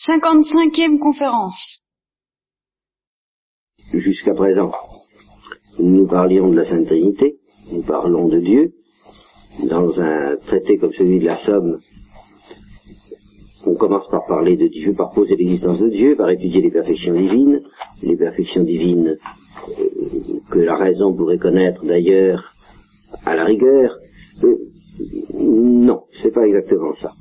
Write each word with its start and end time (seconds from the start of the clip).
55e 0.00 0.98
conférence. 0.98 1.82
Jusqu'à 3.92 4.32
présent, 4.32 4.72
nous 5.78 6.06
parlions 6.06 6.48
de 6.48 6.56
la 6.56 6.64
Sainte 6.64 6.86
Trinité, 6.86 7.36
nous 7.70 7.82
parlons 7.82 8.28
de 8.28 8.40
Dieu. 8.40 8.72
Dans 9.68 10.00
un 10.00 10.36
traité 10.46 10.78
comme 10.78 10.94
celui 10.94 11.18
de 11.18 11.26
la 11.26 11.36
Somme, 11.36 11.80
on 13.66 13.74
commence 13.74 14.08
par 14.08 14.24
parler 14.26 14.56
de 14.56 14.68
Dieu, 14.68 14.94
par 14.94 15.10
poser 15.12 15.36
l'existence 15.36 15.80
de 15.80 15.90
Dieu, 15.90 16.16
par 16.16 16.30
étudier 16.30 16.62
les 16.62 16.70
perfections 16.70 17.12
divines, 17.12 17.60
les 18.02 18.16
perfections 18.16 18.64
divines 18.64 19.18
euh, 19.68 19.84
que 20.50 20.60
la 20.60 20.78
raison 20.78 21.14
pourrait 21.14 21.36
connaître 21.36 21.84
d'ailleurs 21.84 22.54
à 23.26 23.36
la 23.36 23.44
rigueur. 23.44 23.98
Euh, 24.44 24.56
non, 25.34 26.04
c'est 26.22 26.32
pas 26.32 26.46
exactement 26.46 26.94
ça. 26.94 27.12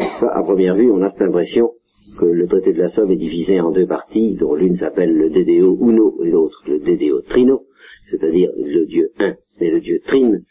À 0.00 0.42
première 0.42 0.74
vue, 0.74 0.90
on 0.90 1.02
a 1.02 1.10
cette 1.10 1.22
impression 1.22 1.70
que 2.18 2.24
le 2.24 2.46
traité 2.46 2.72
de 2.72 2.78
la 2.78 2.88
Somme 2.88 3.10
est 3.10 3.16
divisé 3.16 3.60
en 3.60 3.70
deux 3.70 3.86
parties, 3.86 4.34
dont 4.34 4.54
l'une 4.54 4.76
s'appelle 4.76 5.14
le 5.14 5.30
Dédéo 5.30 5.76
Uno 5.80 6.22
et 6.24 6.30
l'autre 6.30 6.62
le 6.66 6.78
Dédéo 6.78 7.20
Trino, 7.22 7.66
c'est-à-dire 8.10 8.50
le 8.56 8.86
Dieu 8.86 9.10
un 9.18 9.34
et 9.60 9.70
le 9.70 9.80
Dieu 9.80 10.00
Trine. 10.04 10.44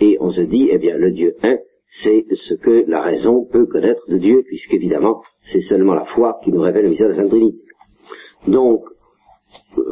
Et 0.00 0.18
on 0.20 0.30
se 0.30 0.42
dit, 0.42 0.68
eh 0.70 0.78
bien, 0.78 0.96
le 0.96 1.10
Dieu 1.10 1.36
un, 1.42 1.58
c'est 2.02 2.26
ce 2.32 2.54
que 2.54 2.84
la 2.88 3.02
raison 3.02 3.46
peut 3.50 3.66
connaître 3.66 4.08
de 4.08 4.18
Dieu, 4.18 4.42
puisqu'évidemment, 4.46 5.22
c'est 5.40 5.62
seulement 5.62 5.94
la 5.94 6.04
foi 6.04 6.38
qui 6.44 6.52
nous 6.52 6.60
révèle 6.60 6.84
le 6.84 6.90
mystère 6.90 7.08
de 7.08 7.12
la 7.12 7.18
Sainte 7.18 7.30
Trinité. 7.30 7.58
Donc, 8.48 8.84
euh, 9.78 9.82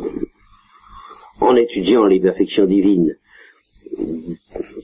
en 1.41 1.57
étudiant 1.57 2.05
les 2.05 2.21
perfections 2.21 2.67
divines 2.67 3.17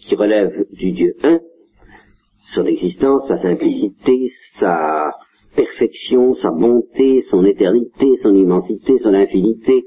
qui 0.07 0.15
relèvent 0.15 0.67
du 0.73 0.93
Dieu 0.93 1.17
un, 1.23 1.41
son 2.55 2.67
existence, 2.67 3.29
sa 3.29 3.37
simplicité, 3.37 4.31
sa 4.59 5.13
perfection, 5.55 6.35
sa 6.35 6.51
bonté, 6.51 7.21
son 7.23 7.45
éternité, 7.45 8.17
son 8.23 8.35
immensité, 8.35 8.99
son 8.99 9.15
infinité, 9.15 9.85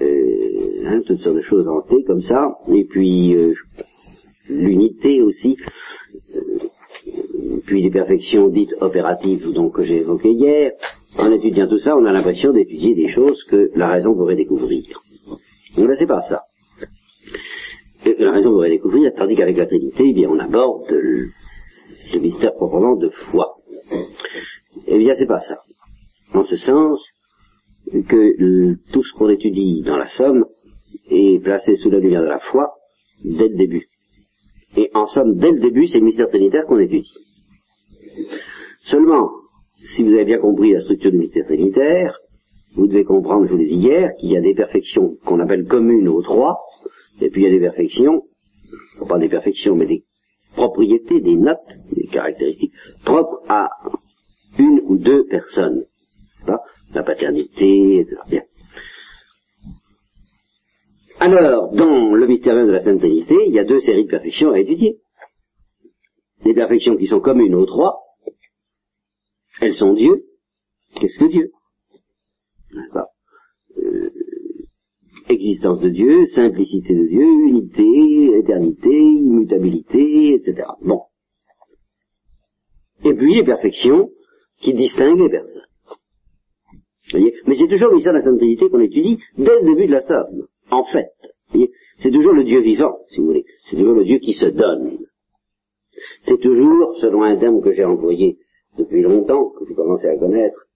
euh, 0.00 0.84
hein, 0.86 1.00
toutes 1.06 1.20
sortes 1.20 1.36
de 1.36 1.42
choses 1.42 1.66
hantées 1.68 2.02
comme 2.04 2.22
ça, 2.22 2.58
et 2.72 2.84
puis 2.84 3.34
euh, 3.34 3.54
l'unité 4.48 5.22
aussi, 5.22 5.56
euh, 6.34 7.60
puis 7.66 7.82
les 7.82 7.90
perfections 7.90 8.48
dites 8.48 8.74
opératives 8.80 9.52
donc 9.52 9.76
que 9.76 9.84
j'ai 9.84 9.98
évoquées 9.98 10.32
hier. 10.32 10.72
En 11.16 11.32
étudiant 11.32 11.66
tout 11.66 11.78
ça, 11.78 11.96
on 11.96 12.04
a 12.04 12.12
l'impression 12.12 12.52
d'étudier 12.52 12.94
des 12.94 13.08
choses 13.08 13.42
que 13.44 13.70
la 13.74 13.88
raison 13.88 14.14
pourrait 14.14 14.36
découvrir. 14.36 14.84
Mais 15.76 15.86
là, 15.86 15.94
c'est 15.98 16.06
pas 16.06 16.22
ça. 16.22 16.42
la 18.18 18.32
raison 18.32 18.50
pourrait 18.50 18.70
découvrir, 18.70 19.12
tandis 19.16 19.34
qu'avec 19.34 19.56
la 19.56 19.66
Trinité, 19.66 20.04
eh 20.08 20.12
bien, 20.12 20.28
on 20.30 20.38
aborde 20.38 20.90
le, 20.90 21.28
le 22.14 22.20
mystère 22.20 22.54
proprement 22.54 22.96
de 22.96 23.10
foi. 23.30 23.57
Eh 24.90 24.98
bien, 24.98 25.14
c'est 25.16 25.26
pas 25.26 25.42
ça. 25.42 25.58
En 26.32 26.44
ce 26.44 26.56
sens 26.56 26.98
que 27.92 28.74
tout 28.90 29.02
ce 29.02 29.18
qu'on 29.18 29.28
étudie 29.28 29.82
dans 29.82 29.96
la 29.96 30.08
Somme 30.08 30.46
est 31.10 31.42
placé 31.42 31.76
sous 31.76 31.90
la 31.90 31.98
lumière 31.98 32.22
de 32.22 32.28
la 32.28 32.38
foi 32.38 32.72
dès 33.22 33.48
le 33.48 33.56
début. 33.56 33.86
Et 34.76 34.90
en 34.94 35.06
somme, 35.06 35.36
dès 35.36 35.52
le 35.52 35.60
début, 35.60 35.88
c'est 35.88 35.98
le 35.98 36.04
mystère 36.04 36.28
trinitaire 36.28 36.64
qu'on 36.66 36.78
étudie. 36.78 37.10
Seulement, 38.84 39.30
si 39.94 40.02
vous 40.02 40.12
avez 40.12 40.24
bien 40.24 40.38
compris 40.38 40.72
la 40.72 40.80
structure 40.80 41.10
du 41.10 41.18
mystère 41.18 41.46
trinitaire, 41.46 42.18
vous 42.74 42.86
devez 42.86 43.04
comprendre, 43.04 43.46
je 43.46 43.52
vous 43.52 43.58
l'ai 43.58 43.66
dit 43.66 43.76
hier, 43.76 44.10
qu'il 44.18 44.30
y 44.30 44.36
a 44.36 44.40
des 44.40 44.54
perfections 44.54 45.16
qu'on 45.24 45.40
appelle 45.40 45.66
communes 45.66 46.08
aux 46.08 46.22
trois, 46.22 46.58
et 47.20 47.30
puis 47.30 47.42
il 47.42 47.44
y 47.44 47.48
a 47.48 47.58
des 47.58 47.60
perfections, 47.60 48.22
pas 49.08 49.18
des 49.18 49.28
perfections, 49.28 49.74
mais 49.74 49.86
des 49.86 50.04
propriétés, 50.54 51.20
des 51.20 51.36
notes, 51.36 51.58
des 51.92 52.06
caractéristiques 52.06 52.72
propres 53.04 53.42
à 53.48 53.68
une 54.58 54.80
ou 54.84 54.96
deux 54.96 55.26
personnes. 55.26 55.84
La 56.94 57.02
paternité, 57.02 58.00
etc. 58.00 58.42
Alors, 61.20 61.72
dans 61.72 62.14
le 62.14 62.26
mystère 62.26 62.54
de 62.54 62.70
la 62.70 62.80
Sainte 62.80 63.02
il 63.02 63.52
y 63.52 63.58
a 63.58 63.64
deux 63.64 63.80
séries 63.80 64.04
de 64.04 64.10
perfections 64.10 64.52
à 64.52 64.60
étudier. 64.60 64.98
Des 66.44 66.54
perfections 66.54 66.96
qui 66.96 67.06
sont 67.06 67.20
communes 67.20 67.54
aux 67.54 67.66
trois. 67.66 68.00
Elles 69.60 69.74
sont 69.74 69.94
Dieu. 69.94 70.24
Qu'est-ce 70.94 71.18
que 71.18 71.30
Dieu? 71.30 71.50
Euh, 73.78 74.10
Existence 75.28 75.80
de 75.80 75.90
Dieu, 75.90 76.26
simplicité 76.26 76.94
de 76.94 77.06
Dieu, 77.06 77.22
unité, 77.48 78.38
éternité, 78.38 78.88
immutabilité, 78.88 80.34
etc. 80.34 80.68
Bon. 80.80 81.02
Et 83.04 83.12
puis 83.12 83.34
les 83.34 83.44
perfections 83.44 84.10
qui 84.60 84.74
distingue 84.74 85.18
les 85.18 85.30
personnes. 85.30 85.62
Voyez 87.10 87.34
Mais 87.46 87.54
c'est 87.54 87.68
toujours 87.68 87.88
le 87.88 87.94
mystère 87.94 88.12
de 88.12 88.18
la 88.18 88.24
Sainte 88.24 88.70
qu'on 88.70 88.80
étudie 88.80 89.18
dès 89.36 89.60
le 89.60 89.74
début 89.74 89.86
de 89.86 89.92
la 89.92 90.02
somme, 90.02 90.46
en 90.70 90.84
fait. 90.84 91.12
C'est 92.00 92.10
toujours 92.10 92.32
le 92.32 92.44
Dieu 92.44 92.60
vivant, 92.60 92.98
si 93.10 93.18
vous 93.18 93.26
voulez. 93.26 93.44
C'est 93.64 93.76
toujours 93.76 93.94
le 93.94 94.04
Dieu 94.04 94.18
qui 94.18 94.34
se 94.34 94.46
donne. 94.46 94.98
C'est 96.22 96.38
toujours, 96.40 96.96
selon 97.00 97.22
un 97.22 97.36
terme 97.36 97.62
que 97.62 97.72
j'ai 97.72 97.84
employé 97.84 98.38
depuis 98.76 99.02
longtemps, 99.02 99.50
que 99.50 99.64
vous 99.64 99.74
commencez 99.74 100.06
à 100.06 100.16
connaître, 100.16 100.66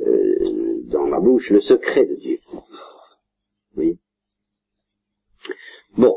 euh, 0.00 0.82
dans 0.84 1.06
ma 1.06 1.20
bouche, 1.20 1.50
le 1.50 1.60
secret 1.60 2.06
de 2.06 2.14
Dieu. 2.14 2.38
Vous 2.52 2.62
voyez 3.74 3.98
Bon. 5.96 6.16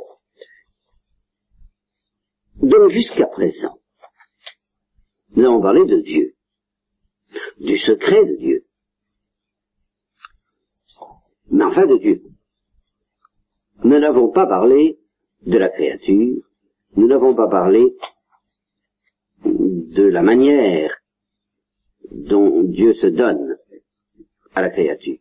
Donc 2.62 2.90
jusqu'à 2.92 3.28
présent, 3.28 3.78
nous 5.36 5.46
avons 5.46 5.62
parlé 5.62 5.86
de 5.86 6.00
Dieu 6.02 6.35
du 7.60 7.78
secret 7.78 8.26
de 8.26 8.36
Dieu. 8.36 8.66
Mais 11.52 11.64
enfin 11.64 11.86
de 11.86 11.98
Dieu. 11.98 12.22
Nous 13.84 14.00
n'avons 14.00 14.32
pas 14.32 14.48
parlé 14.48 15.00
de 15.46 15.58
la 15.58 15.70
créature, 15.70 16.42
nous 16.96 17.08
n'avons 17.08 17.36
pas 17.36 17.48
parlé 17.48 17.96
de 19.44 20.04
la 20.04 20.22
manière 20.22 20.96
dont 22.12 22.64
Dieu 22.64 22.94
se 22.96 23.08
donne 23.08 23.58
à 24.54 24.62
la 24.62 24.70
créature 24.70 25.20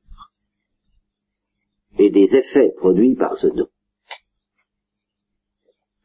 et 1.99 2.11
des 2.11 2.35
effets 2.35 2.73
produits 2.77 3.15
par 3.15 3.37
ce 3.39 3.47
don. 3.49 3.69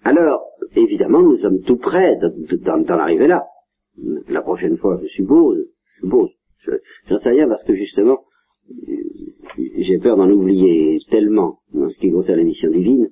Alors, 0.03 0.45
évidemment, 0.75 1.21
nous 1.21 1.37
sommes 1.37 1.61
tout 1.61 1.77
près 1.77 2.17
d'en 2.17 2.99
arriver 2.99 3.27
là. 3.27 3.47
La 4.27 4.41
prochaine 4.41 4.77
fois, 4.77 4.99
je 5.01 5.07
suppose, 5.07 5.65
Bon, 6.03 6.29
j'en 7.07 7.17
sais 7.17 7.29
rien 7.29 7.47
parce 7.47 7.63
que 7.63 7.75
justement, 7.75 8.19
j'ai 9.77 9.97
peur 9.99 10.17
d'en 10.17 10.29
oublier 10.29 10.99
tellement 11.09 11.59
en 11.75 11.89
ce 11.89 11.99
qui 11.99 12.11
concerne 12.11 12.39
la 12.39 12.43
mission 12.43 12.69
divine 12.69 13.09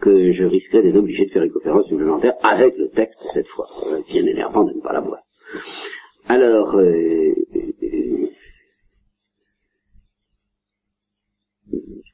que 0.00 0.32
je 0.32 0.44
risquerais 0.44 0.82
d'être 0.82 0.96
obligé 0.96 1.26
de 1.26 1.30
faire 1.30 1.42
une 1.42 1.52
conférence 1.52 1.86
supplémentaire 1.86 2.34
avec 2.42 2.76
le 2.76 2.88
texte 2.90 3.20
cette 3.32 3.48
fois. 3.48 3.66
Bien 4.08 4.26
énervant 4.26 4.64
de 4.64 4.74
ne 4.74 4.80
pas 4.80 4.92
l'avoir. 4.92 5.20
Alors, 6.28 6.76
euh, 6.76 7.34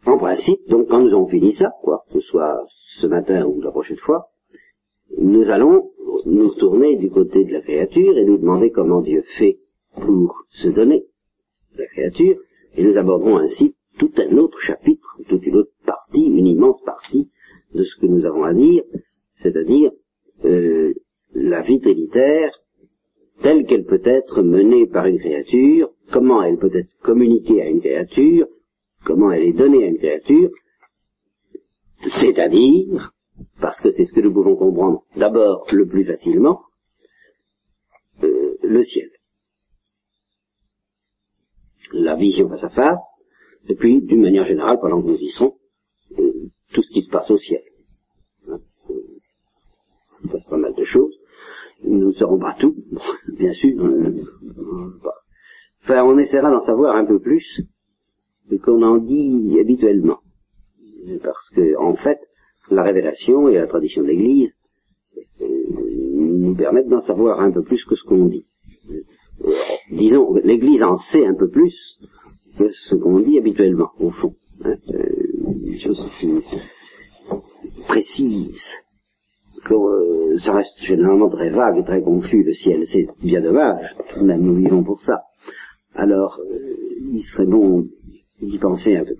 en 0.06 0.18
principe, 0.18 0.60
donc 0.68 0.88
quand 0.88 1.00
nous 1.00 1.12
avons 1.12 1.28
fini 1.28 1.54
ça, 1.54 1.70
quoi, 1.82 2.04
que 2.12 2.20
ce 2.20 2.26
soit 2.28 2.66
ce 3.00 3.06
matin 3.06 3.44
ou 3.46 3.60
la 3.62 3.70
prochaine 3.70 3.96
fois, 3.96 4.28
nous 5.18 5.50
allons 5.50 5.90
nous 6.26 6.54
tourner 6.54 6.96
du 6.96 7.10
côté 7.10 7.44
de 7.44 7.52
la 7.52 7.60
créature 7.60 8.16
et 8.16 8.24
nous 8.24 8.38
demander 8.38 8.70
comment 8.70 9.00
Dieu 9.00 9.22
fait 9.38 9.58
pour 9.94 10.44
se 10.48 10.68
donner. 10.68 11.04
La 11.76 11.86
créature, 11.86 12.36
et 12.76 12.82
nous 12.82 12.96
aborderons 12.96 13.38
ainsi 13.38 13.74
tout 13.98 14.12
un 14.16 14.36
autre 14.36 14.58
chapitre, 14.60 15.18
toute 15.28 15.44
une 15.46 15.56
autre 15.56 15.72
partie, 15.84 16.24
une 16.24 16.46
immense 16.46 16.80
partie 16.84 17.28
de 17.74 17.82
ce 17.82 18.00
que 18.00 18.06
nous 18.06 18.26
avons 18.26 18.44
à 18.44 18.52
dire, 18.52 18.82
c'est-à-dire 19.34 19.90
euh, 20.44 20.94
la 21.34 21.62
vie 21.62 21.80
trinitaire 21.80 22.52
telle 23.42 23.66
qu'elle 23.66 23.84
peut 23.84 24.02
être 24.04 24.42
menée 24.42 24.86
par 24.86 25.06
une 25.06 25.18
créature, 25.18 25.90
comment 26.12 26.42
elle 26.42 26.58
peut 26.58 26.74
être 26.74 26.94
communiquée 27.02 27.62
à 27.62 27.68
une 27.68 27.80
créature, 27.80 28.46
comment 29.04 29.32
elle 29.32 29.48
est 29.48 29.52
donnée 29.52 29.84
à 29.84 29.88
une 29.88 29.98
créature, 29.98 30.50
c'est-à-dire 32.20 33.11
parce 33.60 33.80
que 33.80 33.90
c'est 33.92 34.04
ce 34.04 34.12
que 34.12 34.20
nous 34.20 34.32
pouvons 34.32 34.56
comprendre 34.56 35.04
d'abord 35.16 35.66
le 35.72 35.86
plus 35.86 36.04
facilement, 36.04 36.62
euh, 38.22 38.56
le 38.62 38.82
ciel. 38.84 39.10
La 41.92 42.16
vision 42.16 42.48
face 42.48 42.64
à 42.64 42.70
face, 42.70 43.02
et 43.68 43.74
puis 43.74 44.00
d'une 44.02 44.22
manière 44.22 44.44
générale, 44.44 44.78
pendant 44.80 45.02
que 45.02 45.08
nous 45.08 45.18
y 45.18 45.30
sommes, 45.30 45.52
euh, 46.18 46.48
tout 46.72 46.82
ce 46.82 46.92
qui 46.92 47.02
se 47.02 47.10
passe 47.10 47.30
au 47.30 47.38
ciel. 47.38 47.62
Hein, 48.48 48.58
il 50.24 50.30
passe 50.30 50.44
pas 50.44 50.56
mal 50.56 50.74
de 50.74 50.84
choses. 50.84 51.16
Nous 51.84 52.08
ne 52.08 52.12
saurons 52.12 52.38
pas 52.38 52.56
tout, 52.58 52.76
bien 53.36 53.52
sûr. 53.52 53.84
Euh, 53.84 54.24
enfin, 55.82 56.04
on 56.04 56.18
essaiera 56.18 56.50
d'en 56.50 56.60
savoir 56.60 56.96
un 56.96 57.04
peu 57.04 57.20
plus 57.20 57.62
qu'on 58.62 58.82
en 58.82 58.98
dit 58.98 59.58
habituellement. 59.60 60.18
Parce 61.22 61.50
que, 61.50 61.76
en 61.78 61.96
fait, 61.96 62.18
la 62.70 62.82
révélation 62.82 63.48
et 63.48 63.56
la 63.56 63.66
tradition 63.66 64.02
de 64.02 64.08
l'Église 64.08 64.54
euh, 65.40 65.46
nous 65.46 66.54
permettent 66.54 66.88
d'en 66.88 67.00
savoir 67.00 67.40
un 67.40 67.50
peu 67.50 67.62
plus 67.62 67.84
que 67.84 67.96
ce 67.96 68.04
qu'on 68.04 68.26
dit. 68.26 68.46
disons, 69.90 70.34
l'Église 70.44 70.82
en 70.82 70.96
sait 70.96 71.26
un 71.26 71.34
peu 71.34 71.48
plus 71.48 71.74
que 72.58 72.70
ce 72.70 72.94
qu'on 72.94 73.20
dit 73.20 73.38
habituellement, 73.38 73.90
au 73.98 74.10
fond. 74.10 74.34
Hein, 74.64 74.76
euh, 74.90 75.22
des 75.72 75.78
choses 75.78 76.04
précises. 77.88 78.62
Euh, 79.70 80.38
ça 80.38 80.52
reste 80.54 80.78
généralement 80.80 81.28
très 81.28 81.50
vague 81.50 81.78
et 81.78 81.84
très 81.84 82.02
confus, 82.02 82.42
le 82.42 82.52
ciel. 82.52 82.84
C'est 82.86 83.06
bien 83.22 83.40
dommage, 83.40 83.94
nous 84.20 84.54
vivons 84.54 84.82
pour 84.82 85.00
ça. 85.02 85.22
Alors, 85.94 86.40
euh, 86.40 86.74
il 87.12 87.22
serait 87.22 87.46
bon 87.46 87.86
d'y 88.40 88.58
penser 88.58 88.96
un 88.96 89.04
peu. 89.04 89.16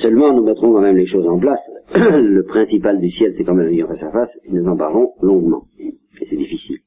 Seulement, 0.00 0.32
nous 0.32 0.44
mettrons 0.44 0.72
quand 0.72 0.80
même 0.80 0.96
les 0.96 1.06
choses 1.06 1.26
en 1.26 1.38
place. 1.38 1.60
le 1.94 2.44
principal 2.44 3.00
du 3.00 3.10
ciel, 3.10 3.34
c'est 3.36 3.44
quand 3.44 3.54
même 3.54 3.66
la 3.66 3.70
vie 3.70 3.82
face 3.82 4.02
à 4.02 4.10
face, 4.10 4.38
et 4.44 4.52
nous 4.52 4.66
en 4.66 4.76
parlons 4.76 5.12
longuement. 5.20 5.66
Et 5.78 5.94
c'est 6.28 6.36
difficile. 6.36 6.78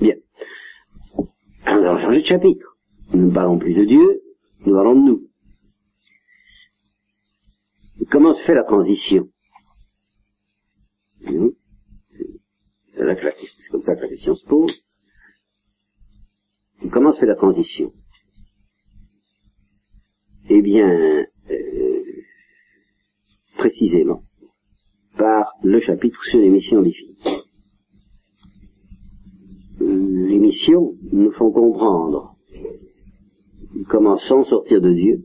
Bien. 0.00 0.16
Nous 1.16 1.24
allons 1.66 1.98
changer 1.98 2.20
de 2.20 2.26
chapitre. 2.26 2.76
Nous 3.14 3.28
ne 3.28 3.34
parlons 3.34 3.58
plus 3.58 3.74
de 3.74 3.84
Dieu, 3.84 4.22
nous 4.66 4.74
parlons 4.74 4.94
de 4.94 5.06
nous. 5.06 5.28
Comment 8.10 8.34
se 8.34 8.42
fait 8.42 8.54
la 8.54 8.64
transition? 8.64 9.28
C'est 12.94 13.68
comme 13.70 13.82
ça 13.82 13.94
que 13.94 14.02
la 14.02 14.08
question 14.08 14.34
se 14.34 14.44
pose. 14.46 14.72
Comment 16.90 17.12
se 17.12 17.20
fait 17.20 17.26
la 17.26 17.36
transition? 17.36 17.92
Eh 20.48 20.62
bien, 20.62 21.26
précisément, 23.62 24.22
par 25.16 25.52
le 25.62 25.80
chapitre 25.80 26.20
sur 26.24 26.40
les 26.40 26.50
missions 26.50 26.82
divines. 26.82 27.14
Les 29.78 30.38
missions 30.38 30.94
nous 31.12 31.30
font 31.30 31.52
comprendre 31.52 32.34
comment, 33.88 34.16
sans 34.16 34.42
sortir 34.44 34.80
de 34.80 34.92
Dieu, 34.92 35.22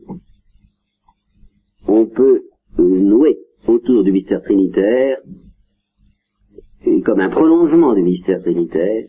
on 1.88 2.06
peut 2.06 2.44
nouer 2.78 3.38
autour 3.66 4.04
du 4.04 4.12
mystère 4.12 4.42
trinitaire, 4.42 5.18
comme 7.04 7.18
un 7.18 7.30
prolongement 7.30 7.92
du 7.94 8.02
mystère 8.02 8.40
trinitaire, 8.40 9.08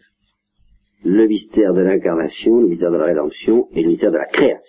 le 1.03 1.27
mystère 1.27 1.75
de 1.75 1.81
l'incarnation, 1.81 2.61
le 2.61 2.69
mystère 2.69 2.91
de 2.91 2.97
la 2.97 3.05
rédemption 3.05 3.67
et 3.73 3.83
le 3.83 3.89
mystère 3.89 4.11
de 4.11 4.17
la 4.17 4.25
création. 4.25 4.63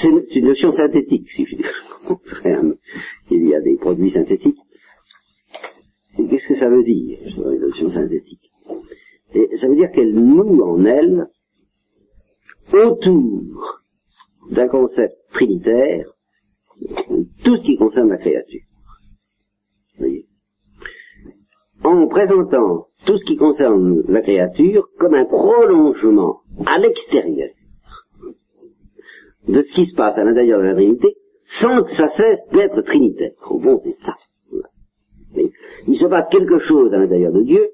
C'est 0.00 0.36
une 0.36 0.46
notion 0.46 0.72
synthétique, 0.72 1.28
si 1.30 1.44
je 1.44 1.56
dis. 1.56 1.64
Il 3.30 3.48
y 3.48 3.54
a 3.54 3.60
des 3.60 3.76
produits 3.76 4.10
synthétiques. 4.10 4.58
Qu'est-ce 6.16 6.48
que 6.48 6.58
ça 6.58 6.68
veut 6.68 6.84
dire, 6.84 7.18
une 7.36 7.60
notion 7.60 7.90
synthétique? 7.90 8.50
Et 9.34 9.56
Ça 9.56 9.68
veut 9.68 9.76
dire 9.76 9.90
qu'elle 9.92 10.14
noue 10.14 10.62
en 10.62 10.84
elle, 10.84 11.26
autour 12.72 13.78
d'un 14.50 14.68
concept 14.68 15.14
trinitaire, 15.32 16.06
tout 17.44 17.56
ce 17.56 17.62
qui 17.62 17.76
concerne 17.76 18.10
la 18.10 18.18
créature. 18.18 18.62
Voyez? 19.98 20.26
En 21.84 22.06
présentant 22.08 22.86
tout 23.06 23.18
ce 23.18 23.24
qui 23.24 23.36
concerne 23.36 24.02
la 24.08 24.22
créature 24.22 24.88
comme 24.98 25.14
un 25.14 25.24
prolongement 25.24 26.40
à 26.66 26.78
l'extérieur 26.78 27.50
de 29.48 29.62
ce 29.62 29.72
qui 29.72 29.86
se 29.86 29.94
passe 29.94 30.16
à 30.18 30.24
l'intérieur 30.24 30.60
de 30.60 30.66
la 30.66 30.74
Trinité, 30.74 31.16
sans 31.60 31.82
que 31.82 31.90
ça 31.90 32.06
cesse 32.08 32.40
d'être 32.52 32.82
trinitaire. 32.82 33.32
Au 33.50 33.58
bon, 33.58 33.80
c'est 33.84 34.04
ça. 34.04 34.14
il 35.86 35.96
se 35.96 36.06
passe 36.06 36.28
quelque 36.30 36.58
chose 36.58 36.92
à 36.92 36.98
l'intérieur 36.98 37.32
de 37.32 37.42
Dieu 37.42 37.68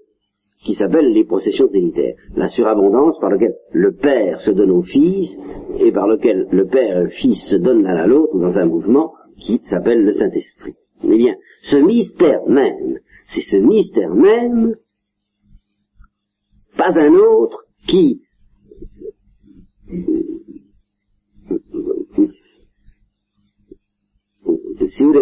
qui 0.65 0.75
s'appelle 0.75 1.13
les 1.13 1.25
processions 1.25 1.69
trinitaires. 1.69 2.15
La 2.35 2.49
surabondance 2.49 3.19
par 3.21 3.31
laquelle 3.31 3.55
le 3.73 3.93
Père 3.93 4.41
se 4.41 4.51
donne 4.51 4.71
au 4.71 4.83
Fils 4.83 5.31
et 5.79 5.93
par 5.93 6.09
lequel 6.09 6.49
le 6.51 6.67
Père 6.67 6.99
et 6.99 7.05
le 7.05 7.11
Fils 7.11 7.49
se 7.49 7.57
donnent 7.57 7.83
l'un 7.83 7.97
à 7.97 8.07
l'autre 8.07 8.37
dans 8.39 8.57
un 8.59 8.67
mouvement 8.67 9.13
qui 9.39 9.61
s'appelle 9.65 10.03
le 10.03 10.13
Saint-Esprit. 10.15 10.75
Eh 11.05 11.17
bien, 11.17 11.37
ce 11.63 11.77
mystère 11.77 12.45
même, 12.49 12.99
c'est 13.33 13.43
ce 13.43 13.57
mystère 13.57 14.15
même, 14.15 14.75
pas 16.77 16.99
un 16.99 17.13
autre, 17.15 17.65
qui 17.87 18.23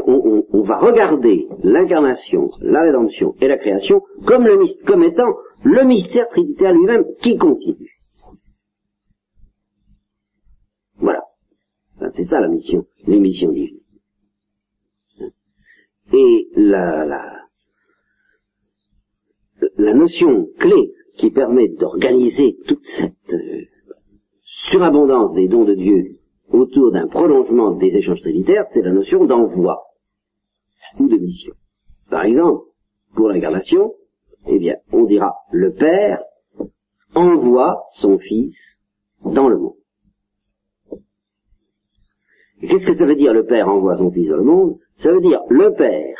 on, 0.07 0.63
va 0.63 0.79
regarder 0.79 1.47
l'incarnation, 1.63 2.51
la 2.61 2.83
rédemption 2.83 3.35
et 3.41 3.49
la 3.49 3.59
création 3.59 4.03
comme 4.27 4.47
étant 5.03 5.35
le 5.65 5.85
mystère 5.85 6.29
trinitaire 6.29 6.73
lui-même 6.73 7.05
qui 7.23 7.37
continue. 7.37 7.91
Voilà. 10.99 11.23
C'est 12.15 12.27
ça 12.27 12.41
la 12.41 12.49
mission, 12.49 12.87
les 13.07 13.19
missions 13.19 13.51
divines. 13.51 13.81
Et 16.13 16.49
la, 16.55 17.05
la, 17.05 17.47
la 19.77 19.95
notion 19.95 20.47
clé 20.59 20.93
qui 21.19 21.31
permet 21.31 21.69
d'organiser 21.69 22.57
toute 22.67 22.85
cette 22.85 23.33
euh, 23.33 23.65
surabondance 24.71 25.35
des 25.35 25.49
dons 25.49 25.65
de 25.65 25.75
Dieu 25.75 26.19
autour 26.51 26.93
d'un 26.93 27.07
prolongement 27.07 27.73
des 27.73 27.95
échanges 27.95 28.21
trinitaires, 28.21 28.67
c'est 28.71 28.83
la 28.83 28.93
notion 28.93 29.25
d'envoi 29.25 29.83
ou 30.99 31.09
de 31.09 31.17
mission. 31.17 31.53
Par 32.11 32.25
exemple, 32.25 32.65
pour 33.15 33.29
l'incarnation, 33.29 33.93
eh 34.47 34.59
bien, 34.59 34.77
on 34.93 35.05
dira 35.05 35.35
le 35.51 35.73
Père 35.73 36.23
envoie 37.15 37.83
son 37.99 38.19
Fils 38.19 38.57
dans 39.25 39.49
le 39.49 39.59
monde. 39.59 39.75
qu'est-ce 42.61 42.87
que 42.87 42.95
ça 42.95 43.07
veut 43.07 43.17
dire 43.17 43.33
le 43.33 43.45
Père 43.45 43.69
envoie 43.69 43.97
son 43.97 44.11
Fils 44.11 44.31
dans 44.31 44.37
le 44.37 44.45
monde? 44.45 44.79
Ça 44.97 45.13
veut 45.13 45.21
dire 45.21 45.41
le 45.51 45.75
Père, 45.75 46.17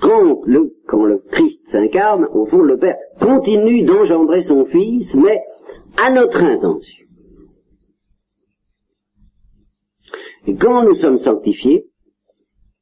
quand 0.00 0.42
le, 0.46 0.72
quand 0.86 1.04
le 1.04 1.18
Christ 1.18 1.60
s'incarne, 1.70 2.26
au 2.32 2.46
fond, 2.46 2.62
le 2.62 2.78
Père 2.78 2.96
continue 3.20 3.84
d'engendrer 3.84 4.42
son 4.42 4.64
Fils, 4.66 5.14
mais 5.14 5.40
à 6.02 6.10
notre 6.10 6.42
intention. 6.42 7.07
Et 10.46 10.54
quand 10.54 10.84
nous 10.84 10.94
sommes 10.94 11.18
sanctifiés, 11.18 11.86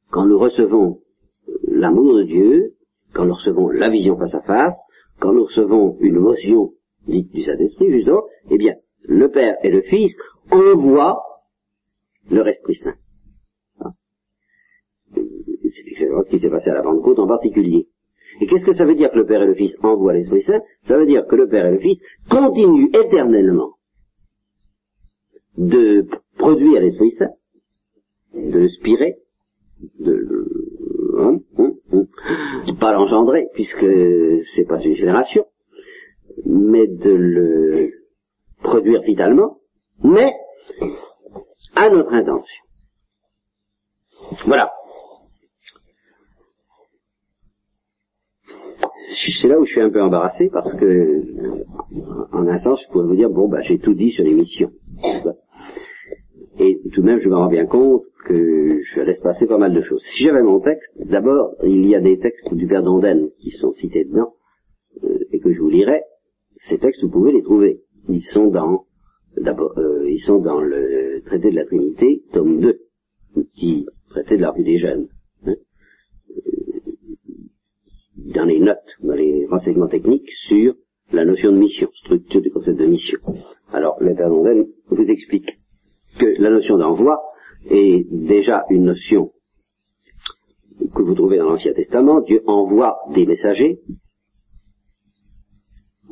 quand 0.09 0.25
nous 0.25 0.39
recevons 0.39 1.01
l'amour 1.67 2.15
de 2.15 2.23
Dieu, 2.23 2.73
quand 3.13 3.25
nous 3.25 3.33
recevons 3.33 3.69
la 3.69 3.89
vision 3.89 4.17
face 4.17 4.35
à 4.35 4.41
face, 4.41 4.75
quand 5.19 5.33
nous 5.33 5.45
recevons 5.45 5.97
une 5.99 6.19
motion 6.19 6.71
dite 7.07 7.31
du 7.31 7.43
Saint-Esprit, 7.43 7.91
justement, 7.91 8.23
eh 8.49 8.57
bien, 8.57 8.75
le 9.03 9.29
Père 9.29 9.55
et 9.63 9.69
le 9.69 9.81
Fils 9.81 10.15
envoient 10.51 11.21
leur 12.29 12.47
Esprit 12.47 12.75
Saint. 12.75 12.95
Ah. 13.79 13.91
C'est 15.13 15.21
ce 15.23 16.29
qui 16.29 16.39
s'est 16.39 16.49
passé 16.49 16.69
à 16.69 16.73
la 16.73 16.83
Pentecôte 16.83 17.19
en 17.19 17.27
particulier. 17.27 17.87
Et 18.41 18.47
qu'est-ce 18.47 18.65
que 18.65 18.73
ça 18.73 18.85
veut 18.85 18.95
dire 18.95 19.09
que 19.11 19.17
le 19.17 19.25
Père 19.25 19.41
et 19.41 19.47
le 19.47 19.55
Fils 19.55 19.75
envoient 19.81 20.13
l'Esprit 20.13 20.43
Saint? 20.43 20.61
Ça 20.83 20.97
veut 20.97 21.05
dire 21.05 21.25
que 21.27 21.35
le 21.35 21.47
Père 21.47 21.65
et 21.65 21.71
le 21.71 21.79
Fils 21.79 21.99
continuent 22.29 22.89
éternellement 22.93 23.73
de 25.57 26.07
produire 26.37 26.81
l'Esprit 26.81 27.11
Saint, 27.17 27.31
de 28.33 28.59
le 28.59 28.69
spirer, 28.69 29.17
de 29.99 30.47
hein, 31.17 31.39
hein, 31.57 31.73
hein, 31.93 32.05
pas 32.79 32.93
l'engendrer, 32.93 33.47
puisque 33.53 33.85
c'est 34.55 34.65
pas 34.65 34.81
une 34.81 34.95
génération, 34.95 35.45
mais 36.45 36.87
de 36.87 37.11
le 37.11 37.91
produire 38.61 39.01
vitalement, 39.01 39.57
mais 40.03 40.31
à 41.75 41.89
notre 41.89 42.13
intention. 42.13 42.63
Voilà. 44.45 44.71
C'est 49.41 49.47
là 49.47 49.59
où 49.59 49.65
je 49.65 49.71
suis 49.71 49.81
un 49.81 49.89
peu 49.89 50.01
embarrassé 50.01 50.49
parce 50.51 50.73
que, 50.73 51.23
en 52.31 52.47
un 52.47 52.59
sens, 52.59 52.81
je 52.83 52.91
pourrais 52.91 53.05
vous 53.05 53.15
dire, 53.15 53.29
bon, 53.29 53.47
bah, 53.47 53.61
j'ai 53.61 53.79
tout 53.79 53.93
dit 53.93 54.11
sur 54.11 54.23
l'émission. 54.23 54.71
Et 56.59 56.79
tout 56.93 57.01
de 57.01 57.05
même, 57.05 57.19
je 57.19 57.29
me 57.29 57.35
rends 57.35 57.49
bien 57.49 57.65
compte 57.65 58.03
que 58.25 58.81
je 58.81 59.01
laisse 59.01 59.19
passer 59.19 59.45
pas 59.45 59.57
mal 59.59 59.73
de 59.73 59.81
choses. 59.83 60.03
Si 60.15 60.23
j'avais 60.23 60.41
mon 60.41 60.59
texte, 60.59 60.91
d'abord, 61.05 61.55
il 61.63 61.87
y 61.87 61.95
a 61.95 62.01
des 62.01 62.17
textes 62.17 62.53
du 62.53 62.67
Père 62.67 62.83
Dondel 62.83 63.31
qui 63.39 63.51
sont 63.51 63.73
cités 63.73 64.05
dedans, 64.05 64.33
euh, 65.03 65.19
et 65.31 65.39
que 65.39 65.53
je 65.53 65.59
vous 65.59 65.69
lirai. 65.69 66.01
Ces 66.67 66.79
textes, 66.79 67.03
vous 67.03 67.11
pouvez 67.11 67.31
les 67.31 67.43
trouver. 67.43 67.81
Ils 68.09 68.23
sont 68.23 68.47
dans, 68.47 68.85
d'abord, 69.37 69.77
euh, 69.77 70.09
ils 70.09 70.19
sont 70.19 70.39
dans 70.39 70.59
le 70.59 71.21
traité 71.25 71.51
de 71.51 71.55
la 71.55 71.65
Trinité, 71.65 72.23
tome 72.33 72.59
2, 72.59 72.79
qui 73.53 73.85
traité 74.09 74.37
de 74.37 74.41
la 74.41 74.51
vie 74.51 74.63
des 74.63 74.79
jeunes. 74.79 75.07
Hein. 75.45 75.55
Euh, 76.31 76.41
dans 78.33 78.45
les 78.45 78.59
notes, 78.59 78.97
dans 79.03 79.13
les 79.13 79.45
renseignements 79.45 79.87
techniques 79.87 80.29
sur 80.47 80.73
la 81.11 81.23
notion 81.23 81.51
de 81.51 81.57
mission, 81.57 81.89
structure 81.93 82.41
du 82.41 82.49
concept 82.49 82.79
de 82.79 82.85
mission. 82.85 83.19
Alors, 83.71 83.97
le 84.01 84.15
Père 84.15 84.29
Dondel 84.29 84.67
vous 84.89 85.05
explique 85.05 85.51
que 86.17 86.41
la 86.41 86.49
notion 86.49 86.77
d'envoi 86.77 87.21
est 87.69 88.05
déjà 88.11 88.65
une 88.69 88.85
notion 88.85 89.31
que 90.95 91.01
vous 91.01 91.15
trouvez 91.15 91.37
dans 91.37 91.49
l'Ancien 91.49 91.73
Testament, 91.73 92.21
Dieu 92.21 92.41
envoie 92.47 92.97
des 93.13 93.25
messagers, 93.25 93.79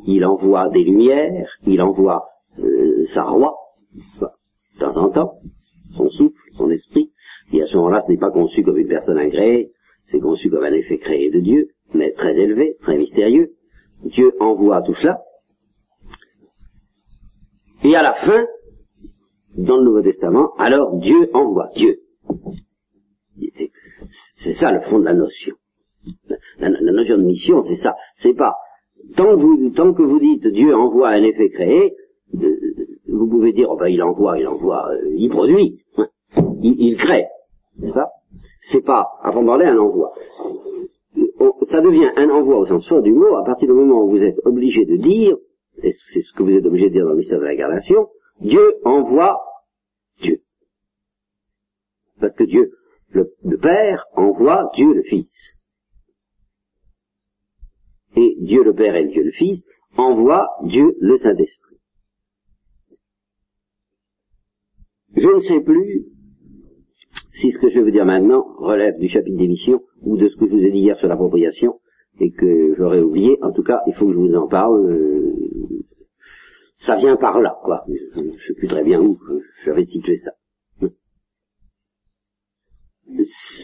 il 0.06 0.24
envoie 0.24 0.68
des 0.68 0.84
lumières, 0.84 1.50
il 1.66 1.80
envoie 1.82 2.26
euh, 2.58 3.04
sa 3.06 3.24
roi, 3.24 3.54
de 3.84 4.78
temps 4.78 4.96
en 4.96 5.08
temps, 5.10 5.32
son 5.96 6.08
souffle, 6.10 6.40
son 6.56 6.70
esprit, 6.70 7.10
et 7.52 7.62
à 7.62 7.66
ce 7.66 7.76
moment-là, 7.76 8.02
ce 8.06 8.12
n'est 8.12 8.18
pas 8.18 8.30
conçu 8.30 8.62
comme 8.62 8.78
une 8.78 8.88
personne 8.88 9.18
agréée, 9.18 9.70
c'est 10.10 10.20
conçu 10.20 10.50
comme 10.50 10.64
un 10.64 10.72
effet 10.72 10.98
créé 10.98 11.30
de 11.30 11.40
Dieu, 11.40 11.68
mais 11.94 12.12
très 12.12 12.36
élevé, 12.36 12.76
très 12.82 12.98
mystérieux. 12.98 13.52
Dieu 14.04 14.32
envoie 14.40 14.82
tout 14.82 14.94
cela. 14.94 15.20
Et 17.82 17.94
à 17.96 18.02
la 18.02 18.14
fin, 18.14 18.46
dans 19.56 19.78
le 19.78 19.84
Nouveau 19.84 20.02
Testament, 20.02 20.52
alors 20.58 20.96
Dieu 20.98 21.30
envoie 21.32 21.70
Dieu. 21.74 21.98
C'est 24.38 24.54
ça 24.54 24.70
le 24.70 24.80
fond 24.82 24.98
de 24.98 25.04
la 25.04 25.14
notion. 25.14 25.54
La, 26.58 26.70
notion 26.70 27.18
de 27.18 27.22
mission, 27.22 27.64
c'est 27.66 27.76
ça. 27.76 27.96
C'est 28.18 28.34
pas 28.34 28.54
tant 29.16 29.36
que, 29.36 29.40
vous, 29.40 29.70
tant 29.70 29.92
que 29.92 30.02
vous 30.02 30.20
dites 30.20 30.46
Dieu 30.46 30.74
envoie 30.74 31.08
un 31.08 31.22
effet 31.22 31.50
créé, 31.50 31.94
vous 33.08 33.28
pouvez 33.28 33.52
dire 33.52 33.68
oh 33.70 33.76
ben 33.76 33.88
il 33.88 34.02
envoie, 34.02 34.38
il 34.38 34.46
envoie, 34.46 34.90
euh, 34.90 35.10
il 35.16 35.28
produit, 35.30 35.80
il, 36.62 36.80
il 36.80 36.96
crée, 36.96 37.26
n'est-ce 37.78 37.92
pas? 37.92 38.10
C'est 38.70 38.84
pas, 38.84 39.06
avant 39.22 39.42
de 39.42 39.46
parler, 39.46 39.66
un 39.66 39.78
envoi. 39.78 40.12
Ça 41.70 41.80
devient 41.80 42.10
un 42.16 42.30
envoi 42.30 42.58
au 42.58 42.66
sens 42.66 42.86
fort 42.88 43.02
du 43.02 43.12
mot 43.12 43.36
à 43.36 43.44
partir 43.44 43.68
du 43.68 43.74
moment 43.74 44.02
où 44.02 44.10
vous 44.10 44.22
êtes 44.22 44.38
obligé 44.44 44.84
de 44.84 44.96
dire, 44.96 45.36
et 45.82 45.92
c'est 46.12 46.20
ce 46.20 46.32
que 46.32 46.42
vous 46.42 46.52
êtes 46.52 46.66
obligé 46.66 46.88
de 46.88 46.94
dire 46.94 47.04
dans 47.04 47.10
le 47.10 47.16
mystère 47.16 47.38
de 47.38 47.44
l'incarnation, 47.44 48.08
Dieu 48.40 48.76
envoie. 48.84 49.40
Parce 52.20 52.34
que 52.34 52.44
Dieu, 52.44 52.70
le, 53.10 53.58
Père, 53.58 54.04
envoie 54.14 54.70
Dieu 54.74 54.92
le 54.92 55.02
Fils. 55.02 55.56
Et 58.16 58.36
Dieu 58.40 58.64
le 58.64 58.74
Père 58.74 58.96
et 58.96 59.06
Dieu 59.06 59.22
le 59.22 59.32
Fils 59.32 59.64
envoient 59.96 60.48
Dieu 60.64 60.96
le 61.00 61.16
Saint-Esprit. 61.18 61.76
Je 65.14 65.28
ne 65.28 65.40
sais 65.40 65.60
plus 65.64 66.06
si 67.34 67.50
ce 67.50 67.58
que 67.58 67.70
je 67.70 67.80
vous 67.80 67.90
dire 67.90 68.04
maintenant 68.04 68.44
relève 68.58 68.98
du 68.98 69.08
chapitre 69.08 69.36
d'émission 69.36 69.82
ou 70.02 70.16
de 70.16 70.28
ce 70.28 70.36
que 70.36 70.46
je 70.46 70.52
vous 70.52 70.62
ai 70.62 70.70
dit 70.70 70.80
hier 70.80 70.98
sur 70.98 71.08
l'appropriation 71.08 71.80
et 72.18 72.32
que 72.32 72.74
j'aurais 72.76 73.00
oublié, 73.00 73.38
en 73.42 73.52
tout 73.52 73.62
cas, 73.62 73.80
il 73.86 73.94
faut 73.94 74.06
que 74.06 74.12
je 74.12 74.18
vous 74.18 74.34
en 74.34 74.48
parle. 74.48 74.90
Euh, 74.90 75.34
ça 76.78 76.96
vient 76.96 77.16
par 77.16 77.40
là, 77.40 77.58
quoi. 77.62 77.84
Je 77.88 78.20
ne 78.20 78.32
sais 78.32 78.54
plus 78.56 78.68
très 78.68 78.84
bien 78.84 79.00
où 79.00 79.18
j'avais 79.64 79.84
situé 79.84 80.16
ça. 80.18 80.32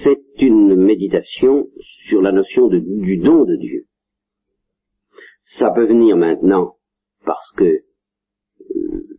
C'est 0.02 0.22
une 0.40 0.76
méditation 0.76 1.68
sur 2.08 2.22
la 2.22 2.32
notion 2.32 2.68
du 2.68 3.16
don 3.18 3.44
de 3.44 3.56
Dieu. 3.56 3.86
Ça 5.58 5.70
peut 5.70 5.86
venir 5.86 6.16
maintenant 6.16 6.76
parce 7.24 7.50
que 7.56 7.64
euh, 7.64 7.82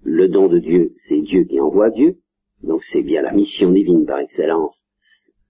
le 0.03 0.27
don 0.29 0.47
de 0.47 0.59
Dieu, 0.59 0.93
c'est 1.07 1.21
Dieu 1.21 1.43
qui 1.43 1.59
envoie 1.59 1.89
Dieu, 1.89 2.17
donc 2.63 2.83
c'est 2.83 3.01
bien 3.01 3.21
la 3.21 3.33
mission 3.33 3.71
divine 3.71 4.05
par 4.05 4.19
excellence. 4.19 4.83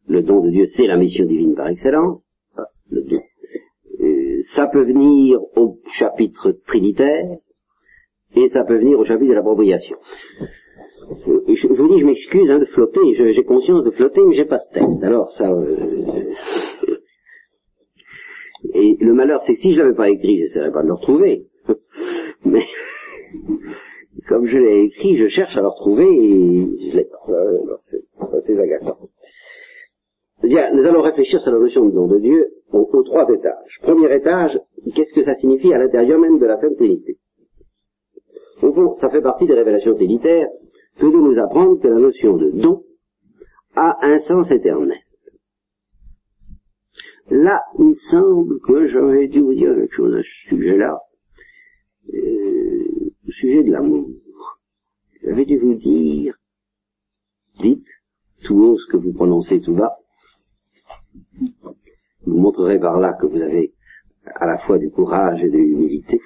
Le 0.08 0.22
don 0.22 0.42
de 0.42 0.50
Dieu, 0.50 0.66
c'est 0.76 0.88
la 0.88 0.98
mission 0.98 1.26
divine 1.26 1.56
par 1.56 1.68
excellence. 1.68 2.22
Euh, 2.92 4.42
ça 4.56 4.68
peut 4.68 4.84
venir 4.84 5.40
au 5.56 5.80
chapitre 5.92 6.52
trinitaire 6.68 7.38
et 8.36 8.50
ça 8.50 8.64
peut 8.64 8.78
venir 8.78 9.00
au 9.00 9.06
chapitre 9.06 9.30
de 9.30 9.36
l'appropriation. 9.36 9.98
Euh, 11.48 11.56
je, 11.56 11.68
vous 11.68 11.88
dis, 11.88 12.00
je 12.00 12.06
m'excuse 12.06 12.50
hein, 12.50 12.60
de 12.60 12.66
flotter, 12.66 13.34
j'ai 13.34 13.44
conscience 13.44 13.84
de 13.84 13.92
flotter, 13.92 14.22
mais 14.28 14.36
j'ai 14.36 14.46
pas 14.46 14.60
ce 14.60 14.74
texte. 14.74 15.04
Alors 15.04 15.32
ça... 15.34 15.50
Euh, 15.52 16.34
et 18.74 18.98
le 19.00 19.14
malheur, 19.14 19.42
c'est 19.42 19.56
que 19.56 19.60
si 19.60 19.74
je 19.74 19.80
l'avais 19.82 19.94
pas 19.94 20.10
écrit, 20.10 20.38
je 20.38 20.44
n'essaierais 20.44 20.72
pas 20.72 20.84
de 20.84 20.88
le 20.88 20.94
retrouver. 20.94 21.46
mais 22.46 22.64
comme 24.28 24.46
je 24.46 24.58
l'ai 24.58 24.84
écrit, 24.84 25.18
je 25.18 25.28
cherche 25.28 25.56
à 25.58 25.62
le 25.62 25.68
retrouver 25.68 26.06
et 26.06 26.92
je 26.92 26.98
l'ai 26.98 27.04
pas. 27.06 28.32
C'est 28.46 28.58
agaçant. 28.58 28.98
Bien, 30.44 30.74
nous 30.74 30.86
allons 30.86 31.02
réfléchir 31.02 31.40
sur 31.40 31.52
la 31.52 31.60
notion 31.60 31.86
de 31.86 31.92
don 31.92 32.08
de 32.08 32.20
Dieu 32.20 32.48
aux, 32.72 33.04
trois 33.04 33.30
étages. 33.30 33.80
Premier 33.82 34.14
étage, 34.14 34.60
qu'est-ce 34.96 35.14
que 35.14 35.24
ça 35.24 35.36
signifie 35.36 35.74
à 35.74 35.78
l'intérieur 35.78 36.20
même 36.20 36.40
de 36.40 36.46
la 36.46 36.58
Sainte 36.58 36.76
Trinité 36.76 37.18
Au 38.62 38.74
fond, 38.74 38.96
ça 38.96 39.10
fait 39.10 39.22
partie 39.22 39.46
des 39.46 39.54
révélations 39.54 39.96
trinitaires 39.96 40.50
que 40.98 41.06
de 41.06 41.18
nous 41.18 41.40
apprendre 41.40 41.80
que 41.80 41.88
la 41.88 42.00
notion 42.00 42.38
de 42.38 42.52
don 42.52 42.84
a 43.76 43.98
un 44.02 44.20
sens 44.20 44.50
éternel. 44.52 45.00
Là, 47.30 47.62
il 47.80 47.86
me 47.86 47.96
semble 47.96 48.60
que 48.62 48.88
j'aurais 48.88 49.28
dû 49.28 49.40
vous 49.40 49.54
dire 49.54 49.74
quelque 49.76 49.96
chose 49.96 50.16
à 50.16 50.22
ce 50.22 50.50
sujet-là. 50.50 51.00
Euh, 52.14 53.12
au 53.28 53.32
sujet 53.32 53.64
de 53.64 53.72
l'amour. 53.72 54.10
J'avais 55.24 55.46
dû 55.46 55.58
vous 55.58 55.76
dire, 55.76 56.36
dites 57.62 57.88
tout 58.44 58.62
haut 58.62 58.78
ce 58.78 58.92
que 58.92 58.98
vous 58.98 59.14
prononcez 59.14 59.62
tout 59.62 59.74
bas. 59.74 59.96
Vous 62.26 62.38
montrerez 62.38 62.80
par 62.80 63.00
là 63.00 63.14
que 63.14 63.26
vous 63.26 63.42
avez 63.42 63.74
à 64.26 64.46
la 64.46 64.58
fois 64.60 64.78
du 64.78 64.90
courage 64.90 65.42
et 65.44 65.50
de 65.50 65.58
l'humilité. 65.58 66.20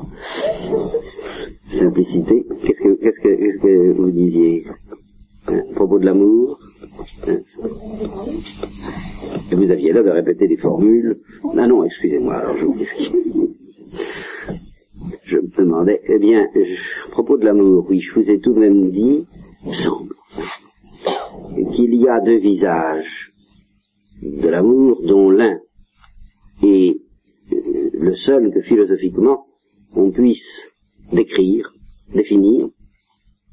Simplicité. 1.79 2.47
Qu'est-ce 2.65 3.23
que, 3.23 3.93
vous 3.93 4.11
disiez? 4.11 4.67
Hein, 5.49 5.63
propos 5.75 5.99
de 5.99 6.05
l'amour 6.05 6.59
hein 7.27 7.41
vous 9.55 9.71
aviez 9.71 9.93
l'air 9.93 10.05
de 10.05 10.11
répéter 10.11 10.49
des 10.49 10.57
formules. 10.57 11.21
Ah 11.57 11.67
non, 11.67 11.85
excusez-moi, 11.85 12.35
alors 12.35 12.57
je 12.57 12.65
vous 12.65 12.75
Je 15.25 15.37
me 15.37 15.57
demandais, 15.57 16.01
eh 16.09 16.19
bien, 16.19 16.47
propos 17.11 17.39
de 17.39 17.45
l'amour, 17.45 17.87
oui, 17.89 18.01
je 18.01 18.15
vous 18.15 18.31
ai 18.31 18.41
tout 18.41 18.55
de 18.55 18.61
même 18.61 18.91
dit, 18.91 19.27
semble, 19.85 20.15
qu'il 21.73 21.95
y 21.95 22.09
a 22.09 22.21
deux 22.21 22.39
visages 22.39 23.33
de 24.23 24.49
l'amour, 24.49 25.03
dont 25.03 25.31
l'un 25.31 25.59
est 26.63 26.97
le 27.51 28.15
seul 28.15 28.53
que 28.53 28.63
philosophiquement 28.63 29.47
on 29.95 30.11
puisse 30.11 30.73
décrire, 31.13 31.73
définir, 32.13 32.69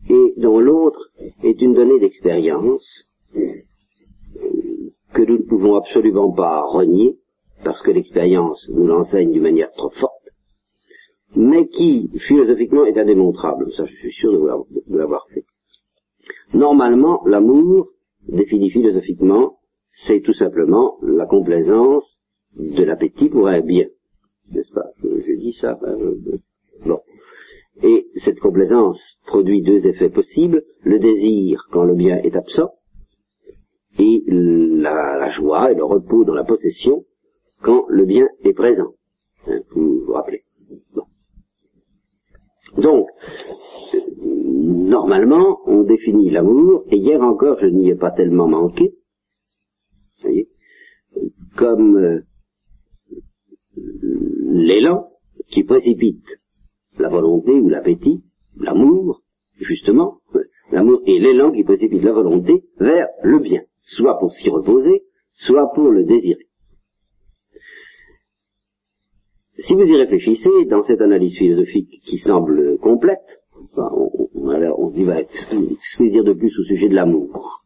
et 0.09 0.33
dont 0.37 0.59
l'autre 0.59 1.09
est 1.43 1.61
une 1.61 1.73
donnée 1.73 1.99
d'expérience 1.99 2.85
que 5.13 5.21
nous 5.21 5.37
ne 5.37 5.43
pouvons 5.43 5.75
absolument 5.75 6.31
pas 6.31 6.61
renier, 6.61 7.17
parce 7.63 7.81
que 7.81 7.91
l'expérience 7.91 8.67
nous 8.69 8.87
l'enseigne 8.87 9.31
d'une 9.31 9.43
manière 9.43 9.71
trop 9.71 9.89
forte, 9.89 10.13
mais 11.35 11.67
qui, 11.67 12.09
philosophiquement, 12.27 12.85
est 12.85 12.97
indémontrable. 12.97 13.71
Ça, 13.73 13.85
je 13.85 13.95
suis 13.95 14.13
sûr 14.13 14.31
de 14.31 14.97
l'avoir 14.97 15.27
fait. 15.33 15.45
Normalement, 16.53 17.21
l'amour, 17.25 17.89
défini 18.27 18.71
philosophiquement, 18.71 19.57
c'est 20.05 20.21
tout 20.21 20.33
simplement 20.33 20.97
la 21.01 21.25
complaisance 21.25 22.19
de 22.57 22.83
l'appétit 22.83 23.29
pour 23.29 23.47
un 23.47 23.61
bien. 23.61 23.87
N'est-ce 24.51 24.73
pas 24.73 24.91
Je 25.03 25.35
dis 25.35 25.55
ça. 25.59 25.79
Euh, 25.83 26.15
bon. 26.85 26.99
Et 27.83 28.07
cette 28.17 28.39
complaisance 28.39 29.17
produit 29.25 29.61
deux 29.61 29.85
effets 29.85 30.09
possibles. 30.09 30.63
Le 30.83 30.99
désir 30.99 31.61
quand 31.71 31.83
le 31.83 31.95
bien 31.95 32.17
est 32.17 32.35
absent, 32.35 32.71
et 33.97 34.23
la, 34.27 35.29
joie 35.29 35.71
et 35.71 35.75
le 35.75 35.83
repos 35.83 36.23
dans 36.23 36.33
la 36.33 36.43
possession 36.43 37.05
quand 37.61 37.85
le 37.89 38.05
bien 38.05 38.27
est 38.43 38.53
présent. 38.53 38.93
Hein, 39.47 39.59
vous 39.71 40.05
vous 40.05 40.13
rappelez. 40.13 40.43
Donc, 42.77 43.07
normalement, 43.93 45.59
on 45.65 45.83
définit 45.83 46.29
l'amour, 46.29 46.83
et 46.89 46.97
hier 46.97 47.21
encore, 47.21 47.57
je 47.59 47.65
n'y 47.65 47.89
ai 47.89 47.95
pas 47.95 48.11
tellement 48.11 48.47
manqué, 48.47 48.93
voyez, 50.21 50.49
comme 51.57 51.97
euh, 51.97 52.21
l'élan 53.75 55.09
qui 55.47 55.63
précipite 55.63 56.25
la 56.97 57.09
volonté 57.09 57.53
ou 57.53 57.69
l'appétit, 57.69 58.23
l'amour, 58.57 59.21
justement, 59.59 60.19
l'amour 60.71 61.01
est 61.05 61.19
l'élan 61.19 61.51
qui 61.51 61.63
précipite 61.63 62.03
la 62.03 62.13
volonté 62.13 62.63
vers 62.79 63.07
le 63.23 63.39
bien 63.39 63.63
soit 63.89 64.17
pour 64.19 64.31
s'y 64.33 64.49
reposer, 64.49 65.03
soit 65.33 65.71
pour 65.73 65.89
le 65.89 66.03
désirer. 66.03 66.47
Si 69.57 69.73
vous 69.73 69.83
y 69.83 69.95
réfléchissez, 69.95 70.65
dans 70.69 70.83
cette 70.83 71.01
analyse 71.01 71.37
philosophique 71.37 72.01
qui 72.05 72.17
semble 72.17 72.77
complète, 72.77 73.19
on, 73.75 74.09
on, 74.35 74.49
ce 74.49 75.97
que 75.97 76.09
dire 76.09 76.23
de 76.23 76.33
plus 76.33 76.57
au 76.59 76.63
sujet 76.63 76.87
de 76.87 76.95
l'amour 76.95 77.65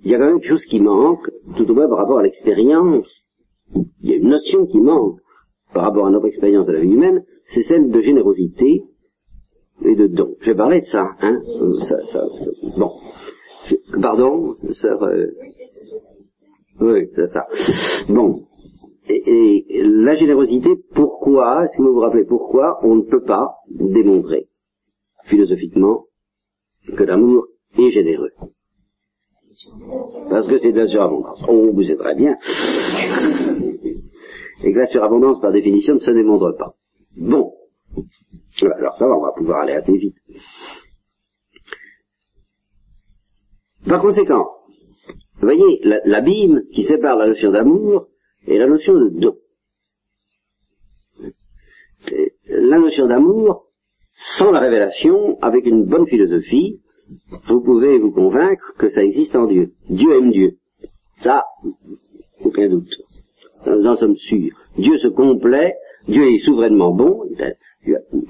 Il 0.00 0.10
y 0.10 0.14
a 0.14 0.18
quand 0.18 0.26
même 0.26 0.40
quelque 0.40 0.48
chose 0.48 0.64
qui 0.64 0.80
manque, 0.80 1.30
tout 1.56 1.70
au 1.70 1.74
moins 1.74 1.88
par 1.88 1.98
rapport 1.98 2.18
à 2.18 2.22
l'expérience. 2.22 3.25
Il 3.74 4.10
y 4.10 4.12
a 4.12 4.16
une 4.16 4.28
notion 4.28 4.66
qui 4.66 4.78
manque 4.78 5.18
par 5.72 5.84
rapport 5.84 6.06
à 6.06 6.10
notre 6.10 6.26
expérience 6.26 6.66
de 6.66 6.72
la 6.72 6.80
vie 6.80 6.92
humaine, 6.92 7.24
c'est 7.52 7.62
celle 7.62 7.90
de 7.90 8.00
générosité 8.00 8.82
et 9.84 9.94
de 9.94 10.06
don. 10.06 10.34
Je 10.40 10.50
vais 10.50 10.56
parler 10.56 10.80
de 10.80 10.86
ça, 10.86 11.06
hein. 11.20 11.40
Ça, 11.88 12.04
ça, 12.06 12.24
bon. 12.78 12.92
Pardon, 14.00 14.54
sœur 14.72 15.02
euh, 15.02 15.26
Oui, 16.80 17.08
c'est 17.14 17.32
ça. 17.32 17.46
Bon. 18.08 18.46
Et, 19.08 19.64
et, 19.68 19.82
la 19.82 20.14
générosité, 20.14 20.70
pourquoi, 20.94 21.66
si 21.68 21.78
vous 21.80 21.92
vous 21.92 22.00
rappelez 22.00 22.24
pourquoi, 22.24 22.78
on 22.82 22.96
ne 22.96 23.02
peut 23.02 23.22
pas 23.22 23.56
démontrer 23.70 24.48
philosophiquement 25.24 26.04
que 26.96 27.04
l'amour 27.04 27.46
est 27.78 27.90
généreux. 27.90 28.32
Parce 30.28 30.46
que 30.46 30.58
c'est 30.58 30.72
de 30.72 30.80
la 30.80 30.88
surabondance. 30.88 31.44
Oh, 31.48 31.70
vous 31.72 31.82
savez 31.82 31.96
très 31.96 32.14
bien. 32.14 32.36
Et 34.64 34.72
que 34.72 34.78
la 34.78 34.86
surabondance, 34.86 35.40
par 35.40 35.52
définition, 35.52 35.94
ne 35.94 35.98
se 35.98 36.10
démontre 36.10 36.56
pas. 36.58 36.74
Bon. 37.16 37.52
Alors 38.62 38.96
ça 38.98 39.06
va, 39.06 39.16
on 39.16 39.22
va 39.22 39.32
pouvoir 39.36 39.62
aller 39.62 39.74
assez 39.74 39.96
vite. 39.96 40.16
Par 43.86 44.00
conséquent, 44.00 44.46
vous 45.38 45.42
voyez, 45.42 45.80
l'abîme 46.04 46.62
qui 46.72 46.84
sépare 46.84 47.16
la 47.16 47.28
notion 47.28 47.50
d'amour 47.50 48.08
et 48.46 48.58
la 48.58 48.66
notion 48.66 48.94
de 48.94 49.10
don. 49.20 49.36
La 52.48 52.78
notion 52.78 53.06
d'amour, 53.06 53.66
sans 54.38 54.50
la 54.50 54.60
révélation, 54.60 55.38
avec 55.42 55.66
une 55.66 55.84
bonne 55.84 56.06
philosophie, 56.06 56.80
vous 57.48 57.60
pouvez 57.60 57.98
vous 57.98 58.12
convaincre 58.12 58.74
que 58.78 58.88
ça 58.88 59.04
existe 59.04 59.36
en 59.36 59.46
Dieu. 59.46 59.72
Dieu 59.88 60.16
aime 60.16 60.30
Dieu. 60.30 60.58
Ça, 61.18 61.44
aucun 62.40 62.68
doute. 62.68 62.90
Nous 63.66 63.86
en 63.86 63.96
sommes 63.96 64.16
sûrs. 64.16 64.56
Dieu 64.78 64.98
se 64.98 65.08
complaît, 65.08 65.74
Dieu 66.08 66.22
est 66.22 66.44
souverainement 66.44 66.92
bon, 66.92 67.24
il 67.30 67.40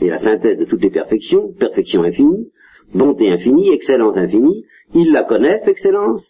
est 0.01 0.09
la 0.09 0.19
synthèse 0.19 0.59
de 0.59 0.65
toutes 0.65 0.83
les 0.83 0.91
perfections, 0.91 1.53
perfection 1.59 2.03
infinie, 2.03 2.51
bonté 2.95 3.31
infinie, 3.31 3.71
excellence 3.71 4.17
infinie, 4.17 4.65
il 4.95 5.13
la 5.13 5.25
connaît, 5.25 5.61
excellence, 5.67 6.25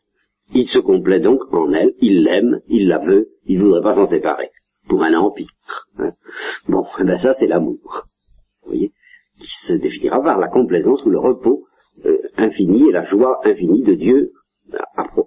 il 0.54 0.68
se 0.68 0.78
complaît 0.78 1.20
donc 1.20 1.40
en 1.52 1.72
elle, 1.72 1.92
il 2.00 2.24
l'aime, 2.24 2.60
il 2.68 2.88
la 2.88 2.98
veut, 2.98 3.28
il 3.46 3.58
ne 3.58 3.64
voudrait 3.64 3.82
pas 3.82 3.94
s'en 3.94 4.06
séparer, 4.06 4.50
pour 4.88 5.02
un 5.02 5.14
empire. 5.14 5.50
Hein. 5.98 6.12
Bon, 6.68 6.84
eh 7.00 7.04
ben 7.04 7.18
ça 7.18 7.34
c'est 7.34 7.46
l'amour, 7.46 8.06
vous 8.62 8.70
voyez, 8.70 8.92
qui 9.38 9.66
se 9.66 9.74
définira 9.74 10.22
par 10.22 10.38
la 10.38 10.48
complaisance 10.48 11.04
ou 11.04 11.10
le 11.10 11.18
repos 11.18 11.64
euh, 12.04 12.18
infini 12.36 12.88
et 12.88 12.92
la 12.92 13.04
joie 13.04 13.40
infinie 13.44 13.82
de 13.82 13.94
Dieu 13.94 14.32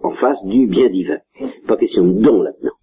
en 0.01 0.12
face 0.12 0.43
du 0.45 0.67
bien 0.67 0.89
divin. 0.89 1.19
Pas 1.67 1.77
question 1.77 2.03
de 2.03 2.21
don 2.21 2.41
là-dedans. 2.41 2.78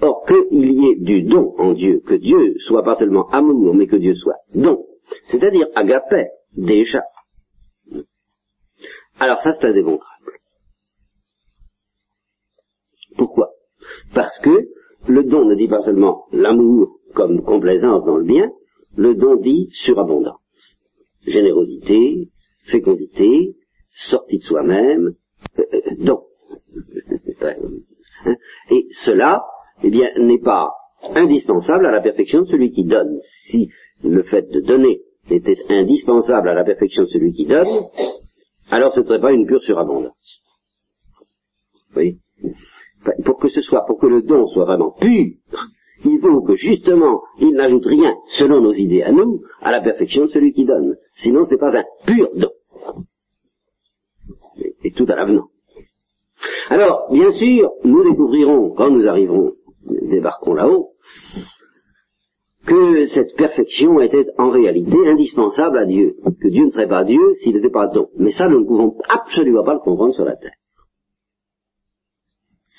Or, 0.00 0.24
qu'il 0.26 0.72
y 0.72 0.90
ait 0.90 0.96
du 0.96 1.22
don 1.22 1.54
en 1.58 1.72
Dieu, 1.72 2.00
que 2.04 2.14
Dieu 2.14 2.54
soit 2.66 2.82
pas 2.82 2.96
seulement 2.96 3.28
amour, 3.30 3.74
mais 3.74 3.86
que 3.86 3.96
Dieu 3.96 4.14
soit 4.14 4.38
don, 4.54 4.84
c'est-à-dire 5.28 5.66
agapé, 5.74 6.26
déjà. 6.56 7.02
Alors 9.18 9.40
ça, 9.42 9.52
c'est 9.60 9.68
indémontrable. 9.68 10.32
Pourquoi? 13.16 13.50
Parce 14.14 14.38
que 14.40 14.68
le 15.08 15.24
don 15.24 15.44
ne 15.44 15.54
dit 15.54 15.68
pas 15.68 15.82
seulement 15.82 16.26
l'amour 16.32 16.98
comme 17.14 17.42
complaisance 17.42 18.04
dans 18.04 18.16
le 18.16 18.24
bien, 18.24 18.50
le 18.96 19.14
don 19.14 19.36
dit 19.36 19.68
surabondance, 19.72 20.40
générosité, 21.26 22.30
fécondité, 22.64 23.54
sortie 23.90 24.38
de 24.38 24.42
soi-même, 24.44 25.14
euh, 25.58 25.62
euh, 25.72 25.80
don. 25.98 26.22
Hein? 28.24 28.36
Et 28.70 28.86
cela, 29.04 29.42
eh 29.82 29.90
bien, 29.90 30.08
n'est 30.18 30.40
pas 30.40 30.70
indispensable 31.14 31.86
à 31.86 31.90
la 31.90 32.00
perfection 32.00 32.42
de 32.42 32.46
celui 32.46 32.72
qui 32.72 32.84
donne. 32.84 33.18
Si 33.48 33.68
le 34.04 34.22
fait 34.22 34.48
de 34.50 34.60
donner 34.60 35.00
était 35.30 35.58
indispensable 35.68 36.48
à 36.48 36.54
la 36.54 36.64
perfection 36.64 37.04
de 37.04 37.08
celui 37.08 37.32
qui 37.32 37.46
donne, 37.46 37.86
alors 38.70 38.92
ce 38.94 39.00
ne 39.00 39.06
serait 39.06 39.20
pas 39.20 39.32
une 39.32 39.46
pure 39.46 39.62
surabondance. 39.62 40.40
Voyez? 41.92 42.18
Pour 43.24 43.38
que 43.38 43.48
ce 43.48 43.60
soit, 43.60 43.84
pour 43.86 43.98
que 43.98 44.06
le 44.06 44.22
don 44.22 44.46
soit 44.48 44.64
vraiment 44.64 44.92
pur, 44.92 45.26
il 46.04 46.20
faut 46.20 46.42
que 46.42 46.56
justement 46.56 47.22
il 47.38 47.52
n'ajoute 47.52 47.84
rien, 47.86 48.14
selon 48.38 48.60
nos 48.60 48.72
idées 48.72 49.02
à 49.02 49.12
nous, 49.12 49.42
à 49.60 49.70
la 49.70 49.80
perfection 49.80 50.24
de 50.24 50.30
celui 50.30 50.52
qui 50.52 50.64
donne. 50.64 50.96
Sinon 51.14 51.44
ce 51.44 51.50
n'est 51.50 51.58
pas 51.58 51.76
un 51.76 51.84
pur 52.06 52.28
don. 52.34 52.50
Et, 54.84 54.90
tout 54.92 55.06
à 55.08 55.16
l'avenant. 55.16 55.48
Alors, 56.68 57.08
bien 57.12 57.30
sûr, 57.32 57.70
nous 57.84 58.02
découvrirons, 58.02 58.70
quand 58.70 58.90
nous 58.90 59.06
arriverons, 59.06 59.52
débarquons 59.86 60.54
là-haut, 60.54 60.92
que 62.66 63.06
cette 63.06 63.34
perfection 63.36 64.00
était 64.00 64.26
en 64.38 64.50
réalité 64.50 64.96
indispensable 65.08 65.78
à 65.78 65.84
Dieu, 65.84 66.14
que 66.40 66.48
Dieu 66.48 66.66
ne 66.66 66.70
serait 66.70 66.88
pas 66.88 67.04
Dieu 67.04 67.34
s'il 67.42 67.56
n'était 67.56 67.70
pas 67.70 67.88
don. 67.88 68.08
Mais 68.16 68.30
ça, 68.30 68.48
nous 68.48 68.60
ne 68.60 68.64
pouvons 68.66 68.96
absolument 69.08 69.64
pas 69.64 69.74
le 69.74 69.80
comprendre 69.80 70.14
sur 70.14 70.24
la 70.24 70.36
terre. 70.36 70.54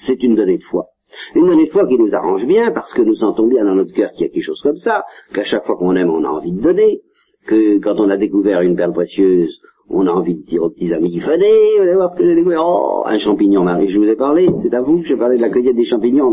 C'est 0.05 0.21
une 0.23 0.35
donnée 0.35 0.57
de 0.57 0.63
foi. 0.63 0.87
Une 1.35 1.45
donnée 1.45 1.67
de 1.67 1.71
foi 1.71 1.87
qui 1.87 1.97
nous 1.97 2.13
arrange 2.13 2.45
bien 2.45 2.71
parce 2.71 2.93
que 2.93 3.01
nous 3.01 3.15
sentons 3.15 3.47
bien 3.47 3.65
dans 3.65 3.75
notre 3.75 3.93
cœur 3.93 4.11
qu'il 4.11 4.25
y 4.25 4.29
a 4.29 4.33
quelque 4.33 4.43
chose 4.43 4.61
comme 4.61 4.77
ça, 4.77 5.03
qu'à 5.33 5.43
chaque 5.43 5.65
fois 5.65 5.77
qu'on 5.77 5.95
aime, 5.95 6.09
on 6.09 6.23
a 6.23 6.29
envie 6.29 6.51
de 6.51 6.61
donner, 6.61 7.01
que 7.45 7.77
quand 7.79 7.99
on 7.99 8.09
a 8.09 8.17
découvert 8.17 8.61
une 8.61 8.75
perle 8.75 8.93
précieuse, 8.93 9.61
on 9.89 10.07
a 10.07 10.11
envie 10.11 10.35
de 10.35 10.45
dire 10.45 10.63
aux 10.63 10.69
petits 10.69 10.93
amis, 10.93 11.19
venez, 11.19 11.79
allez 11.79 11.93
voir 11.93 12.09
ce 12.09 12.15
que 12.15 12.25
j'ai 12.25 12.35
découvert. 12.35 12.61
Oh, 12.63 13.03
un 13.05 13.17
champignon, 13.17 13.63
Marie, 13.63 13.89
je 13.89 13.99
vous 13.99 14.07
ai 14.07 14.15
parlé, 14.15 14.47
c'est 14.61 14.73
à 14.73 14.81
vous 14.81 15.01
que 15.01 15.07
j'ai 15.07 15.17
parlé 15.17 15.37
de 15.37 15.41
la 15.41 15.49
cueillette 15.49 15.75
des 15.75 15.85
champignons. 15.85 16.31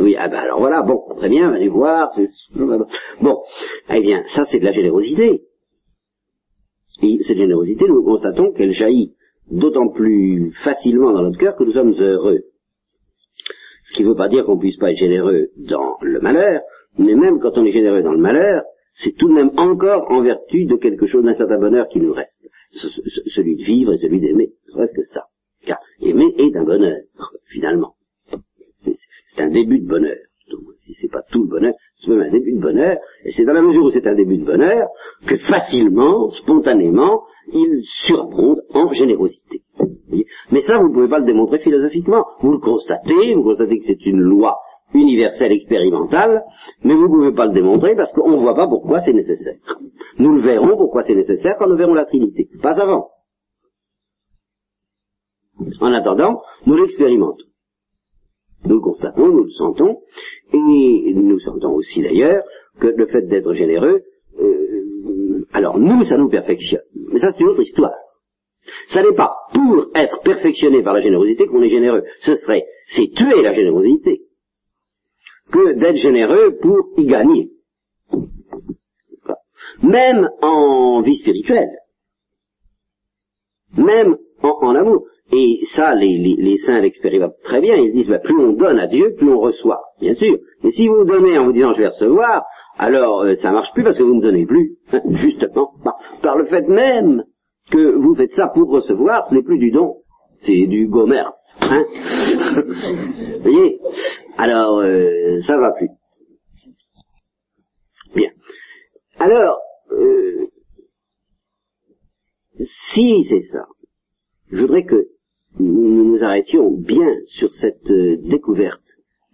Oui, 0.00 0.14
ah 0.18 0.28
ben 0.28 0.38
alors 0.38 0.58
voilà, 0.58 0.82
bon, 0.82 1.02
très 1.16 1.28
bien, 1.28 1.52
allez 1.52 1.68
voir. 1.68 2.10
Bon, 3.20 3.38
eh 3.90 4.00
bien, 4.00 4.22
ça 4.26 4.44
c'est 4.44 4.58
de 4.58 4.64
la 4.64 4.72
générosité. 4.72 5.42
Et 7.02 7.18
cette 7.22 7.38
générosité, 7.38 7.86
nous 7.88 8.04
constatons 8.04 8.52
qu'elle 8.52 8.72
jaillit 8.72 9.14
d'autant 9.50 9.88
plus 9.88 10.52
facilement 10.62 11.12
dans 11.12 11.22
notre 11.22 11.38
cœur 11.38 11.56
que 11.56 11.64
nous 11.64 11.72
sommes 11.72 11.94
heureux. 11.98 12.40
Ce 13.84 13.94
qui 13.94 14.02
ne 14.02 14.08
veut 14.08 14.14
pas 14.14 14.28
dire 14.28 14.44
qu'on 14.44 14.58
puisse 14.58 14.78
pas 14.78 14.90
être 14.90 14.98
généreux 14.98 15.48
dans 15.56 15.96
le 16.00 16.20
malheur, 16.20 16.62
mais 16.98 17.14
même 17.14 17.40
quand 17.40 17.58
on 17.58 17.64
est 17.64 17.72
généreux 17.72 18.02
dans 18.02 18.12
le 18.12 18.18
malheur, 18.18 18.62
c'est 18.94 19.14
tout 19.16 19.28
de 19.28 19.34
même 19.34 19.50
encore 19.56 20.10
en 20.10 20.22
vertu 20.22 20.64
de 20.66 20.76
quelque 20.76 21.06
chose 21.06 21.24
d'un 21.24 21.34
certain 21.34 21.58
bonheur 21.58 21.88
qui 21.88 22.00
nous 22.00 22.12
reste. 22.12 22.48
Celui 22.74 23.56
de 23.56 23.64
vivre 23.64 23.92
et 23.92 23.98
celui 23.98 24.20
d'aimer, 24.20 24.52
serait-ce 24.68 24.92
que 24.92 25.04
ça. 25.04 25.24
Car 25.66 25.78
aimer 26.00 26.34
est 26.38 26.56
un 26.56 26.64
bonheur, 26.64 27.00
finalement. 27.48 27.94
C'est 28.82 29.42
un 29.42 29.50
début 29.50 29.80
de 29.80 29.88
bonheur. 29.88 30.16
Si 30.86 30.94
c'est 30.94 31.10
pas 31.10 31.22
tout 31.32 31.42
le 31.42 31.48
bonheur, 31.48 31.72
c'est 32.00 32.10
même 32.10 32.20
un 32.20 32.30
début 32.30 32.52
de 32.52 32.60
bonheur, 32.60 32.98
et 33.24 33.30
c'est 33.30 33.44
dans 33.44 33.54
la 33.54 33.62
mesure 33.62 33.84
où 33.84 33.90
c'est 33.90 34.06
un 34.06 34.14
début 34.14 34.36
de 34.36 34.44
bonheur 34.44 34.88
que 35.26 35.38
facilement, 35.38 36.28
spontanément, 36.30 37.22
il 37.52 37.80
surabonde 38.06 38.60
en 38.74 38.92
générosité. 38.92 39.62
Mais 40.52 40.60
ça, 40.60 40.76
vous 40.78 40.88
ne 40.88 40.94
pouvez 40.94 41.08
pas 41.08 41.18
le 41.18 41.24
démontrer 41.24 41.58
philosophiquement. 41.60 42.24
Vous 42.40 42.52
le 42.52 42.58
constatez, 42.58 43.34
vous 43.34 43.42
constatez 43.42 43.78
que 43.78 43.86
c'est 43.86 44.06
une 44.06 44.20
loi 44.20 44.56
universelle 44.94 45.52
expérimentale, 45.52 46.44
mais 46.82 46.94
vous 46.94 47.08
ne 47.08 47.08
pouvez 47.08 47.32
pas 47.32 47.46
le 47.46 47.52
démontrer 47.52 47.94
parce 47.94 48.12
qu'on 48.12 48.30
ne 48.30 48.36
voit 48.36 48.54
pas 48.54 48.68
pourquoi 48.68 49.00
c'est 49.00 49.12
nécessaire. 49.12 49.58
Nous 50.18 50.36
le 50.36 50.40
verrons 50.40 50.76
pourquoi 50.76 51.02
c'est 51.02 51.14
nécessaire 51.14 51.56
quand 51.58 51.66
nous 51.66 51.76
verrons 51.76 51.94
la 51.94 52.06
Trinité, 52.06 52.48
pas 52.62 52.80
avant. 52.80 53.10
En 55.80 55.92
attendant, 55.92 56.42
nous 56.66 56.76
l'expérimentons. 56.76 57.44
Nous 58.64 58.76
le 58.76 58.80
constatons, 58.80 59.28
nous 59.28 59.44
le 59.44 59.50
sentons, 59.50 59.98
et 60.52 61.12
nous 61.14 61.38
sentons 61.40 61.74
aussi 61.74 62.02
d'ailleurs 62.02 62.42
que 62.80 62.86
le 62.86 63.06
fait 63.06 63.22
d'être 63.22 63.52
généreux, 63.52 64.02
euh, 64.40 65.46
alors 65.52 65.78
nous, 65.78 66.02
ça 66.04 66.16
nous 66.16 66.28
perfectionne. 66.28 66.82
Mais 67.12 67.20
ça, 67.20 67.32
c'est 67.32 67.40
une 67.40 67.48
autre 67.48 67.62
histoire. 67.62 67.94
Ça 68.88 69.02
n'est 69.02 69.14
pas 69.14 69.34
pour 69.52 69.86
être 69.94 70.22
perfectionné 70.22 70.82
par 70.82 70.94
la 70.94 71.02
générosité 71.02 71.46
qu'on 71.46 71.62
est 71.62 71.68
généreux. 71.68 72.04
Ce 72.20 72.36
serait, 72.36 72.64
c'est 72.86 73.10
tuer 73.14 73.42
la 73.42 73.54
générosité 73.54 74.22
que 75.52 75.74
d'être 75.74 75.96
généreux 75.96 76.56
pour 76.60 76.88
y 76.96 77.06
gagner. 77.06 77.50
Même 79.82 80.28
en 80.40 81.02
vie 81.02 81.16
spirituelle. 81.16 81.70
Même 83.76 84.16
en, 84.42 84.74
amour. 84.74 85.06
Et 85.32 85.60
ça, 85.74 85.94
les, 85.94 86.56
saints 86.58 86.80
l'expérimentent 86.80 87.38
très 87.42 87.60
bien. 87.60 87.76
Ils 87.76 87.92
disent, 87.92 88.08
bah, 88.08 88.18
plus 88.18 88.38
on 88.38 88.52
donne 88.52 88.78
à 88.78 88.86
Dieu, 88.86 89.14
plus 89.16 89.32
on 89.32 89.40
reçoit. 89.40 89.80
Bien 90.00 90.14
sûr. 90.14 90.38
Mais 90.62 90.70
si 90.70 90.86
vous 90.86 91.04
donnez 91.04 91.38
en 91.38 91.46
vous 91.46 91.52
disant, 91.52 91.72
je 91.72 91.80
vais 91.80 91.88
recevoir, 91.88 92.44
alors 92.78 93.22
euh, 93.22 93.36
ça 93.36 93.50
marche 93.52 93.72
plus 93.72 93.84
parce 93.84 93.98
que 93.98 94.02
vous 94.02 94.14
ne 94.14 94.22
donnez 94.22 94.46
plus. 94.46 94.76
Justement. 95.10 95.72
Par, 96.22 96.36
le 96.36 96.46
fait 96.46 96.68
même 96.68 97.24
que 97.70 97.96
vous 97.96 98.14
faites 98.14 98.32
ça 98.32 98.48
pour 98.48 98.70
recevoir, 98.70 99.26
ce 99.26 99.34
n'est 99.34 99.42
plus 99.42 99.58
du 99.58 99.70
don. 99.70 99.96
C'est 100.40 100.66
du 100.66 100.90
commerce. 100.90 101.34
Hein 101.62 101.84
vous 102.56 103.42
voyez? 103.42 103.78
Alors 104.36 104.78
euh, 104.78 105.40
ça 105.42 105.58
va 105.58 105.72
plus. 105.72 105.88
Bien. 108.14 108.30
Alors, 109.18 109.58
euh, 109.90 110.46
si 112.60 113.24
c'est 113.24 113.42
ça, 113.42 113.66
je 114.50 114.60
voudrais 114.60 114.84
que 114.84 115.08
nous 115.58 116.04
nous 116.04 116.22
arrêtions 116.22 116.70
bien 116.70 117.16
sur 117.26 117.52
cette 117.54 117.90
euh, 117.90 118.16
découverte 118.22 118.82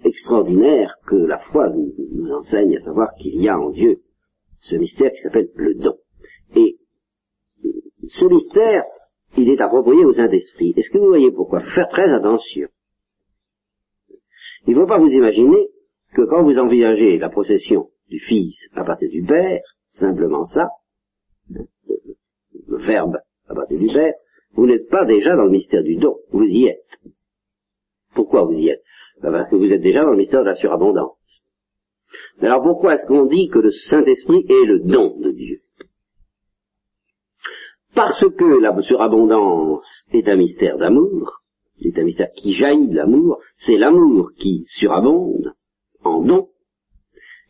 extraordinaire 0.05 0.97
que 1.07 1.17
la 1.17 1.39
foi 1.39 1.69
nous, 1.71 2.33
enseigne, 2.33 2.77
à 2.77 2.81
savoir 2.81 3.15
qu'il 3.15 3.41
y 3.41 3.49
a 3.49 3.59
en 3.59 3.71
Dieu 3.71 4.01
ce 4.61 4.77
mystère 4.77 5.13
qui 5.13 5.21
s'appelle 5.21 5.51
le 5.55 5.75
don. 5.75 5.97
Et 6.55 6.79
ce 8.09 8.27
mystère 8.27 8.85
il 9.37 9.49
est 9.49 9.61
approprié 9.61 10.05
au 10.05 10.13
Saint-Esprit. 10.13 10.75
Est-ce 10.77 10.91
que 10.91 10.99
vous 10.99 11.09
voyez 11.09 11.31
pourquoi? 11.31 11.61
Faire 11.61 11.89
très 11.89 12.11
attention. 12.13 12.69
Il 14.67 14.75
ne 14.75 14.81
faut 14.81 14.87
pas 14.87 14.99
vous 14.99 15.09
imaginer 15.09 15.69
que 16.15 16.23
quand 16.23 16.43
vous 16.43 16.59
envisagez 16.59 17.19
la 17.19 17.29
procession 17.29 17.89
du 18.09 18.19
Fils 18.21 18.57
à 18.75 18.85
partir 18.85 19.09
du 19.11 19.23
Père, 19.23 19.61
simplement 19.89 20.47
ça, 20.47 20.69
le 21.49 22.79
verbe 22.79 23.19
à 23.49 23.55
partir 23.55 23.79
du 23.79 23.89
Père, 23.89 24.15
vous 24.53 24.67
n'êtes 24.67 24.89
pas 24.89 25.05
déjà 25.05 25.37
dans 25.37 25.45
le 25.45 25.51
mystère 25.51 25.83
du 25.83 25.97
don, 25.97 26.17
vous 26.33 26.45
y 26.45 26.67
êtes. 26.67 26.85
Pourquoi 28.15 28.45
vous 28.45 28.55
y 28.55 28.69
êtes? 28.69 28.83
Ben, 29.23 29.31
Parce 29.31 29.51
que 29.51 29.57
vous 29.57 29.73
êtes 29.73 29.83
déjà 29.83 30.03
dans 30.03 30.11
le 30.11 30.17
mystère 30.17 30.41
de 30.41 30.49
la 30.49 30.57
surabondance. 30.57 31.17
Alors 32.41 32.63
pourquoi 32.63 32.95
est-ce 32.95 33.07
qu'on 33.07 33.27
dit 33.27 33.49
que 33.49 33.59
le 33.59 33.71
Saint-Esprit 33.71 34.45
est 34.49 34.67
le 34.67 34.81
don 34.81 35.19
de 35.21 35.31
Dieu? 35.31 35.61
Parce 37.95 38.21
que 38.21 38.61
la 38.61 38.81
surabondance 38.83 40.05
est 40.13 40.29
un 40.29 40.37
mystère 40.37 40.79
d'amour, 40.79 41.40
c'est 41.83 41.99
un 41.99 42.05
mystère 42.05 42.31
qui 42.37 42.53
jaillit 42.53 42.89
de 42.89 42.97
l'amour, 42.97 43.39
c'est 43.59 43.77
l'amour 43.77 44.31
qui 44.39 44.65
surabonde 44.69 45.55
en 46.05 46.23
don, 46.23 46.49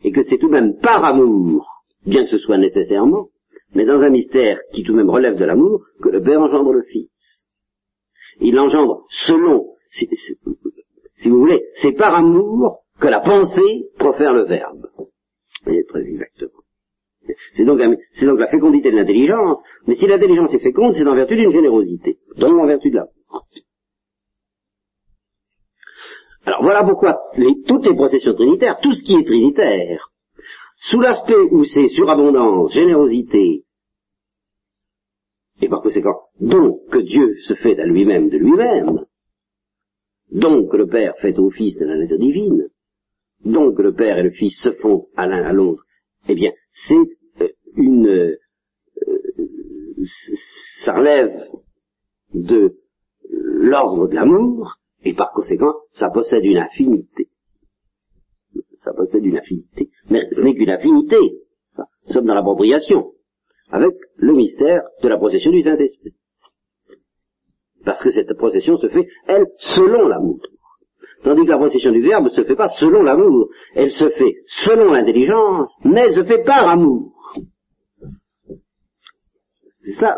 et 0.03 0.11
que 0.11 0.23
c'est 0.23 0.37
tout 0.37 0.47
de 0.47 0.53
même 0.53 0.77
par 0.79 1.03
amour, 1.03 1.83
bien 2.05 2.23
que 2.23 2.31
ce 2.31 2.37
soit 2.39 2.57
nécessairement, 2.57 3.29
mais 3.73 3.85
dans 3.85 4.01
un 4.01 4.09
mystère 4.09 4.59
qui 4.73 4.83
tout 4.83 4.91
de 4.91 4.97
même 4.97 5.09
relève 5.09 5.37
de 5.37 5.45
l'amour, 5.45 5.85
que 6.01 6.09
le 6.09 6.21
Père 6.21 6.41
engendre 6.41 6.73
le 6.73 6.83
Fils. 6.83 7.45
Il 8.39 8.55
l'engendre 8.55 9.05
selon, 9.09 9.67
si, 9.91 10.09
vous 11.29 11.39
voulez, 11.39 11.63
c'est 11.75 11.93
par 11.93 12.15
amour 12.15 12.83
que 12.99 13.07
la 13.07 13.19
pensée 13.19 13.89
profère 13.97 14.33
le 14.33 14.45
Verbe. 14.45 14.87
Voyez 15.63 15.85
très 15.85 16.01
exactement. 16.01 16.51
C'est 17.55 17.65
donc, 17.65 17.79
c'est 18.13 18.25
donc 18.25 18.39
la 18.39 18.47
fécondité 18.47 18.91
de 18.91 18.95
l'intelligence, 18.95 19.59
mais 19.85 19.95
si 19.95 20.07
l'intelligence 20.07 20.53
est 20.53 20.59
féconde, 20.59 20.93
c'est 20.93 21.05
en 21.05 21.15
vertu 21.15 21.35
d'une 21.35 21.51
générosité, 21.51 22.17
donc 22.37 22.59
en 22.59 22.65
vertu 22.65 22.89
de 22.89 22.95
l'amour. 22.95 23.47
Alors 26.45 26.63
voilà 26.63 26.83
pourquoi 26.83 27.17
toutes 27.67 27.85
les 27.85 27.95
processions 27.95 28.33
trinitaires, 28.33 28.79
tout 28.81 28.93
ce 28.93 29.01
qui 29.01 29.13
est 29.13 29.25
trinitaire, 29.25 30.11
sous 30.89 30.99
l'aspect 30.99 31.35
où 31.51 31.63
c'est 31.65 31.89
surabondance, 31.89 32.73
générosité, 32.73 33.63
et 35.61 35.69
par 35.69 35.81
conséquent, 35.81 36.19
donc 36.39 36.87
que 36.89 36.97
Dieu 36.97 37.35
se 37.43 37.53
fait 37.53 37.79
à 37.79 37.85
lui-même 37.85 38.29
de 38.29 38.37
lui-même, 38.37 39.05
donc 40.31 40.71
que 40.71 40.77
le 40.77 40.87
Père 40.87 41.13
fait 41.21 41.37
au 41.37 41.51
Fils 41.51 41.77
de 41.77 41.85
la 41.85 41.97
nature 41.97 42.17
divine, 42.17 42.69
donc 43.45 43.77
que 43.77 43.83
le 43.83 43.93
Père 43.93 44.17
et 44.17 44.23
le 44.23 44.31
Fils 44.31 44.59
se 44.61 44.71
font 44.71 45.07
à 45.15 45.27
l'un 45.27 45.43
à 45.43 45.53
l'autre, 45.53 45.83
eh 46.27 46.35
bien, 46.35 46.51
c'est 46.87 46.95
euh, 47.41 47.49
une... 47.75 48.07
Euh, 48.07 48.37
ça 50.83 50.93
relève 50.93 51.47
de 52.33 52.77
l'ordre 53.29 54.07
de 54.07 54.15
l'amour, 54.15 54.77
et 55.03 55.13
par 55.13 55.31
conséquent, 55.31 55.73
ça 55.93 56.09
possède 56.09 56.45
une 56.45 56.57
affinité. 56.57 57.29
Ça 58.83 58.93
possède 58.93 59.25
une 59.25 59.37
affinité. 59.37 59.89
Mais 60.09 60.27
ce 60.33 60.41
n'est 60.41 60.55
qu'une 60.55 60.69
affinité. 60.69 61.17
Nous 61.77 62.13
sommes 62.13 62.25
dans 62.25 62.33
l'appropriation. 62.33 63.11
Avec 63.69 63.93
le 64.15 64.33
mystère 64.33 64.81
de 65.01 65.07
la 65.07 65.17
procession 65.17 65.51
du 65.51 65.61
Saint-Esprit. 65.61 66.13
Parce 67.85 68.01
que 68.01 68.11
cette 68.11 68.33
procession 68.37 68.77
se 68.77 68.89
fait, 68.89 69.07
elle, 69.27 69.45
selon 69.57 70.07
l'amour. 70.07 70.39
Tandis 71.23 71.45
que 71.45 71.51
la 71.51 71.57
procession 71.57 71.91
du 71.91 72.01
Verbe 72.01 72.25
ne 72.25 72.29
se 72.29 72.43
fait 72.43 72.55
pas 72.55 72.67
selon 72.67 73.03
l'amour. 73.03 73.49
Elle 73.75 73.91
se 73.91 74.09
fait 74.09 74.35
selon 74.45 74.91
l'intelligence, 74.91 75.71
mais 75.83 76.01
elle 76.01 76.15
se 76.15 76.23
fait 76.23 76.43
par 76.43 76.67
amour. 76.67 77.13
C'est 79.81 79.93
ça. 79.93 80.17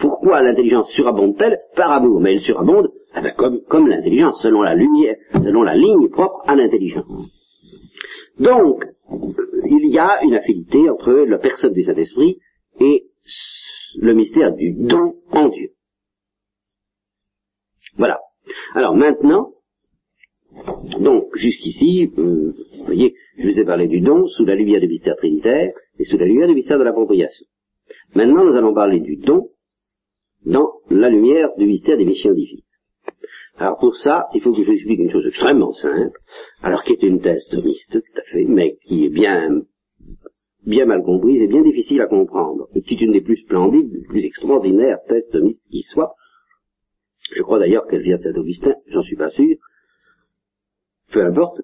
Pourquoi 0.00 0.42
l'intelligence 0.42 0.90
surabonde-t-elle 0.90 1.60
Par 1.76 1.92
amour. 1.92 2.20
Mais 2.20 2.34
elle 2.34 2.40
surabonde 2.40 2.90
eh 3.16 3.20
ben, 3.20 3.34
comme, 3.68 3.88
l'intelligence, 3.88 4.40
selon 4.42 4.62
la 4.62 4.74
lumière, 4.74 5.16
selon 5.32 5.62
la 5.62 5.74
ligne 5.74 6.08
propre 6.10 6.42
à 6.46 6.54
l'intelligence. 6.54 7.28
Donc, 8.38 8.84
il 9.66 9.90
y 9.90 9.98
a 9.98 10.22
une 10.22 10.34
affinité 10.34 10.88
entre 10.88 11.12
la 11.12 11.38
personne 11.38 11.72
du 11.72 11.82
Saint-Esprit 11.82 12.38
et 12.80 13.04
le 13.98 14.14
mystère 14.14 14.52
du 14.54 14.72
don 14.72 15.16
en 15.30 15.48
Dieu. 15.48 15.70
Voilà. 17.96 18.20
Alors 18.74 18.94
maintenant, 18.94 19.52
donc 21.00 21.36
jusqu'ici, 21.36 22.10
euh, 22.16 22.54
vous 22.78 22.84
voyez, 22.84 23.14
je 23.36 23.48
vous 23.48 23.58
ai 23.58 23.64
parlé 23.64 23.88
du 23.88 24.00
don 24.00 24.26
sous 24.28 24.44
la 24.44 24.54
lumière 24.54 24.80
du 24.80 24.88
mystère 24.88 25.16
trinitaire 25.16 25.72
et 25.98 26.04
sous 26.04 26.16
la 26.16 26.26
lumière 26.26 26.48
du 26.48 26.54
mystère 26.54 26.78
de 26.78 26.84
l'appropriation. 26.84 27.44
Maintenant, 28.14 28.44
nous 28.44 28.56
allons 28.56 28.72
parler 28.72 29.00
du 29.00 29.16
don 29.16 29.48
dans 30.44 30.72
la 30.90 31.08
lumière 31.08 31.50
du 31.56 31.66
mystère 31.66 31.96
des 31.96 32.04
missions 32.04 32.32
divines. 32.32 32.62
Alors 33.56 33.78
pour 33.78 33.94
ça, 33.96 34.26
il 34.34 34.40
faut 34.40 34.52
que 34.52 34.58
je 34.58 34.64
vous 34.64 34.72
explique 34.72 35.00
une 35.00 35.10
chose 35.10 35.26
extrêmement 35.26 35.72
simple, 35.72 36.18
alors 36.62 36.82
qui 36.82 36.92
est 36.92 37.02
une 37.02 37.20
thèse 37.20 37.46
thomiste, 37.50 37.90
tout 37.92 38.18
à 38.18 38.22
fait, 38.32 38.44
mais 38.44 38.78
qui 38.86 39.04
est 39.04 39.10
bien, 39.10 39.60
bien 40.64 40.86
mal 40.86 41.02
comprise 41.02 41.42
et 41.42 41.46
bien 41.46 41.62
difficile 41.62 42.00
à 42.00 42.06
comprendre, 42.06 42.68
et 42.74 42.80
qui 42.80 42.94
est 42.94 43.00
une 43.02 43.12
des 43.12 43.20
plus 43.20 43.36
splendides, 43.36 43.92
des 43.92 44.06
plus 44.06 44.24
extraordinaires 44.24 44.98
thèses 45.08 45.28
thomistes 45.30 45.62
qui 45.70 45.82
soit. 45.92 46.14
Je 47.36 47.42
crois 47.42 47.58
d'ailleurs 47.58 47.86
qu'elle 47.86 48.02
vient 48.02 48.16
de 48.16 48.22
Saint-Augustin, 48.22 48.74
j'en 48.86 49.02
suis 49.02 49.16
pas 49.16 49.30
sûr, 49.30 49.56
peu 51.12 51.22
importe, 51.24 51.60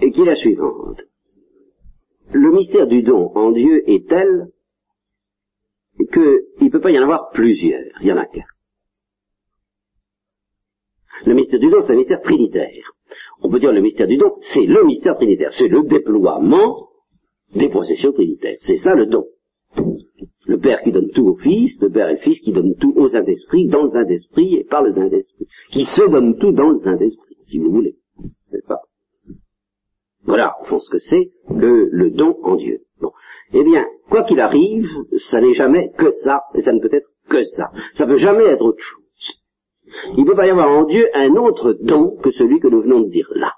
et 0.00 0.12
qui 0.12 0.20
est 0.20 0.26
la 0.26 0.36
suivante? 0.36 1.02
Le 2.30 2.52
mystère 2.52 2.86
du 2.86 3.02
don 3.02 3.32
en 3.34 3.50
Dieu 3.50 3.82
est 3.90 4.08
tel 4.08 4.48
qu'il 6.06 6.66
ne 6.66 6.70
peut 6.70 6.80
pas 6.80 6.90
y 6.90 6.98
en 6.98 7.02
avoir 7.02 7.30
plusieurs, 7.30 7.82
il 8.00 8.06
y 8.06 8.12
en 8.12 8.16
a 8.16 8.26
qu'un. 8.26 8.44
Le 11.26 11.34
mystère 11.34 11.58
du 11.58 11.68
don, 11.68 11.80
c'est 11.80 11.92
un 11.92 11.96
mystère 11.96 12.20
trinitaire. 12.20 12.92
On 13.42 13.50
peut 13.50 13.58
dire 13.58 13.72
le 13.72 13.80
mystère 13.80 14.06
du 14.06 14.16
don, 14.16 14.36
c'est 14.40 14.66
le 14.66 14.84
mystère 14.84 15.16
trinitaire, 15.16 15.52
c'est 15.52 15.68
le 15.68 15.82
déploiement 15.82 16.88
des 17.54 17.68
processions 17.68 18.12
trinitaires. 18.12 18.56
C'est 18.60 18.76
ça 18.78 18.94
le 18.94 19.06
don. 19.06 19.24
Le 20.46 20.58
Père 20.58 20.82
qui 20.82 20.92
donne 20.92 21.10
tout 21.10 21.26
au 21.26 21.36
Fils, 21.36 21.78
le 21.80 21.90
Père 21.90 22.08
et 22.08 22.14
le 22.14 22.18
Fils 22.18 22.40
qui 22.40 22.52
donnent 22.52 22.74
tout 22.76 22.94
au 22.96 23.08
Saint-Esprit, 23.08 23.68
dans 23.68 23.84
le 23.84 23.90
Saint-Esprit 23.90 24.56
et 24.56 24.64
par 24.64 24.82
le 24.82 24.92
Saint-Esprit, 24.94 25.46
qui 25.70 25.84
se 25.84 26.10
donne 26.10 26.38
tout 26.38 26.52
dans 26.52 26.70
le 26.70 26.80
Saint-Esprit, 26.80 27.36
si 27.46 27.58
vous 27.58 27.70
voulez. 27.70 27.96
Pas? 28.66 28.80
Voilà, 30.24 30.56
au 30.62 30.64
fond, 30.64 30.80
ce 30.80 30.90
que 30.90 30.98
c'est 30.98 31.30
que 31.48 31.88
le 31.90 32.10
don 32.10 32.36
en 32.42 32.56
Dieu. 32.56 32.80
Eh 33.52 33.64
bien, 33.64 33.86
quoi 34.10 34.24
qu'il 34.24 34.40
arrive, 34.40 34.88
ça 35.30 35.40
n'est 35.40 35.54
jamais 35.54 35.90
que 35.96 36.10
ça, 36.10 36.42
et 36.54 36.62
ça 36.62 36.72
ne 36.72 36.80
peut 36.80 36.92
être 36.92 37.08
que 37.28 37.44
ça. 37.44 37.70
Ça 37.94 38.04
ne 38.04 38.12
peut 38.12 38.16
jamais 38.16 38.44
être 38.44 38.64
autre 38.64 38.82
chose. 38.82 39.02
Il 40.16 40.24
ne 40.24 40.28
peut 40.28 40.36
pas 40.36 40.46
y 40.46 40.50
avoir 40.50 40.70
en 40.70 40.84
Dieu 40.84 41.08
un 41.14 41.34
autre 41.36 41.76
don 41.80 42.16
que 42.22 42.30
celui 42.32 42.60
que 42.60 42.68
nous 42.68 42.82
venons 42.82 43.00
de 43.00 43.10
dire 43.10 43.28
là. 43.34 43.52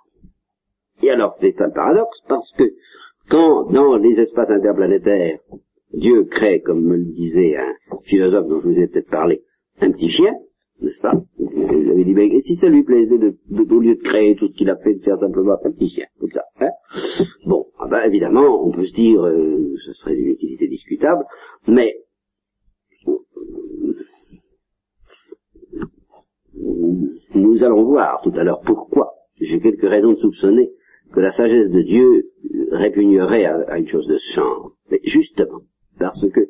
Et 1.03 1.11
alors, 1.11 1.37
c'est 1.41 1.61
un 1.61 1.71
paradoxe, 1.71 2.19
parce 2.29 2.51
que 2.57 2.65
quand 3.29 3.71
dans 3.71 3.97
les 3.97 4.21
espaces 4.21 4.51
interplanétaires, 4.51 5.41
Dieu 5.93 6.25
crée, 6.25 6.61
comme 6.61 6.85
me 6.85 6.97
le 6.97 7.05
disait 7.05 7.57
un 7.57 7.75
philosophe 8.05 8.47
dont 8.47 8.61
je 8.61 8.69
vous 8.69 8.79
ai 8.79 8.87
peut-être 8.87 9.11
parlé, 9.11 9.43
un 9.81 9.91
petit 9.91 10.09
chien, 10.09 10.35
n'est-ce 10.83 11.01
pas 11.01 11.15
Vous 11.39 11.91
avez 11.91 12.05
dit, 12.05 12.15
mais 12.15 12.27
et 12.27 12.43
si 12.43 12.57
ça 12.57 12.69
lui 12.69 12.83
plaisait 12.83 13.19
de, 13.19 13.37
au 13.51 13.81
lieu 13.81 13.95
de 13.95 14.03
créer 14.03 14.37
tout 14.37 14.49
ce 14.49 14.53
qu'il 14.55 14.71
a 14.71 14.77
fait, 14.77 14.95
de 14.95 15.03
faire 15.03 15.19
simplement 15.19 15.57
un 15.65 15.71
petit 15.71 15.89
chien, 15.91 16.07
comme 16.19 16.31
ça 16.31 16.45
hein 16.61 16.71
Bon, 17.47 17.67
ah 17.79 17.87
ben, 17.89 18.03
évidemment, 18.05 18.67
on 18.67 18.71
peut 18.71 18.85
se 18.85 18.95
dire, 18.95 19.25
euh, 19.25 19.75
ce 19.85 19.93
serait 19.95 20.17
d'une 20.17 20.29
utilité 20.29 20.69
discutable, 20.69 21.25
mais 21.69 21.95
nous 27.35 27.65
allons 27.65 27.85
voir 27.85 28.21
tout 28.23 28.33
à 28.37 28.45
l'heure 28.45 28.61
pourquoi. 28.61 29.15
J'ai 29.41 29.61
quelques 29.61 29.89
raisons 29.89 30.13
de 30.13 30.19
soupçonner 30.19 30.71
que 31.13 31.21
la 31.21 31.33
sagesse 31.33 31.71
de 31.71 31.83
Dieu 31.83 32.31
répugnerait 32.71 33.45
à, 33.45 33.79
une 33.79 33.89
chose 33.89 34.07
de 34.07 34.19
ce 34.19 34.35
genre. 34.35 34.73
Mais 34.91 35.01
justement, 35.05 35.61
parce 35.99 36.27
que, 36.31 36.41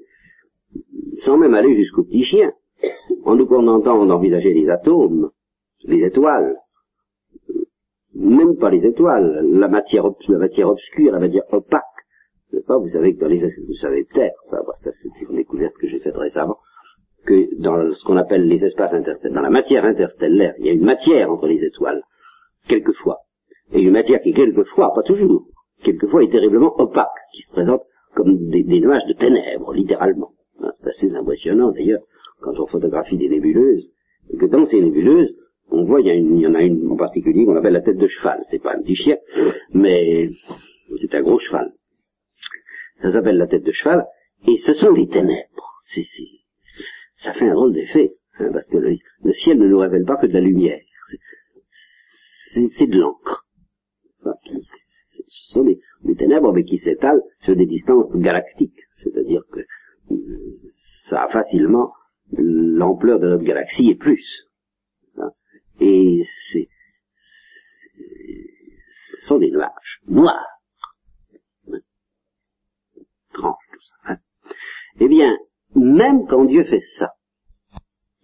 sans 1.22 1.38
même 1.38 1.54
aller 1.54 1.76
jusqu'au 1.76 2.04
petit 2.04 2.24
chien, 2.24 2.52
en 3.24 3.34
nous 3.36 3.46
contentant 3.46 4.04
d'envisager 4.06 4.52
les 4.52 4.68
atomes, 4.70 5.30
les 5.84 6.04
étoiles, 6.04 6.56
même 8.14 8.56
pas 8.56 8.70
les 8.70 8.84
étoiles, 8.84 9.46
la 9.52 9.68
matière, 9.68 10.04
obscure, 10.04 11.12
la 11.12 11.18
matière 11.18 11.44
opaque, 11.52 11.84
vous 12.52 12.88
savez 12.88 13.14
que 13.14 13.20
dans 13.20 13.28
les, 13.28 13.38
vous 13.38 13.74
savez 13.74 14.04
peut-être, 14.04 14.42
ça 14.80 14.90
c'est 14.92 15.20
une 15.22 15.36
découverte 15.36 15.74
que 15.74 15.88
j'ai 15.88 16.00
faite 16.00 16.16
récemment, 16.16 16.58
que 17.24 17.60
dans 17.60 17.92
ce 17.94 18.04
qu'on 18.04 18.16
appelle 18.16 18.46
les 18.46 18.64
espaces 18.64 18.92
interstellaires, 18.92 19.36
dans 19.36 19.42
la 19.42 19.50
matière 19.50 19.84
interstellaire, 19.84 20.54
il 20.58 20.66
y 20.66 20.68
a 20.70 20.72
une 20.72 20.84
matière 20.84 21.30
entre 21.30 21.46
les 21.46 21.62
étoiles, 21.64 22.02
quelquefois, 22.68 23.18
et 23.72 23.80
une 23.80 23.92
matière 23.92 24.20
qui 24.20 24.32
quelquefois, 24.32 24.92
pas 24.94 25.02
toujours, 25.02 25.46
quelquefois 25.82 26.24
est 26.24 26.30
terriblement 26.30 26.74
opaque, 26.80 27.08
qui 27.32 27.42
se 27.42 27.52
présente 27.52 27.82
comme 28.14 28.48
des, 28.48 28.64
nuages 28.64 29.06
de 29.06 29.12
ténèbres, 29.12 29.72
littéralement. 29.72 30.32
Hein, 30.60 30.72
c'est 30.82 30.88
assez 30.90 31.14
impressionnant 31.14 31.70
d'ailleurs 31.70 32.00
quand 32.40 32.58
on 32.58 32.66
photographie 32.66 33.16
des 33.16 33.28
nébuleuses, 33.28 33.90
que 34.38 34.46
dans 34.46 34.66
ces 34.66 34.80
nébuleuses, 34.80 35.34
on 35.70 35.84
voit, 35.84 36.00
il 36.00 36.06
y, 36.06 36.40
y 36.40 36.46
en 36.46 36.54
a 36.54 36.62
une 36.62 36.90
en 36.90 36.96
particulier 36.96 37.44
qu'on 37.44 37.56
appelle 37.56 37.74
la 37.74 37.80
tête 37.80 37.98
de 37.98 38.08
cheval. 38.08 38.44
C'est 38.50 38.62
pas 38.62 38.74
un 38.74 38.82
petit 38.82 38.96
chien, 38.96 39.16
mais 39.72 40.28
c'est 41.00 41.14
un 41.14 41.22
gros 41.22 41.38
cheval. 41.38 41.72
Ça 43.02 43.12
s'appelle 43.12 43.36
la 43.36 43.46
tête 43.46 43.64
de 43.64 43.72
cheval, 43.72 44.04
et 44.48 44.56
ce 44.58 44.74
sont 44.74 44.92
les 44.92 45.08
ténèbres 45.08 45.70
ça 47.16 47.32
fait 47.34 47.48
un 47.48 47.54
drôle 47.54 47.72
d'effet, 47.72 48.14
hein, 48.38 48.50
parce 48.52 48.66
que 48.66 48.76
le, 48.78 49.32
ciel 49.32 49.58
ne 49.58 49.68
nous 49.68 49.78
révèle 49.78 50.04
pas 50.04 50.16
que 50.16 50.26
de 50.26 50.32
la 50.32 50.40
lumière. 50.40 50.80
C'est, 52.52 52.86
de 52.86 52.98
l'encre. 52.98 53.46
ce 54.22 55.22
sont 55.52 55.62
des, 55.62 55.80
ténèbres, 56.16 56.52
mais 56.52 56.64
qui 56.64 56.78
s'étalent 56.78 57.22
sur 57.42 57.54
des 57.54 57.66
distances 57.66 58.14
galactiques. 58.16 58.80
C'est-à-dire 59.02 59.42
que 59.52 59.60
euh, 60.10 60.58
ça 61.08 61.24
a 61.24 61.28
facilement 61.28 61.92
l'ampleur 62.32 63.18
de 63.20 63.28
notre 63.28 63.44
galaxie 63.44 63.90
et 63.90 63.94
plus. 63.94 64.46
Hein? 65.16 65.30
Et 65.80 66.22
c'est, 66.52 66.68
ce 67.96 69.26
sont 69.26 69.38
des 69.38 69.50
nuages 69.50 70.00
noirs. 70.06 70.46
Tranche 73.32 73.64
tout 73.72 73.80
ça. 73.80 74.12
Hein? 74.12 74.18
Eh 75.00 75.08
bien, 75.08 75.36
même 75.74 76.26
quand 76.28 76.44
Dieu 76.44 76.64
fait 76.64 76.82
ça, 76.98 77.12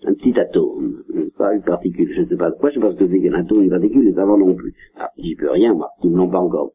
un 0.04 0.14
petit 0.14 0.38
atome, 0.38 1.04
pas 1.36 1.54
une 1.54 1.62
particule, 1.62 2.12
je 2.14 2.20
ne 2.20 2.26
sais 2.26 2.36
pas 2.36 2.50
quoi, 2.52 2.70
je 2.70 2.74
sais 2.74 2.80
pas 2.80 2.92
ce 2.92 2.96
que 2.96 3.08
c'est 3.08 3.20
qu'un 3.20 3.34
atome, 3.34 3.62
une 3.62 3.70
particule, 3.70 4.04
les 4.04 4.14
savants 4.14 4.38
non 4.38 4.54
plus. 4.54 4.74
Ah, 4.96 5.10
j'y 5.16 5.34
peux 5.36 5.50
rien, 5.50 5.74
moi, 5.74 5.90
ils 6.02 6.10
ne 6.10 6.16
l'ont 6.16 6.30
pas 6.30 6.40
encore. 6.40 6.72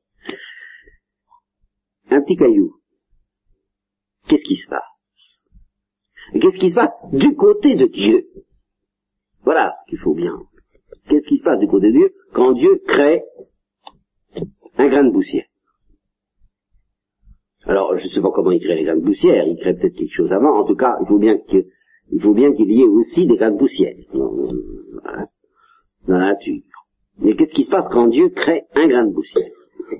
Un 2.09 2.21
petit 2.21 2.35
caillou. 2.35 2.75
Qu'est-ce 4.27 4.43
qui 4.43 4.55
se 4.57 4.67
passe? 4.67 4.90
Qu'est-ce 6.33 6.57
qui 6.57 6.69
se 6.69 6.75
passe 6.75 6.91
du 7.11 7.35
côté 7.35 7.75
de 7.75 7.87
Dieu? 7.87 8.25
Voilà 9.43 9.73
ce 9.81 9.89
qu'il 9.89 9.99
faut 9.99 10.13
bien. 10.13 10.33
Qu'est-ce 11.09 11.27
qui 11.27 11.37
se 11.37 11.43
passe 11.43 11.59
du 11.59 11.67
côté 11.67 11.87
de 11.87 11.97
Dieu 11.97 12.13
quand 12.33 12.53
Dieu 12.53 12.81
crée 12.87 13.23
un 14.77 14.87
grain 14.87 15.03
de 15.03 15.11
poussière? 15.11 15.45
Alors, 17.65 17.97
je 17.97 18.05
ne 18.05 18.09
sais 18.09 18.21
pas 18.21 18.31
comment 18.31 18.51
il 18.51 18.59
crée 18.59 18.75
les 18.75 18.83
grains 18.83 18.97
de 18.97 19.05
poussière, 19.05 19.45
il 19.45 19.57
crée 19.57 19.73
peut-être 19.73 19.95
quelque 19.95 20.13
chose 20.13 20.31
avant. 20.31 20.59
En 20.59 20.65
tout 20.65 20.75
cas, 20.75 20.95
il 21.01 21.07
faut 21.07 21.19
bien 21.19 21.37
qu'il 21.37 22.71
y 22.71 22.81
ait 22.81 22.87
aussi 22.87 23.27
des 23.27 23.35
grains 23.35 23.51
de 23.51 23.57
poussière 23.57 23.95
dans, 24.13 24.31
la 26.07 26.17
nature. 26.17 26.61
Mais 27.19 27.35
qu'est-ce 27.35 27.53
qui 27.53 27.63
se 27.63 27.69
passe 27.69 27.85
quand 27.91 28.07
Dieu 28.07 28.29
crée 28.29 28.63
un 28.75 28.87
grain 28.87 29.05
de 29.05 29.13
poussière? 29.13 29.51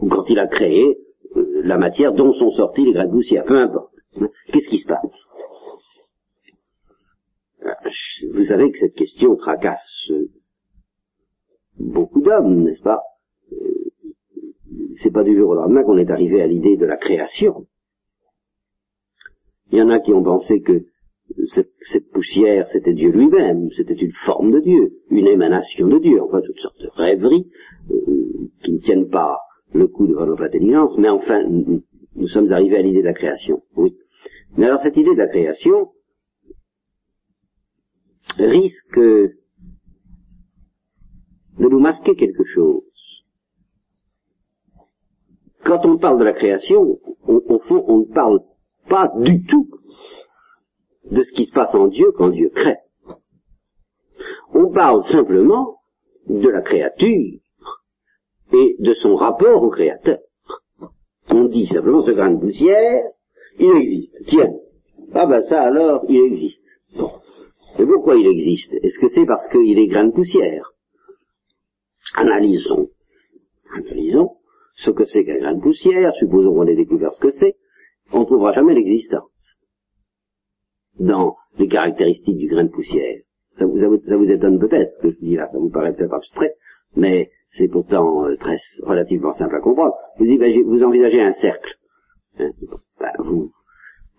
Ou 0.02 0.08
quand 0.08 0.26
il 0.30 0.40
a 0.40 0.48
créé 0.48 0.98
euh, 1.36 1.62
la 1.64 1.78
matière 1.78 2.14
dont 2.14 2.34
sont 2.34 2.52
sortis 2.52 2.86
les 2.86 2.94
grains 2.94 3.08
de 3.08 3.12
poussière, 3.12 3.44
peu 3.46 3.58
importe. 3.58 3.94
Qu'est-ce 4.52 4.68
qui 4.70 4.80
se 4.80 4.88
passe? 4.88 5.31
Vous 8.34 8.46
savez 8.46 8.72
que 8.72 8.80
cette 8.80 8.96
question 8.96 9.36
tracasse 9.36 10.10
euh, 10.12 10.30
beaucoup 11.80 12.22
d'hommes, 12.22 12.64
n'est-ce 12.64 12.82
pas? 12.82 13.02
C'est 14.96 15.12
pas 15.12 15.24
du 15.24 15.36
jour 15.36 15.50
au 15.50 15.56
lendemain 15.56 15.84
qu'on 15.84 15.98
est 15.98 16.10
arrivé 16.10 16.42
à 16.42 16.48
l'idée 16.48 16.78
de 16.78 16.86
la 16.86 16.98
création. 16.98 17.66
Il 19.72 19.78
y 19.78 19.82
en 19.82 19.90
a 19.90 20.00
qui 20.00 20.14
ont 20.14 20.24
pensé 20.24 20.62
que 20.62 20.86
cette, 21.54 22.12
poussière, 22.12 22.68
c'était 22.72 22.94
Dieu 22.94 23.10
lui-même, 23.10 23.70
c'était 23.76 23.94
une 23.94 24.12
forme 24.26 24.52
de 24.52 24.60
Dieu, 24.60 24.94
une 25.10 25.28
émanation 25.28 25.88
de 25.88 26.00
Dieu, 26.00 26.22
enfin 26.22 26.42
toutes 26.42 26.60
sortes 26.60 26.82
de 26.82 26.90
rêveries 26.94 27.50
euh, 27.90 28.50
qui 28.64 28.74
ne 28.74 28.80
tiennent 28.80 29.10
pas 29.10 29.38
le 29.74 29.88
coup 29.88 30.08
devant 30.08 30.26
notre 30.26 30.44
intelligence, 30.44 30.98
mais 30.98 31.10
enfin, 31.10 31.42
nous 31.48 32.28
sommes 32.28 32.52
arrivés 32.52 32.78
à 32.78 32.82
l'idée 32.82 33.02
de 33.02 33.08
la 33.08 33.14
création, 33.14 33.64
oui. 33.78 33.96
Mais 34.58 34.66
alors 34.66 34.82
cette 34.82 34.98
idée 34.98 35.14
de 35.14 35.20
la 35.20 35.28
création 35.28 35.92
risque 38.38 39.00
de 39.00 39.34
nous 41.58 41.80
masquer 41.80 42.16
quelque 42.16 42.44
chose 42.54 42.84
quand 45.64 45.86
on 45.86 45.98
parle 45.98 46.20
de 46.20 46.24
la 46.24 46.34
création, 46.34 47.00
au 47.28 47.60
fond, 47.68 47.84
on 47.88 48.00
ne 48.00 48.14
parle 48.14 48.42
pas 48.90 49.12
du 49.18 49.44
tout 49.46 49.70
de 51.10 51.24
ce 51.24 51.32
qui 51.32 51.46
se 51.46 51.54
passe 51.54 51.74
en 51.76 51.88
Dieu 51.88 52.12
quand 52.18 52.30
Dieu 52.30 52.50
crée. 52.50 52.78
On 54.54 54.72
parle 54.72 55.04
simplement 55.06 55.78
de 56.28 56.50
la 56.50 56.62
créature 56.62 57.40
et 58.54 58.76
de 58.80 58.94
son 58.96 59.16
rapport 59.16 59.64
au 59.64 59.70
Créateur. 59.70 60.20
On 61.30 61.46
dit 61.46 61.68
simplement 61.68 62.06
ce 62.06 62.12
grain 62.12 62.32
de 62.32 62.40
poussière, 62.40 63.04
il 63.60 63.78
existe. 63.78 64.16
Tiens, 64.28 64.54
ah 65.14 65.26
ben 65.26 65.44
ça 65.48 65.62
alors, 65.62 66.04
il 66.10 66.20
existe. 66.34 66.64
Bon. 66.96 67.12
Mais 67.82 67.88
pourquoi 67.88 68.16
il 68.16 68.28
existe 68.28 68.72
Est-ce 68.84 69.00
que 69.00 69.08
c'est 69.08 69.26
parce 69.26 69.48
qu'il 69.48 69.80
est 69.80 69.88
grain 69.88 70.06
de 70.06 70.12
poussière? 70.12 70.72
Analysons. 72.14 72.90
Analysons 73.74 74.36
ce 74.76 74.92
que 74.92 75.06
c'est 75.06 75.26
qu'un 75.26 75.40
grain 75.40 75.56
de 75.56 75.62
poussière, 75.62 76.14
supposons 76.20 76.54
qu'on 76.54 76.68
ait 76.68 76.76
découvert 76.76 77.12
ce 77.12 77.20
que 77.20 77.32
c'est, 77.32 77.56
on 78.14 78.20
ne 78.20 78.26
trouvera 78.26 78.54
jamais 78.54 78.76
l'existence 78.76 79.32
dans 81.00 81.38
les 81.58 81.68
caractéristiques 81.68 82.38
du 82.38 82.50
grain 82.50 82.66
de 82.66 82.70
poussière. 82.70 83.22
Ça 83.58 83.66
vous, 83.66 83.84
étonne 84.30 84.60
peut-être 84.60 84.92
ce 84.92 85.02
que 85.02 85.10
je 85.14 85.18
dis 85.18 85.36
là, 85.36 85.50
ça 85.52 85.58
vous 85.58 85.72
paraît 85.72 85.96
peut-être 85.96 86.14
abstrait, 86.14 86.54
mais 86.96 87.32
c'est 87.58 87.68
pourtant 87.68 88.28
euh, 88.28 88.36
très 88.36 88.58
relativement 88.84 89.34
simple 89.34 89.56
à 89.56 89.60
comprendre. 89.60 89.96
Vous, 90.20 90.84
envisagez 90.84 91.22
un 91.22 91.32
cercle. 91.32 91.80
Hein, 92.38 92.52
ben, 93.00 93.12
vous, 93.18 93.52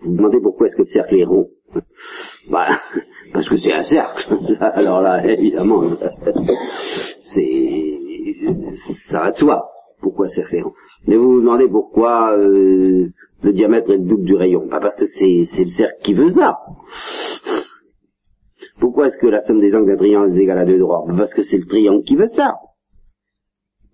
vous 0.00 0.16
demandez 0.16 0.40
pourquoi 0.40 0.66
est-ce 0.66 0.74
que 0.74 0.82
le 0.82 0.88
cercle 0.88 1.14
est 1.14 1.24
rond. 1.24 1.48
Bah, 2.50 2.80
parce 3.32 3.48
que 3.48 3.56
c'est 3.58 3.72
un 3.72 3.82
cercle. 3.82 4.36
Alors 4.60 5.00
là, 5.00 5.24
évidemment, 5.24 5.84
c'est 7.34 7.98
ça 9.08 9.20
va 9.20 9.30
de 9.30 9.36
soi 9.36 9.72
pourquoi 10.02 10.28
c'est 10.28 10.42
rond. 10.60 10.72
Mais 11.06 11.16
vous 11.16 11.32
vous 11.32 11.40
demandez 11.40 11.68
pourquoi 11.68 12.36
euh, 12.36 13.08
le 13.42 13.52
diamètre 13.52 13.90
est 13.90 13.98
le 13.98 14.04
double 14.04 14.24
du 14.24 14.34
rayon. 14.34 14.68
Pas 14.68 14.80
parce 14.80 14.96
que 14.96 15.06
c'est, 15.06 15.46
le 15.64 15.70
cercle 15.70 16.02
qui 16.02 16.12
veut 16.12 16.32
ça. 16.32 16.58
Pourquoi 18.80 19.06
est-ce 19.06 19.16
que 19.18 19.28
la 19.28 19.40
somme 19.42 19.60
des 19.60 19.74
angles 19.74 19.92
d'un 19.92 19.96
triangle 19.96 20.36
est 20.36 20.42
égale 20.42 20.58
à 20.58 20.64
deux 20.64 20.78
droits? 20.78 21.04
Parce 21.16 21.32
que 21.32 21.44
c'est 21.44 21.58
le 21.58 21.66
triangle 21.66 22.02
qui 22.04 22.16
veut 22.16 22.28
ça. 22.28 22.54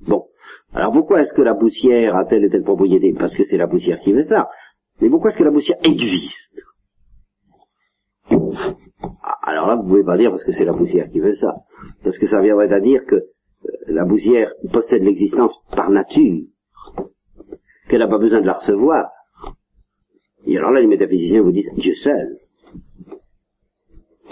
Bon. 0.00 0.24
Alors 0.72 0.92
pourquoi 0.92 1.20
est-ce 1.22 1.32
que 1.34 1.42
la 1.42 1.54
poussière 1.54 2.16
a 2.16 2.24
telle 2.24 2.44
et 2.44 2.50
telle 2.50 2.62
propriété? 2.62 3.14
Parce 3.18 3.34
que 3.34 3.44
c'est 3.44 3.56
la 3.56 3.68
poussière 3.68 4.00
qui 4.00 4.12
veut 4.12 4.24
ça. 4.24 4.48
Mais 5.00 5.10
pourquoi 5.10 5.30
est-ce 5.30 5.38
que 5.38 5.44
la 5.44 5.52
poussière 5.52 5.78
existe? 5.82 6.62
Alors 9.48 9.66
là, 9.66 9.76
vous 9.76 9.88
pouvez 9.88 10.04
pas 10.04 10.18
dire 10.18 10.30
parce 10.30 10.44
que 10.44 10.52
c'est 10.52 10.66
la 10.66 10.74
poussière 10.74 11.08
qui 11.10 11.20
veut 11.20 11.34
ça. 11.34 11.54
Parce 12.04 12.18
que 12.18 12.26
ça 12.26 12.42
viendrait 12.42 12.70
à 12.70 12.80
dire 12.80 13.06
que 13.06 13.16
la 13.86 14.04
poussière 14.04 14.52
possède 14.70 15.02
l'existence 15.02 15.58
par 15.74 15.88
nature, 15.88 16.42
qu'elle 17.88 18.00
n'a 18.00 18.08
pas 18.08 18.18
besoin 18.18 18.42
de 18.42 18.46
la 18.46 18.52
recevoir. 18.52 19.08
Et 20.44 20.58
alors 20.58 20.70
là, 20.70 20.80
les 20.80 20.86
métaphysiciens 20.86 21.40
vous 21.40 21.52
disent 21.52 21.70
Dieu 21.76 21.94
seul. 21.94 22.36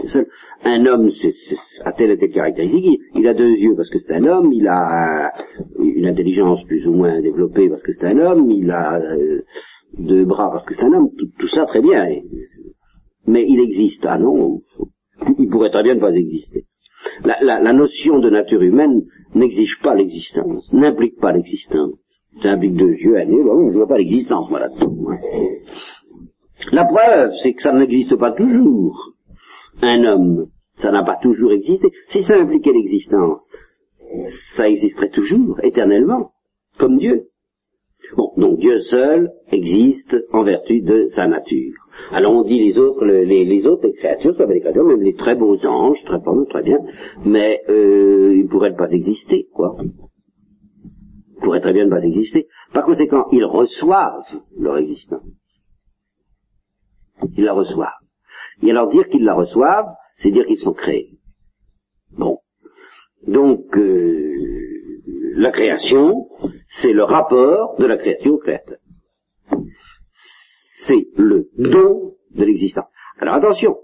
Dieu 0.00 0.08
seul. 0.08 0.26
Un 0.64 0.84
homme 0.84 1.08
a 1.84 1.92
telle 1.92 2.10
et 2.10 2.18
telle 2.18 2.32
caractéristique, 2.32 3.00
il, 3.14 3.26
a 3.26 3.32
deux 3.32 3.56
yeux 3.56 3.74
parce 3.74 3.88
que 3.88 3.98
c'est 4.00 4.12
un 4.12 4.24
homme, 4.26 4.52
il 4.52 4.68
a 4.68 5.32
une 5.78 6.06
intelligence 6.06 6.62
plus 6.64 6.86
ou 6.86 6.92
moins 6.92 7.22
développée 7.22 7.70
parce 7.70 7.82
que 7.82 7.92
c'est 7.92 8.04
un 8.04 8.18
homme, 8.18 8.50
il 8.50 8.70
a 8.70 9.00
euh, 9.00 9.42
deux 9.98 10.26
bras 10.26 10.50
parce 10.50 10.66
que 10.66 10.74
c'est 10.74 10.84
un 10.84 10.92
homme, 10.92 11.08
tout, 11.16 11.28
tout, 11.38 11.48
ça 11.48 11.64
très 11.64 11.80
bien. 11.80 12.06
Mais 13.26 13.46
il 13.48 13.60
existe. 13.60 14.04
Ah 14.06 14.18
non, 14.18 14.60
il 15.38 15.48
pourrait 15.48 15.70
très 15.70 15.82
bien 15.82 15.94
ne 15.94 16.00
pas 16.00 16.12
exister. 16.12 16.64
La, 17.24 17.60
la, 17.60 17.72
notion 17.72 18.18
de 18.18 18.30
nature 18.30 18.62
humaine 18.62 19.02
n'exige 19.34 19.78
pas 19.82 19.94
l'existence, 19.94 20.70
n'implique 20.72 21.18
pas 21.20 21.32
l'existence. 21.32 21.94
Ça 22.42 22.50
implique 22.50 22.74
deux 22.74 22.92
yeux, 22.92 23.16
un 23.16 23.24
nez, 23.24 23.42
bah 23.42 23.52
je 23.56 23.68
ne 23.68 23.72
vois 23.72 23.86
pas 23.86 23.98
l'existence, 23.98 24.50
moi. 24.50 24.60
Hein. 24.62 25.16
La 26.72 26.84
preuve, 26.84 27.32
c'est 27.42 27.54
que 27.54 27.62
ça 27.62 27.72
n'existe 27.72 28.16
pas 28.16 28.32
toujours. 28.32 29.12
Un 29.82 30.04
homme, 30.04 30.46
ça 30.78 30.90
n'a 30.90 31.04
pas 31.04 31.18
toujours 31.22 31.52
existé. 31.52 31.88
Si 32.08 32.22
ça 32.24 32.36
impliquait 32.36 32.72
l'existence, 32.72 33.40
ça 34.56 34.68
existerait 34.68 35.10
toujours, 35.10 35.58
éternellement, 35.62 36.32
comme 36.78 36.98
Dieu. 36.98 37.28
Bon, 38.16 38.32
donc 38.36 38.58
Dieu 38.58 38.80
seul 38.80 39.30
existe 39.50 40.16
en 40.32 40.44
vertu 40.44 40.80
de 40.80 41.06
sa 41.08 41.26
nature. 41.26 41.74
Alors 42.12 42.34
on 42.34 42.42
dit 42.42 42.58
les 42.58 42.78
autres, 42.78 43.04
les, 43.04 43.66
autres 43.66 43.88
créatures, 43.98 44.36
ça 44.36 44.46
les 44.46 44.60
créatures, 44.60 44.84
même 44.84 45.02
les 45.02 45.14
très 45.14 45.34
beaux 45.34 45.58
anges, 45.66 46.02
très 46.04 46.18
beaux, 46.18 46.44
très 46.44 46.62
bien, 46.62 46.78
mais 47.24 47.60
euh, 47.68 48.36
ils 48.36 48.46
pourraient 48.48 48.74
pas 48.74 48.90
exister, 48.90 49.48
quoi. 49.52 49.76
Ils 49.80 51.40
pourraient 51.42 51.60
très 51.60 51.72
bien 51.72 51.86
ne 51.86 51.90
pas 51.90 52.02
exister. 52.02 52.46
Par 52.72 52.84
conséquent, 52.84 53.26
ils 53.32 53.44
reçoivent 53.44 54.40
leur 54.58 54.78
existence. 54.78 55.24
Ils 57.36 57.44
la 57.44 57.52
reçoivent. 57.52 57.90
Et 58.62 58.70
alors 58.70 58.88
dire 58.88 59.08
qu'ils 59.08 59.24
la 59.24 59.34
reçoivent, 59.34 59.92
c'est 60.18 60.30
dire 60.30 60.46
qu'ils 60.46 60.58
sont 60.58 60.72
créés. 60.72 61.10
Bon. 62.16 62.38
Donc, 63.26 63.76
euh, 63.76 64.32
la 65.36 65.50
création, 65.50 66.28
c'est 66.80 66.92
le 66.92 67.04
rapport 67.04 67.76
de 67.78 67.86
la 67.86 67.96
créature 67.96 68.34
au 68.34 68.38
créateur. 68.38 68.78
C'est 70.86 71.06
le 71.16 71.48
don 71.58 72.14
de 72.34 72.44
l'existence. 72.44 72.86
Alors 73.18 73.34
attention, 73.34 73.76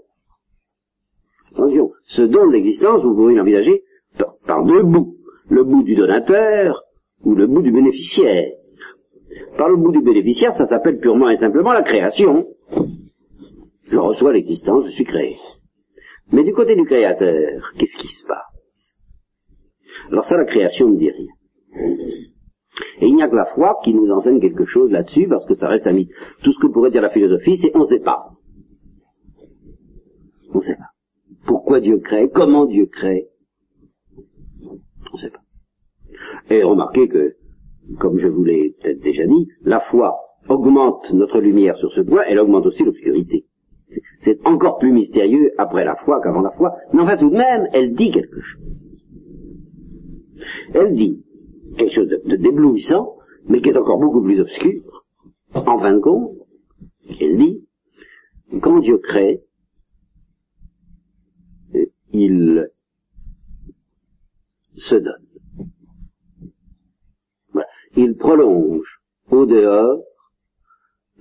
attention, 1.51 1.91
ce 2.05 2.21
don 2.21 2.47
de 2.47 2.53
l'existence, 2.53 3.03
vous 3.03 3.15
pouvez 3.15 3.35
l'envisager 3.35 3.83
par, 4.45 4.65
deux 4.65 4.83
bouts. 4.83 5.17
Le 5.49 5.63
bout 5.63 5.83
du 5.83 5.95
donateur 5.95 6.83
ou 7.23 7.35
le 7.35 7.47
bout 7.47 7.61
du 7.61 7.71
bénéficiaire. 7.71 8.53
Par 9.57 9.69
le 9.69 9.77
bout 9.77 9.91
du 9.91 10.01
bénéficiaire, 10.01 10.53
ça 10.53 10.67
s'appelle 10.67 10.99
purement 10.99 11.29
et 11.29 11.37
simplement 11.37 11.73
la 11.73 11.83
création. 11.83 12.47
Je 13.89 13.97
reçois 13.97 14.33
l'existence, 14.33 14.85
je 14.85 14.91
suis 14.91 15.05
créé. 15.05 15.37
Mais 16.31 16.43
du 16.43 16.53
côté 16.53 16.75
du 16.75 16.85
créateur, 16.85 17.71
qu'est-ce 17.77 17.97
qui 17.97 18.07
se 18.07 18.25
passe? 18.25 18.95
Alors 20.09 20.23
ça, 20.25 20.37
la 20.37 20.45
création 20.45 20.89
ne 20.89 20.97
dit 20.97 21.09
rien. 21.09 21.33
Et 22.99 23.07
il 23.07 23.15
n'y 23.15 23.23
a 23.23 23.29
que 23.29 23.35
la 23.35 23.45
foi 23.45 23.79
qui 23.83 23.93
nous 23.93 24.09
enseigne 24.11 24.39
quelque 24.39 24.65
chose 24.65 24.91
là-dessus, 24.91 25.27
parce 25.27 25.45
que 25.45 25.53
ça 25.55 25.67
reste 25.67 25.87
ami. 25.87 26.09
Tout 26.43 26.51
ce 26.53 26.59
que 26.59 26.71
pourrait 26.71 26.91
dire 26.91 27.01
la 27.01 27.11
philosophie, 27.11 27.57
c'est 27.57 27.71
on 27.75 27.83
ne 27.83 27.87
sait 27.87 27.99
pas. 27.99 28.31
On 30.53 30.57
ne 30.57 30.63
sait 30.63 30.75
pas. 30.75 30.89
Pourquoi 31.45 31.79
Dieu 31.79 31.99
crée 31.99 32.29
Comment 32.33 32.65
Dieu 32.65 32.87
crée 32.87 33.27
On 34.63 35.17
ne 35.17 35.21
sait 35.21 35.29
pas. 35.29 35.41
Et 36.49 36.63
remarquez 36.63 37.07
que, 37.07 37.35
comme 37.99 38.19
je 38.19 38.27
vous 38.27 38.43
l'ai 38.43 38.75
peut-être 38.81 39.01
déjà 39.01 39.25
dit, 39.25 39.47
la 39.63 39.81
foi 39.91 40.15
augmente 40.49 41.11
notre 41.13 41.39
lumière 41.39 41.77
sur 41.77 41.91
ce 41.93 42.01
point, 42.01 42.23
elle 42.27 42.39
augmente 42.39 42.65
aussi 42.65 42.83
l'obscurité. 42.83 43.45
C'est 44.21 44.45
encore 44.47 44.79
plus 44.79 44.91
mystérieux 44.91 45.51
après 45.57 45.85
la 45.85 45.95
foi 45.97 46.21
qu'avant 46.21 46.41
la 46.41 46.51
foi, 46.51 46.75
mais 46.93 47.01
enfin 47.01 47.17
tout 47.17 47.29
de 47.29 47.37
même, 47.37 47.67
elle 47.73 47.93
dit 47.93 48.11
quelque 48.11 48.41
chose. 48.41 48.61
Elle 50.73 50.95
dit 50.95 51.23
quelque 51.77 51.95
chose 51.95 52.09
de, 52.09 52.35
d'éblouissant, 52.35 53.17
mais 53.45 53.61
qui 53.61 53.69
est 53.69 53.77
encore 53.77 53.99
beaucoup 53.99 54.21
plus 54.21 54.39
obscur. 54.39 55.05
En 55.53 55.79
fin 55.79 55.93
de 55.93 55.99
compte, 55.99 56.37
elle 57.19 57.37
dit, 57.37 57.67
quand 58.61 58.79
Dieu 58.79 58.97
crée, 58.97 59.41
il 62.11 62.69
se 64.75 64.95
donne. 64.95 65.27
Il 67.95 68.15
prolonge 68.17 69.01
au 69.29 69.45
dehors 69.45 70.01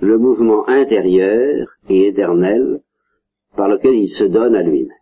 le 0.00 0.18
mouvement 0.18 0.66
intérieur 0.68 1.68
et 1.88 2.08
éternel 2.08 2.82
par 3.56 3.68
lequel 3.68 3.94
il 3.94 4.08
se 4.08 4.24
donne 4.24 4.54
à 4.54 4.62
lui-même. 4.62 4.96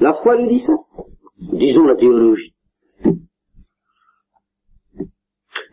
La 0.00 0.14
foi 0.14 0.38
nous 0.38 0.48
dit 0.48 0.60
ça. 0.60 0.72
Disons 1.50 1.86
la 1.86 1.96
théologie. 1.96 2.54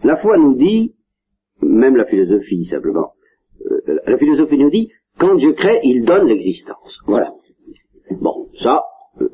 La 0.04 0.18
foi 0.18 0.38
nous 0.38 0.56
dit, 0.56 0.96
même 1.62 1.96
la 1.96 2.06
philosophie 2.06 2.66
simplement, 2.66 3.14
euh, 3.66 4.00
la 4.06 4.18
philosophie 4.18 4.58
nous 4.58 4.70
dit, 4.70 4.92
quand 5.18 5.36
Dieu 5.36 5.54
crée, 5.54 5.80
il 5.84 6.06
donne 6.06 6.28
l'existence. 6.28 6.98
Voilà. 7.06 7.34
Bon, 8.20 8.50
ça, 8.62 8.84
euh, 9.22 9.30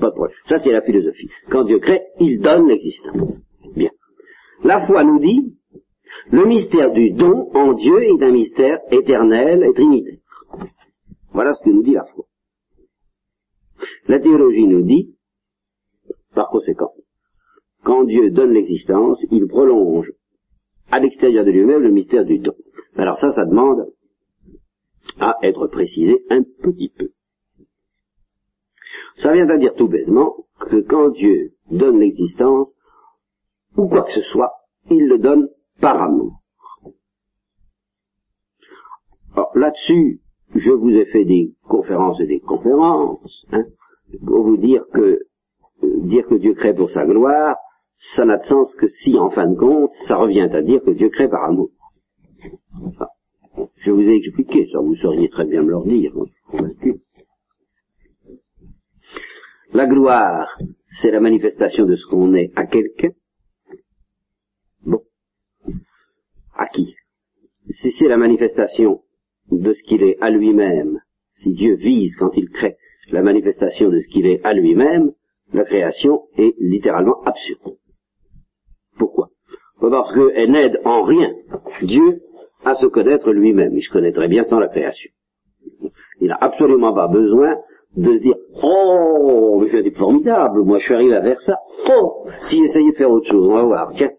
pas 0.00 0.08
de 0.08 0.14
problème. 0.14 0.36
Ça, 0.46 0.58
c'est 0.60 0.72
la 0.72 0.82
philosophie. 0.82 1.28
Quand 1.50 1.64
Dieu 1.64 1.78
crée, 1.78 2.00
il 2.18 2.40
donne 2.40 2.66
l'existence. 2.66 3.38
Bien. 3.76 3.90
La 4.64 4.86
foi 4.86 5.04
nous 5.04 5.20
dit, 5.20 5.54
le 6.30 6.46
mystère 6.46 6.92
du 6.92 7.12
don 7.12 7.50
en 7.54 7.74
Dieu 7.74 8.02
est 8.02 8.22
un 8.22 8.32
mystère 8.32 8.80
éternel 8.90 9.62
et 9.64 9.72
trinitaire. 9.72 10.18
Voilà 11.32 11.54
ce 11.54 11.62
que 11.62 11.70
nous 11.70 11.82
dit 11.82 11.92
la 11.92 12.04
foi. 12.04 12.24
La 14.08 14.18
théologie 14.18 14.66
nous 14.66 14.82
dit, 14.82 15.14
par 16.40 16.48
conséquent, 16.48 16.94
quand 17.82 18.04
Dieu 18.04 18.30
donne 18.30 18.54
l'existence, 18.54 19.18
il 19.30 19.46
prolonge 19.46 20.10
à 20.90 20.98
l'extérieur 20.98 21.44
de 21.44 21.50
lui-même 21.50 21.82
le 21.82 21.90
mystère 21.90 22.24
du 22.24 22.38
don. 22.38 22.54
Alors 22.96 23.18
ça, 23.18 23.30
ça 23.34 23.44
demande 23.44 23.92
à 25.18 25.36
être 25.42 25.66
précisé 25.66 26.24
un 26.30 26.42
petit 26.42 26.90
peu. 26.96 27.10
Ça 29.18 29.34
vient 29.34 29.50
à 29.50 29.58
dire 29.58 29.74
tout 29.74 29.88
bêtement 29.88 30.46
que 30.60 30.80
quand 30.80 31.10
Dieu 31.10 31.52
donne 31.70 32.00
l'existence, 32.00 32.74
ou 33.76 33.86
quoi 33.88 34.04
que 34.04 34.12
ce 34.12 34.22
soit, 34.22 34.52
il 34.90 35.08
le 35.08 35.18
donne 35.18 35.46
par 35.78 36.00
amour. 36.02 36.40
Alors 39.34 39.50
là-dessus, 39.54 40.22
je 40.54 40.70
vous 40.70 40.88
ai 40.88 41.04
fait 41.04 41.26
des 41.26 41.52
conférences 41.68 42.18
et 42.18 42.26
des 42.26 42.40
conférences 42.40 43.44
hein, 43.52 43.64
pour 44.24 44.42
vous 44.44 44.56
dire 44.56 44.86
que 44.94 45.20
dire 45.82 46.26
que 46.26 46.34
Dieu 46.34 46.54
crée 46.54 46.74
pour 46.74 46.90
sa 46.90 47.04
gloire, 47.04 47.56
ça 48.14 48.24
n'a 48.24 48.38
de 48.38 48.44
sens 48.44 48.74
que 48.76 48.88
si, 48.88 49.16
en 49.18 49.30
fin 49.30 49.46
de 49.46 49.56
compte, 49.56 49.92
ça 50.06 50.16
revient 50.16 50.48
à 50.52 50.62
dire 50.62 50.82
que 50.82 50.90
Dieu 50.90 51.10
crée 51.10 51.28
par 51.28 51.44
amour. 51.44 51.70
je 53.76 53.90
vous 53.90 54.08
ai 54.08 54.16
expliqué 54.16 54.68
ça, 54.72 54.78
vous 54.80 54.96
sauriez 54.96 55.28
très 55.28 55.44
bien 55.44 55.62
me 55.62 55.70
le 55.70 55.88
dire, 55.88 56.12
convaincu. 56.46 57.00
La 59.72 59.86
gloire, 59.86 60.58
c'est 61.00 61.10
la 61.10 61.20
manifestation 61.20 61.86
de 61.86 61.94
ce 61.94 62.06
qu'on 62.06 62.34
est 62.34 62.50
à 62.56 62.66
quelqu'un. 62.66 63.10
Bon. 64.84 65.02
À 66.56 66.66
qui? 66.66 66.96
Si 67.68 67.92
c'est 67.92 68.08
la 68.08 68.16
manifestation 68.16 69.02
de 69.52 69.72
ce 69.72 69.82
qu'il 69.82 70.02
est 70.02 70.18
à 70.20 70.30
lui-même, 70.30 71.00
si 71.34 71.52
Dieu 71.52 71.76
vise 71.76 72.16
quand 72.16 72.36
il 72.36 72.48
crée 72.50 72.76
la 73.10 73.22
manifestation 73.22 73.90
de 73.90 73.98
ce 74.00 74.08
qu'il 74.08 74.26
est 74.26 74.44
à 74.44 74.52
lui-même, 74.52 75.12
la 75.52 75.64
création 75.64 76.22
est 76.36 76.54
littéralement 76.58 77.22
absurde. 77.24 77.76
Pourquoi? 78.98 79.28
Parce 79.80 80.12
qu'elle 80.12 80.50
n'aide 80.50 80.80
en 80.84 81.02
rien 81.02 81.32
Dieu 81.82 82.20
à 82.64 82.74
se 82.74 82.86
connaître 82.86 83.32
lui-même. 83.32 83.76
Il 83.76 83.82
se 83.82 83.90
connaîtrait 83.90 84.28
bien 84.28 84.44
sans 84.44 84.58
la 84.58 84.68
création. 84.68 85.10
Il 86.20 86.28
n'a 86.28 86.38
absolument 86.40 86.92
pas 86.92 87.08
besoin 87.08 87.56
de 87.96 88.12
se 88.12 88.18
dire 88.18 88.36
Oh, 88.62 89.58
mais 89.60 89.70
c'est 89.70 89.96
formidable, 89.96 90.62
moi 90.62 90.78
je 90.78 90.84
suis 90.84 90.94
arrivé 90.94 91.16
à 91.16 91.22
faire 91.22 91.40
ça. 91.40 91.56
Oh, 91.88 92.26
si 92.42 92.62
essayait 92.62 92.92
de 92.92 92.96
faire 92.96 93.10
autre 93.10 93.26
chose, 93.26 93.48
on 93.48 93.54
va 93.54 93.64
voir, 93.64 93.90
tiens. 93.94 94.10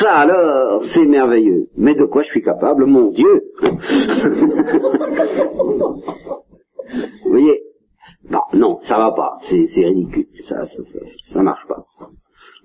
Ça 0.00 0.12
alors, 0.12 0.84
c'est 0.94 1.04
merveilleux. 1.06 1.66
Mais 1.76 1.94
de 1.94 2.04
quoi 2.04 2.22
je 2.22 2.28
suis 2.28 2.42
capable, 2.42 2.86
mon 2.86 3.10
Dieu 3.10 3.42
Vous 7.24 7.30
voyez 7.30 7.60
Non, 8.30 8.42
non, 8.54 8.78
ça 8.82 8.96
va 8.96 9.12
pas, 9.12 9.38
c'est 9.42 9.84
ridicule, 9.84 10.26
ça, 10.44 10.66
ça, 10.66 10.82
ça, 10.92 10.98
ça 11.32 11.42
marche 11.42 11.66
pas. 11.66 11.84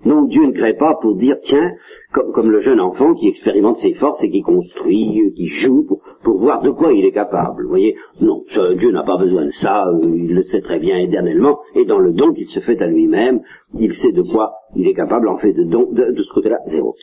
Donc 0.04 0.28
Dieu 0.28 0.46
ne 0.46 0.52
crée 0.52 0.74
pas 0.74 0.94
pour 1.00 1.16
dire, 1.16 1.36
tiens, 1.42 1.72
comme, 2.12 2.50
le 2.50 2.60
jeune 2.60 2.80
enfant 2.80 3.14
qui 3.14 3.28
expérimente 3.28 3.78
ses 3.78 3.94
forces 3.94 4.22
et 4.22 4.30
qui 4.30 4.42
construit, 4.42 5.32
qui 5.34 5.46
joue 5.48 5.86
pour, 6.22 6.38
voir 6.38 6.62
de 6.62 6.70
quoi 6.70 6.92
il 6.92 7.04
est 7.04 7.12
capable. 7.12 7.64
Vous 7.64 7.68
voyez, 7.68 7.96
non, 8.20 8.44
Dieu 8.78 8.92
n'a 8.92 9.02
pas 9.02 9.16
besoin 9.16 9.46
de 9.46 9.52
ça, 9.52 9.88
euh, 9.88 10.00
il 10.04 10.34
le 10.34 10.42
sait 10.44 10.60
très 10.60 10.78
bien 10.78 10.98
éternellement, 10.98 11.58
et 11.74 11.84
dans 11.84 11.98
le 11.98 12.12
don 12.12 12.32
qu'il 12.32 12.46
se 12.48 12.60
fait 12.60 12.80
à 12.82 12.86
lui-même, 12.86 13.40
il 13.74 13.92
sait 13.94 14.12
de 14.12 14.22
quoi 14.22 14.52
il 14.76 14.86
est 14.86 14.94
capable, 14.94 15.28
en 15.28 15.38
fait, 15.38 15.52
de 15.52 15.64
don, 15.64 15.90
de, 15.90 16.12
de 16.12 16.22
ce 16.22 16.32
côté-là, 16.32 16.58
zéro. 16.68 16.94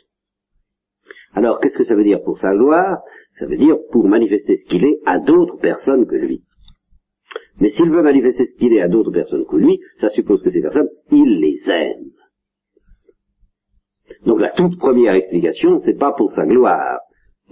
Alors, 1.34 1.58
qu'est-ce 1.58 1.76
que 1.76 1.84
ça 1.84 1.96
veut 1.96 2.04
dire 2.04 2.22
pour 2.22 2.38
sa 2.38 2.54
gloire? 2.54 2.98
Ça 3.38 3.46
veut 3.46 3.56
dire 3.56 3.76
pour 3.90 4.06
manifester 4.06 4.56
ce 4.56 4.64
qu'il 4.66 4.84
est 4.84 5.00
à 5.04 5.18
d'autres 5.18 5.58
personnes 5.58 6.06
que 6.06 6.14
lui. 6.14 6.44
Mais 7.60 7.70
s'il 7.70 7.90
veut 7.90 8.02
manifester 8.02 8.46
ce 8.46 8.58
qu'il 8.58 8.72
est 8.72 8.82
à 8.82 8.88
d'autres 8.88 9.12
personnes 9.12 9.46
que 9.46 9.56
lui, 9.56 9.80
ça 10.00 10.10
suppose 10.10 10.42
que 10.42 10.50
ces 10.50 10.60
personnes, 10.60 10.88
il 11.10 11.40
les 11.40 11.60
aime. 11.70 12.10
Donc 14.26 14.40
la 14.40 14.50
toute 14.50 14.78
première 14.78 15.14
explication, 15.14 15.80
c'est 15.80 15.98
pas 15.98 16.12
pour 16.12 16.32
sa 16.32 16.46
gloire, 16.46 17.00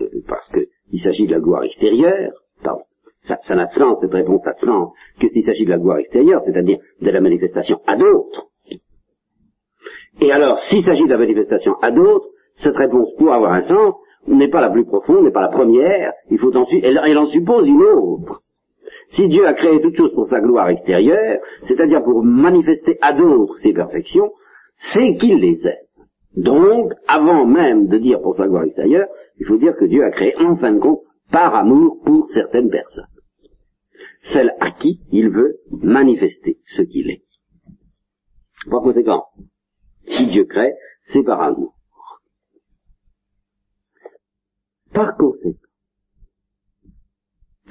euh, 0.00 0.08
parce 0.26 0.50
qu'il 0.50 1.00
s'agit 1.00 1.26
de 1.26 1.32
la 1.32 1.40
gloire 1.40 1.64
extérieure, 1.64 2.32
pardon, 2.62 2.82
ça, 3.22 3.38
n'a 3.54 3.66
de 3.66 3.72
sens, 3.72 3.98
cette 4.00 4.12
réponse 4.12 4.44
n'a 4.44 4.54
de 4.54 4.58
sens, 4.58 4.92
que 5.20 5.28
s'il 5.28 5.44
s'agit 5.44 5.64
de 5.64 5.70
la 5.70 5.78
gloire 5.78 5.98
extérieure, 5.98 6.42
c'est-à-dire 6.44 6.78
de 7.00 7.10
la 7.10 7.20
manifestation 7.20 7.80
à 7.86 7.96
d'autres. 7.96 8.48
Et 10.20 10.32
alors, 10.32 10.60
s'il 10.64 10.84
s'agit 10.84 11.04
de 11.04 11.10
la 11.10 11.18
manifestation 11.18 11.74
à 11.80 11.90
d'autres, 11.90 12.26
cette 12.56 12.76
réponse, 12.76 13.14
pour 13.16 13.32
avoir 13.32 13.52
un 13.52 13.62
sens, 13.62 13.94
n'est 14.26 14.50
pas 14.50 14.60
la 14.60 14.70
plus 14.70 14.84
profonde, 14.84 15.24
n'est 15.24 15.32
pas 15.32 15.42
la 15.42 15.48
première, 15.48 16.12
il 16.30 16.38
faut 16.38 16.54
en, 16.56 16.64
elle, 16.70 17.00
elle 17.04 17.18
en 17.18 17.26
suppose 17.26 17.66
une 17.66 17.82
autre. 17.82 18.41
Si 19.10 19.28
Dieu 19.28 19.46
a 19.46 19.54
créé 19.54 19.80
toutes 19.80 19.96
choses 19.96 20.14
pour 20.14 20.26
sa 20.26 20.40
gloire 20.40 20.68
extérieure, 20.68 21.40
c'est-à-dire 21.64 22.02
pour 22.02 22.24
manifester 22.24 22.98
à 23.00 23.12
d'autres 23.12 23.58
ses 23.58 23.72
perfections, 23.72 24.32
c'est 24.76 25.16
qu'il 25.16 25.38
les 25.40 25.60
aime. 25.66 25.86
Donc, 26.36 26.92
avant 27.06 27.46
même 27.46 27.88
de 27.88 27.98
dire 27.98 28.20
pour 28.20 28.36
sa 28.36 28.48
gloire 28.48 28.64
extérieure, 28.64 29.08
il 29.38 29.46
faut 29.46 29.58
dire 29.58 29.74
que 29.78 29.84
Dieu 29.84 30.02
a 30.04 30.10
créé 30.10 30.34
en 30.36 30.56
fin 30.56 30.72
de 30.72 30.78
compte 30.78 31.02
par 31.30 31.54
amour 31.54 32.00
pour 32.04 32.28
certaines 32.32 32.70
personnes. 32.70 33.06
Celles 34.22 34.54
à 34.60 34.70
qui 34.70 35.00
il 35.10 35.28
veut 35.30 35.58
manifester 35.70 36.58
ce 36.76 36.82
qu'il 36.82 37.10
est. 37.10 37.24
Par 38.70 38.82
conséquent, 38.82 39.24
si 40.06 40.26
Dieu 40.28 40.44
crée, 40.44 40.72
c'est 41.06 41.22
par 41.22 41.42
amour. 41.42 41.74
Par 44.92 45.16
conséquent. 45.16 45.58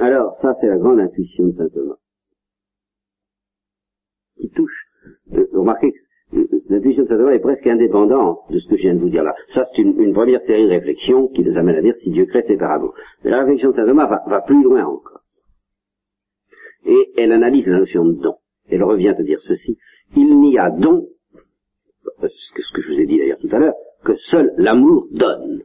Alors, 0.02 0.38
ça 0.42 0.56
c'est 0.60 0.68
la 0.68 0.78
grande 0.78 1.00
intuition 1.00 1.46
de 1.46 1.56
saint 1.56 1.70
Thomas. 1.70 1.98
Qui 4.38 4.50
touche. 4.50 4.88
Euh, 5.34 5.48
remarquez 5.54 5.94
l'intuition 6.70 7.04
de 7.04 7.10
Thomas 7.10 7.34
est 7.34 7.40
presque 7.40 7.68
indépendante 7.68 8.40
de 8.50 8.60
ce 8.60 8.68
que 8.68 8.78
je 8.78 8.82
viens 8.82 8.96
de 8.96 9.00
vous 9.00 9.10
dire 9.10 9.24
là. 9.24 9.36
Ça, 9.54 9.68
c'est 9.76 9.82
une, 9.82 10.14
première 10.14 10.42
série 10.46 10.64
de 10.64 10.70
réflexions 10.70 11.28
qui 11.28 11.44
nous 11.44 11.58
amène 11.58 11.76
à 11.76 11.82
dire 11.82 11.96
si 12.00 12.10
Dieu 12.10 12.26
crée 12.26 12.44
séparément. 12.44 12.94
Mais 13.24 13.32
la 13.32 13.42
réflexion 13.42 13.70
de 13.72 13.76
saint 13.76 13.86
Thomas 13.86 14.08
va, 14.28 14.42
plus 14.42 14.64
loin 14.64 14.86
encore. 14.86 15.22
Et 16.86 17.12
elle 17.18 17.32
analyse 17.32 17.68
la 17.68 17.80
notion 17.80 18.06
de 18.06 18.14
don. 18.14 18.36
Elle 18.70 18.84
revient 18.84 19.10
à 19.10 19.22
dire 19.22 19.40
ceci. 19.42 19.78
Il 20.16 20.40
n'y 20.40 20.58
a 20.58 20.72
don, 20.72 21.08
que, 22.22 22.28
ce 22.28 22.74
que 22.74 22.82
je 22.82 22.94
vous 22.94 23.00
ai 23.00 23.06
dit 23.06 23.20
d'ailleurs 23.20 23.40
tout 23.40 23.50
à 23.52 23.60
l'heure, 23.60 23.76
que 24.04 24.16
seul 24.16 24.52
l'amour 24.58 25.08
donne. 25.12 25.64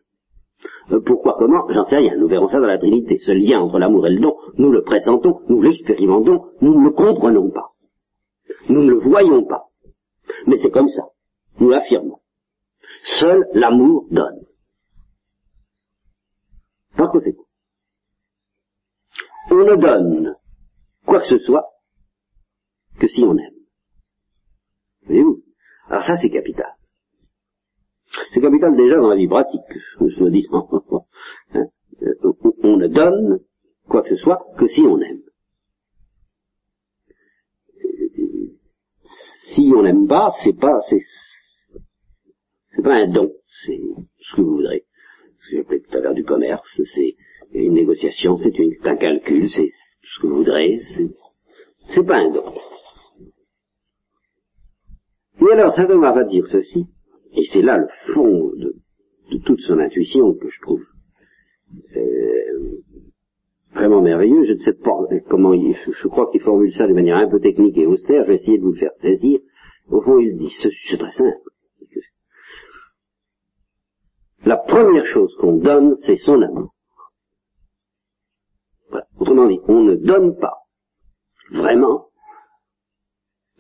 Euh, 0.93 1.01
pourquoi, 1.05 1.37
comment 1.39 1.67
J'en 1.71 1.85
sais 1.85 1.97
rien. 1.97 2.17
Nous 2.17 2.29
verrons 2.29 2.49
ça 2.49 2.61
dans 2.61 2.67
la 2.67 2.79
Trinité. 2.79 3.19
Ce 3.19 3.33
lien 3.33 3.61
entre 3.61 3.79
l'amour 3.79 4.07
et 4.07 4.11
le 4.11 4.21
don, 4.21 4.37
nous 4.59 4.71
le 4.71 4.83
pressentons, 4.83 5.41
nous 5.49 5.63
l'expérimentons, 5.63 6.47
nous 6.61 6.79
ne 6.79 6.85
le 6.85 6.91
comprenons 6.91 7.51
pas. 7.51 7.73
Nous 8.69 8.83
ne 8.83 8.91
le 8.91 8.99
voyons 8.99 9.45
pas. 9.45 9.65
Mais 10.47 10.57
c'est 10.57 10.71
comme 10.71 10.89
ça. 10.89 11.03
Nous 11.59 11.71
l'affirmons. 11.71 12.21
Seul 13.21 13.47
l'amour 13.55 14.07
donne. 14.11 14.47
Par 16.97 17.11
conséquent, 17.11 17.45
on 19.51 19.57
ne 19.57 19.77
donne 19.77 20.37
quoi 21.05 21.21
que 21.21 21.27
ce 21.27 21.39
soit 21.39 21.67
que 22.99 23.07
si 23.07 23.23
on 23.23 23.37
aime. 23.37 23.55
Voyez-vous? 25.05 25.43
Alors 25.89 26.03
ça, 26.03 26.17
c'est 26.17 26.31
capital. 26.31 26.76
C'est 28.33 28.41
capital 28.41 28.77
déjà 28.77 28.97
dans 28.97 29.09
la 29.09 29.17
vie 29.17 29.29
pratique, 29.29 29.61
je 30.01 30.25
dis. 30.29 30.47
Hein? 31.55 31.67
on 32.63 32.77
ne 32.77 32.89
donne 32.89 33.41
quoi 33.89 34.03
que 34.03 34.11
ce 34.11 34.17
soit 34.17 34.45
que 34.59 34.67
si 34.69 34.81
on 34.83 35.01
aime. 35.01 35.23
Si 39.55 39.73
on 39.75 39.83
n'aime 39.83 40.07
pas, 40.07 40.35
c'est 40.45 40.59
pas, 40.59 40.81
c'est, 40.89 41.01
c'est 42.75 42.83
pas 42.83 42.97
un 42.97 43.09
don, 43.09 43.33
c'est 43.65 43.81
ce 44.21 44.37
que 44.37 44.43
vous 44.43 44.57
voudrez. 44.57 44.85
Ce 45.41 45.57
que 45.57 45.67
j'ai 45.71 45.83
tout 45.83 45.97
à 45.97 46.01
l'heure 46.01 46.15
du 46.15 46.25
commerce, 46.25 46.81
c'est 46.95 47.17
une 47.53 47.75
négociation, 47.75 48.37
c'est 48.39 48.53
un 48.85 48.97
calcul, 48.97 49.49
c'est 49.49 49.71
ce 50.03 50.21
que 50.21 50.27
vous 50.27 50.37
voudrez, 50.37 50.79
c'est, 50.79 51.09
c'est 51.91 52.07
pas 52.07 52.17
un 52.17 52.31
don. 52.31 52.55
Et 55.41 55.53
alors, 55.53 55.75
Saint 55.75 55.87
Thomas 55.87 56.13
va 56.13 56.25
dire 56.25 56.47
ceci, 56.47 56.87
et 57.37 57.45
c'est 57.53 57.63
là 57.63 57.77
le 57.79 57.89
fond 58.13 58.51
de, 58.57 58.75
toute 59.45 59.61
son 59.61 59.79
intuition 59.79 60.35
que 60.35 60.49
je 60.49 60.61
trouve 60.63 60.83
euh, 61.97 62.83
vraiment 63.75 64.01
merveilleux. 64.01 64.47
Je 64.47 64.53
ne 64.53 64.59
sais 64.59 64.73
pas 64.73 64.97
comment 65.29 65.53
il, 65.53 65.75
je 65.75 66.09
crois 66.09 66.31
qu'il 66.31 66.41
formule 66.41 66.73
ça 66.73 66.87
de 66.87 66.95
manière 66.95 67.19
un 67.19 67.29
peu 67.29 67.41
technique 67.41 67.77
et 67.77 67.87
austère. 67.87 68.25
Je 68.25 68.29
vais 68.29 68.37
essayer 68.37 68.59
de 68.59 68.63
vous 68.63 68.73
le 68.73 68.79
faire 68.79 68.93
saisir. 69.03 69.41
Au 69.89 70.01
fond, 70.01 70.19
il 70.19 70.37
dit, 70.37 70.51
c'est 70.89 70.97
très 70.97 71.13
simple. 71.13 71.39
La 74.45 74.57
première 74.57 75.07
chose 75.07 75.35
qu'on 75.41 75.57
donne, 75.57 75.97
c'est 76.05 76.17
son 76.17 76.41
amour. 76.41 76.73
Autrement 79.19 79.49
dit, 79.49 79.61
on 79.69 79.83
ne 79.83 79.97
donne 79.97 80.39
pas 80.39 80.55
vraiment 81.53 82.07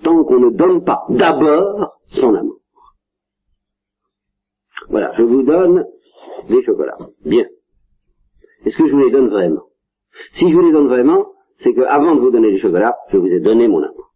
tant 0.02 0.24
qu'on 0.24 0.40
ne 0.40 0.50
donne 0.50 0.84
pas 0.84 1.04
d'abord 1.08 1.98
son 2.06 2.34
amour. 2.34 2.60
Voilà, 4.88 5.12
je 5.16 5.22
vous 5.22 5.42
donne 5.42 5.84
des 6.48 6.62
chocolats. 6.62 6.98
Bien. 7.24 7.46
Est-ce 8.64 8.76
que 8.76 8.86
je 8.86 8.92
vous 8.92 9.00
les 9.00 9.10
donne 9.10 9.28
vraiment? 9.28 9.64
Si 10.32 10.48
je 10.48 10.54
vous 10.54 10.62
les 10.62 10.72
donne 10.72 10.88
vraiment, 10.88 11.26
c'est 11.58 11.72
qu'avant 11.74 12.14
de 12.14 12.20
vous 12.20 12.30
donner 12.30 12.50
les 12.50 12.58
chocolats, 12.58 12.96
je 13.10 13.18
vous 13.18 13.26
ai 13.26 13.40
donné 13.40 13.68
mon 13.68 13.82
amour. 13.82 14.12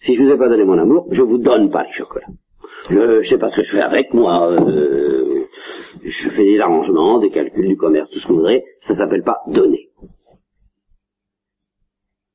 Si 0.00 0.14
je 0.14 0.22
vous 0.22 0.30
ai 0.30 0.36
pas 0.36 0.48
donné 0.48 0.64
mon 0.64 0.78
amour, 0.78 1.08
je 1.10 1.22
vous 1.22 1.38
donne 1.38 1.70
pas 1.70 1.84
les 1.84 1.92
chocolats. 1.92 2.26
Je, 2.90 3.22
je 3.22 3.28
sais 3.28 3.38
pas 3.38 3.48
ce 3.48 3.56
que 3.56 3.62
je 3.64 3.72
fais 3.72 3.80
avec 3.80 4.12
moi. 4.14 4.52
Euh, 4.52 5.46
je 6.02 6.28
fais 6.30 6.44
des 6.44 6.60
arrangements, 6.60 7.18
des 7.18 7.30
calculs 7.30 7.66
du 7.66 7.76
commerce, 7.76 8.08
tout 8.10 8.18
ce 8.20 8.26
que 8.26 8.32
vous 8.32 8.38
voudrez. 8.38 8.64
Ça 8.80 8.94
s'appelle 8.94 9.22
pas 9.22 9.40
donner. 9.48 9.90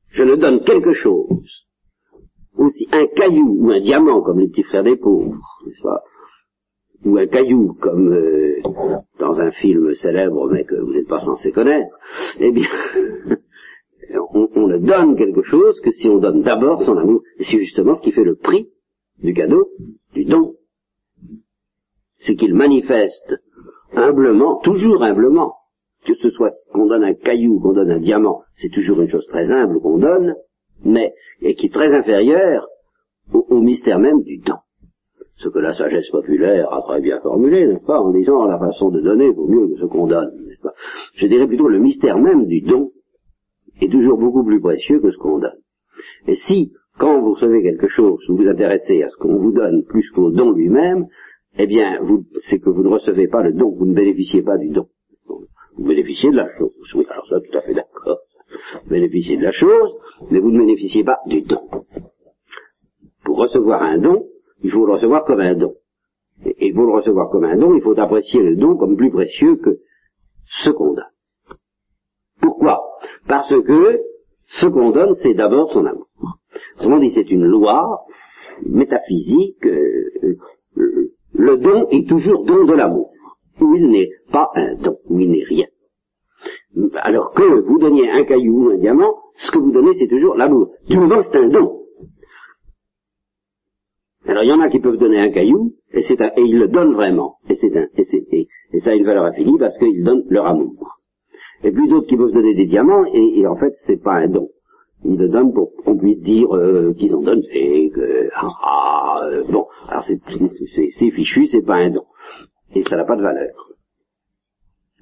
Je 0.10 0.24
ne 0.24 0.36
donne 0.36 0.64
quelque 0.64 0.93
chose 0.93 1.66
aussi 2.58 2.88
un 2.91 3.08
caillou 3.08 3.56
ou 3.60 3.72
un 3.72 3.80
diamant 3.80 4.22
comme 4.22 4.39
les 4.39 4.49
petits 4.49 4.64
frères 4.64 4.84
des 4.84 4.97
pauvres, 4.97 5.38
n'est-ce 5.66 5.82
pas? 5.82 6.04
Ou 7.06 7.18
un 7.18 7.28
caillou 7.28 7.74
comme 7.80 8.14
euh, 8.14 8.62
dans 9.20 9.39
un 9.39 9.52
film 9.52 9.93
célèbre 9.95 10.49
mais 10.52 10.64
que 10.64 10.76
vous 10.76 10.93
n'êtes 10.93 11.08
pas 11.08 11.20
censé 11.20 11.52
connaître, 11.52 11.95
eh 12.39 12.52
bien, 12.52 12.68
on, 14.34 14.68
ne 14.68 14.78
donne 14.78 15.16
quelque 15.16 15.43
chose 15.43 15.80
que 15.82 15.91
si 15.91 16.08
on 16.08 16.18
donne 16.18 16.41
d'abord 16.41 16.82
son 16.84 16.97
amour. 16.97 17.22
Et 17.39 17.43
c'est 17.43 17.60
justement 17.60 17.95
ce 17.95 18.02
qui 18.02 18.12
fait 18.12 18.24
le 18.24 18.36
prix 18.36 18.70
du 19.22 19.34
cadeau, 19.34 19.70
du 20.14 20.26
don. 20.26 20.56
C'est 22.20 22.36
qu'il 22.36 22.54
manifeste 22.54 23.36
humblement, 23.93 24.60
toujours 24.60 25.04
humblement, 25.04 25.56
que 26.06 26.16
ce 26.16 26.30
soit 26.32 26.52
qu'on 26.72 26.88
donne 26.88 27.04
un 27.04 27.14
caillou, 27.14 27.60
qu'on 27.60 27.74
donne 27.74 27.91
un 27.91 27.99
diamant, 27.99 28.43
c'est 28.56 28.70
toujours 28.70 29.02
une 29.02 29.10
chose 29.10 29.26
très 29.28 29.52
humble 29.52 29.80
qu'on 29.80 29.97
donne, 29.97 30.36
mais 30.84 31.14
et 31.41 31.56
qui 31.56 31.68
est 31.68 31.74
très 31.74 31.93
inférieure 31.93 32.68
au, 33.34 33.62
mystère 33.62 33.99
même 33.99 34.22
du 34.24 34.38
don. 34.38 34.58
Ce 35.41 35.49
que 35.49 35.57
la 35.57 35.73
sagesse 35.73 36.07
populaire 36.11 36.71
a 36.71 36.83
très 36.83 37.01
bien 37.01 37.19
formulé, 37.19 37.65
n'est-ce 37.65 37.85
pas, 37.85 37.99
en 37.99 38.11
disant 38.11 38.45
la 38.45 38.59
façon 38.59 38.89
de 38.89 39.01
donner 39.01 39.31
vaut 39.31 39.47
mieux 39.47 39.69
que 39.69 39.81
ce 39.81 39.85
qu'on 39.85 40.05
donne, 40.05 40.29
n'est-ce 40.45 40.61
pas. 40.61 40.73
Je 41.15 41.25
dirais 41.25 41.47
plutôt 41.47 41.67
le 41.67 41.79
mystère 41.79 42.19
même 42.19 42.45
du 42.45 42.61
don 42.61 42.91
est 43.81 43.91
toujours 43.91 44.19
beaucoup 44.19 44.43
plus 44.43 44.61
précieux 44.61 44.99
que 44.99 45.09
ce 45.09 45.17
qu'on 45.17 45.39
donne. 45.39 45.57
Et 46.27 46.35
si, 46.35 46.73
quand 46.99 47.19
vous 47.21 47.33
recevez 47.33 47.63
quelque 47.63 47.87
chose, 47.87 48.23
vous 48.29 48.37
vous 48.37 48.47
intéressez 48.47 49.01
à 49.01 49.09
ce 49.09 49.17
qu'on 49.17 49.37
vous 49.37 49.51
donne 49.51 49.83
plus 49.85 50.07
qu'au 50.11 50.29
don 50.29 50.51
lui-même, 50.51 51.07
eh 51.57 51.65
bien, 51.65 51.99
c'est 52.41 52.59
que 52.59 52.69
vous 52.69 52.83
ne 52.83 52.89
recevez 52.89 53.27
pas 53.27 53.41
le 53.41 53.53
don, 53.53 53.71
vous 53.71 53.87
ne 53.87 53.95
bénéficiez 53.95 54.43
pas 54.43 54.57
du 54.57 54.69
don. 54.69 54.85
Vous 55.75 55.87
bénéficiez 55.87 56.29
de 56.29 56.35
la 56.35 56.55
chose. 56.55 56.71
Oui, 56.93 57.05
alors 57.09 57.25
ça, 57.27 57.39
tout 57.39 57.57
à 57.57 57.61
fait 57.61 57.73
d'accord. 57.73 58.19
Vous 58.83 58.89
bénéficiez 58.91 59.37
de 59.37 59.43
la 59.43 59.51
chose, 59.51 59.95
mais 60.29 60.39
vous 60.39 60.51
ne 60.51 60.59
bénéficiez 60.59 61.03
pas 61.03 61.17
du 61.25 61.41
don. 61.41 61.61
Pour 63.23 63.37
recevoir 63.37 63.81
un 63.81 63.97
don, 63.97 64.25
il 64.64 64.72
faut 64.72 64.86
le 64.86 64.93
recevoir 64.93 65.26
comme 65.26 65.39
un 65.39 65.55
don. 65.55 65.74
Et, 66.45 66.74
pour 66.74 66.86
le 66.86 66.93
recevoir 66.93 67.30
comme 67.30 67.43
un 67.43 67.55
don, 67.55 67.76
il 67.76 67.82
faut 67.82 67.97
apprécier 67.99 68.41
le 68.41 68.55
don 68.55 68.76
comme 68.76 68.95
plus 68.95 69.12
précieux 69.12 69.57
que 69.57 69.80
ce 70.64 70.70
qu'on 70.70 70.93
donne. 70.93 71.05
Pourquoi? 72.41 72.82
Parce 73.28 73.49
que 73.49 74.01
ce 74.47 74.66
qu'on 74.68 74.91
donne, 74.91 75.16
c'est 75.18 75.34
d'abord 75.34 75.72
son 75.72 75.86
amour. 75.86 76.07
Autrement 76.78 76.99
dit, 76.99 77.12
c'est 77.14 77.30
une 77.30 77.45
loi 77.45 78.01
métaphysique. 78.66 79.66
Euh, 79.66 80.38
euh, 80.78 81.12
le 81.34 81.57
don 81.57 81.88
est 81.89 82.07
toujours 82.07 82.43
don 82.45 82.66
de 82.66 82.74
l'amour, 82.74 83.12
où 83.62 83.76
il 83.76 83.89
n'est 83.89 84.09
pas 84.32 84.49
un 84.55 84.76
don, 84.76 84.97
il 85.09 85.30
n'est 85.30 85.43
rien. 85.43 85.68
Alors 86.95 87.32
que 87.32 87.43
vous 87.43 87.78
donniez 87.80 88.09
un 88.09 88.24
caillou 88.24 88.68
ou 88.68 88.70
un 88.72 88.78
diamant, 88.78 89.16
ce 89.36 89.51
que 89.51 89.59
vous 89.59 89.72
donnez, 89.72 89.93
c'est 89.99 90.07
toujours 90.07 90.36
l'amour. 90.36 90.72
Du 90.88 90.97
moment, 90.97 91.22
c'est 91.22 91.38
un 91.38 91.49
don. 91.49 91.80
Alors 94.28 94.43
il 94.43 94.49
y 94.49 94.53
en 94.53 94.59
a 94.59 94.69
qui 94.69 94.80
peuvent 94.80 94.97
donner 94.97 95.19
un 95.19 95.30
caillou, 95.30 95.74
et, 95.93 96.03
c'est 96.03 96.19
et 96.22 96.41
ils 96.41 96.59
le 96.59 96.67
donnent 96.67 96.93
vraiment. 96.93 97.38
Et, 97.49 97.57
c'est 97.59 97.76
un, 97.76 97.88
et, 97.97 98.47
et, 98.74 98.80
ça 98.82 98.91
a 98.91 98.93
une 98.93 99.05
valeur 99.05 99.26
infinie 99.26 99.57
parce 99.57 99.78
qu'ils 99.78 100.03
donnent 100.03 100.26
leur 100.30 100.45
amour. 100.45 100.99
Et 101.63 101.72
puis 101.72 101.88
d'autres 101.88 102.07
qui 102.07 102.17
peuvent 102.17 102.32
donner 102.32 102.53
des 102.53 102.65
diamants, 102.65 103.05
et, 103.13 103.45
en 103.47 103.55
fait, 103.55 103.74
c'est 103.86 104.01
pas 104.01 104.13
un 104.13 104.28
don. 104.28 104.49
Ils 105.03 105.17
le 105.17 105.30
donnent 105.30 105.53
pour 105.53 105.74
qu'on 105.84 105.97
puisse 105.97 106.19
dire 106.19 106.55
euh, 106.55 106.93
qu'ils 106.93 107.15
ont 107.15 107.22
donné, 107.22 107.89
que, 107.93 108.30
ah, 108.36 108.47
ah 108.63 109.22
euh, 109.26 109.43
bon, 109.49 109.65
alors 109.88 110.03
c'est, 110.03 110.19
c'est 110.28 111.11
fichu, 111.11 111.47
c'est 111.47 111.65
pas 111.65 111.76
un 111.76 111.89
don. 111.89 112.05
Et 112.76 112.84
ça 112.84 112.95
n'a 112.95 113.05
pas 113.05 113.15
de 113.15 113.24
valeur. 113.24 113.72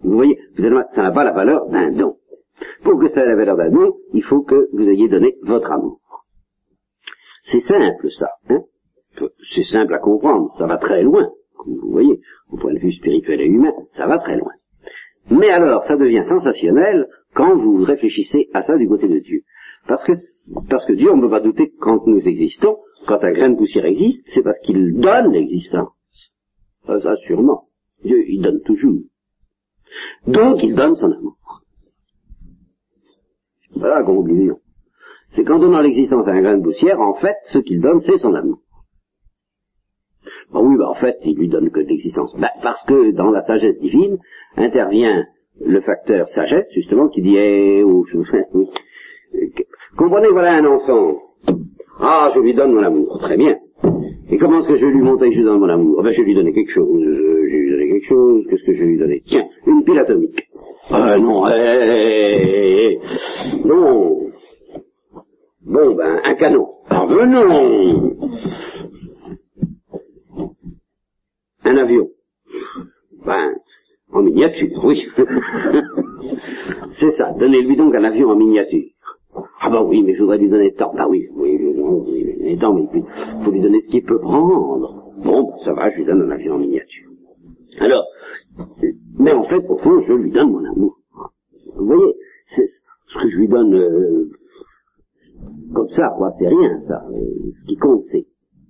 Vous 0.02 0.14
voyez, 0.14 0.38
ça 0.92 1.04
n'a 1.04 1.12
pas 1.12 1.26
la 1.26 1.34
valeur 1.34 1.68
d'un 1.68 1.92
don. 1.92 2.16
Pour 2.84 3.00
que 3.00 3.10
ça 3.10 3.24
ait 3.24 3.28
la 3.28 3.36
valeur 3.36 3.58
d'un 3.58 3.70
don, 3.70 3.94
il 4.14 4.24
faut 4.24 4.42
que 4.42 4.70
vous 4.74 4.88
ayez 4.88 5.10
donné 5.10 5.36
votre 5.44 5.72
amour. 5.72 6.00
C'est 7.44 7.60
simple 7.62 8.10
ça. 8.12 8.30
Hein 8.50 8.64
c'est 9.54 9.64
simple 9.64 9.94
à 9.94 10.00
comprendre, 10.00 10.54
ça 10.58 10.66
va 10.66 10.78
très 10.78 11.04
loin. 11.04 11.30
Vous 11.66 11.92
voyez, 11.92 12.22
au 12.52 12.58
point 12.58 12.74
de 12.74 12.80
vue 12.80 12.94
spirituel 12.94 13.42
et 13.42 13.46
humain, 13.46 13.74
ça 13.96 14.08
va 14.08 14.18
très 14.20 14.38
loin. 14.38 14.52
Mais 15.30 15.50
alors, 15.50 15.84
ça 15.84 15.96
devient 15.98 16.24
sensationnel 16.28 17.08
quand 17.34 17.58
vous 17.58 17.84
réfléchissez 17.84 18.50
à 18.54 18.64
ça 18.64 18.78
du 18.78 18.88
côté 18.88 19.08
de 19.08 19.20
Dieu. 19.20 19.42
Parce 19.88 20.04
que, 20.04 20.14
parce 20.70 20.86
que 20.86 20.94
Dieu, 20.94 21.12
on 21.12 21.18
ne 21.18 21.22
peut 21.22 21.30
pas 21.30 21.42
douter 21.42 21.70
que 21.70 21.78
quand 21.80 22.06
nous 22.08 22.20
existons, 22.28 22.78
quand 23.08 23.24
un 23.24 23.32
grain 23.32 23.50
de 23.50 23.58
poussière 23.58 23.86
existe, 23.86 24.24
c'est 24.28 24.42
parce 24.42 24.60
qu'il 24.64 24.98
donne 24.98 25.32
l'existence. 25.32 25.90
Ça, 26.86 27.00
ça, 27.02 27.16
sûrement. 27.28 27.68
Dieu, 28.04 28.24
il 28.28 28.42
donne 28.42 28.62
toujours. 28.62 29.02
Donc, 30.28 30.64
il 30.64 30.76
donne 30.76 30.96
son 30.96 31.12
amour. 31.12 31.38
Voilà 33.76 34.00
la 34.00 34.06
conclusion. 34.06 34.60
C'est 35.32 35.44
qu'en 35.44 35.60
donnant 35.60 35.82
l'existence 35.82 36.28
à 36.28 36.32
un 36.32 36.42
grain 36.42 36.58
de 36.58 36.64
poussière, 36.64 37.00
en 37.00 37.14
fait, 37.16 37.36
ce 37.46 37.60
qu'il 37.60 37.82
donne, 37.82 38.02
c'est 38.02 38.18
son 38.18 38.34
amour. 38.34 38.62
Oui, 40.54 40.78
bah, 40.78 40.90
en 40.90 40.96
fait, 40.96 41.18
il 41.26 41.38
lui 41.38 41.48
donne 41.48 41.70
que 41.70 41.80
de 41.80 41.88
l'existence. 41.88 42.36
Bah, 42.38 42.50
parce 42.64 42.84
que 42.86 43.12
dans 43.12 43.32
la 43.32 43.42
sagesse 43.42 43.80
divine 43.80 44.18
intervient 44.58 45.26
le 45.64 45.82
facteur 45.82 46.28
sagesse, 46.30 46.68
justement, 46.74 47.08
qui 47.10 47.22
dit, 47.22 47.36
eh, 47.38 47.84
oh, 47.84 48.06
comprenez, 49.98 50.30
voilà 50.30 50.54
un 50.54 50.66
enfant. 50.66 51.18
Ah, 52.00 52.32
je 52.34 52.40
lui 52.40 52.54
donne 52.54 52.74
mon 52.74 52.84
amour. 52.84 53.20
Très 53.20 53.38
bien. 53.38 53.58
Et 54.32 54.38
comment 54.38 54.60
est-ce 54.60 54.68
que 54.68 54.78
je 54.78 54.86
vais 54.86 54.92
lui 54.92 55.02
montrer 55.02 55.30
que 55.30 55.36
je 55.36 55.40
lui 55.40 55.46
donne 55.46 55.60
mon 55.60 55.70
amour? 55.70 56.02
Ben, 56.02 56.12
je 56.12 56.22
lui 56.22 56.34
donner 56.34 56.54
quelque 56.54 56.72
chose. 56.72 57.02
Je 57.04 57.52
vais 57.52 57.58
lui 57.58 57.72
donner 57.72 57.90
quelque 57.90 58.08
chose. 58.08 58.46
Qu'est-ce 58.50 58.64
que 58.64 58.74
je 58.74 58.84
lui 58.84 58.98
donner? 58.98 59.22
Tiens, 59.26 59.46
une 59.68 59.84
pile 59.84 60.00
atomique. 60.00 60.50
Ah 60.92 61.18
non, 61.18 61.48
eh, 61.50 62.98
non. 63.66 64.30
Bon, 65.66 65.96
ben, 65.96 66.20
un 66.24 66.34
canon. 66.36 66.68
Ah 66.90 67.06
ben. 67.08 67.36
Un 71.70 71.78
avion. 71.78 72.10
Ben, 73.24 73.54
Oui. 74.12 75.08
c'est 76.94 77.12
ça. 77.12 77.32
Donnez-lui 77.40 77.76
donc 77.78 77.94
un 77.94 78.04
avion 78.04 78.30
en 78.30 78.36
miniature. 78.36 78.90
Ah 79.62 79.70
bah 79.70 79.84
oui, 79.84 80.02
mais 80.02 80.16
je 80.16 80.22
voudrais 80.22 80.40
lui 80.40 80.50
donner 80.50 80.74
tant. 80.74 80.92
Bah 80.96 81.06
oui, 81.08 81.28
oui, 81.36 81.60
oui, 81.62 82.24
lui 82.24 82.38
donner 82.38 82.58
tant, 82.58 82.74
mais 82.74 82.88
il 82.92 83.44
faut 83.44 83.52
lui 83.52 83.62
donner 83.62 83.82
ce 83.82 83.90
qu'il 83.90 84.04
peut 84.04 84.20
prendre. 84.20 85.14
Bon, 85.24 85.54
ça 85.64 85.74
va, 85.74 85.92
je 85.92 85.98
lui 85.98 86.06
donne 86.06 86.24
un 86.24 86.32
avion 86.32 86.56
en 86.56 86.58
miniature. 86.58 87.12
Alors, 87.80 88.06
mais 89.20 89.34
en 89.34 89.44
fait, 89.44 89.64
au 89.70 89.78
fond, 89.78 90.02
je 90.08 90.14
lui 90.14 90.32
donne 90.32 90.50
mon 90.50 90.66
amour. 90.66 90.98
Vous 91.76 91.86
voyez, 91.86 92.16
c'est 92.56 92.66
ce 92.66 93.14
que 93.22 93.30
je 93.30 93.38
lui 93.38 93.48
donne 93.48 93.76
euh, 93.76 94.32
comme 95.76 95.90
ça, 95.90 96.16
quoi, 96.18 96.32
c'est 96.40 96.48
rien, 96.48 96.82
ça. 96.88 97.06
Ce 97.12 97.66
qui 97.68 97.76
compte, 97.76 98.06
c'est 98.12 98.26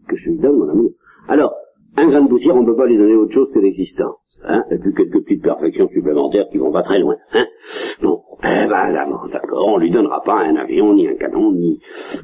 que 0.10 0.18
je 0.18 0.32
lui 0.32 0.38
donne 0.40 0.58
mon 0.58 0.68
amour. 0.68 0.92
Alors, 1.30 1.54
un 2.00 2.10
grain 2.10 2.22
de 2.24 2.30
poussière, 2.30 2.56
on 2.56 2.62
ne 2.62 2.66
peut 2.66 2.76
pas 2.76 2.88
lui 2.88 2.98
donner 2.98 3.16
autre 3.16 3.34
chose 3.34 3.50
que 3.54 3.60
l'existence. 3.60 4.18
Hein, 4.46 4.64
et 4.72 4.78
puis 4.78 4.94
quelques 4.94 5.22
petites 5.24 5.44
perfections 5.44 5.90
supplémentaires 5.90 6.48
qui 6.50 6.58
vont 6.58 6.72
pas 6.72 6.84
très 6.84 7.00
loin. 7.00 7.16
Hein. 7.34 7.46
Bon, 8.02 8.22
eh 8.42 8.68
ben 8.68 8.94
d'accord, 9.32 9.68
on 9.68 9.78
lui 9.78 9.92
donnera 9.92 10.22
pas 10.22 10.40
un 10.40 10.56
avion, 10.56 10.94
ni 10.94 11.08
un 11.08 11.16
canon, 11.16 11.52
ni... 11.52 11.80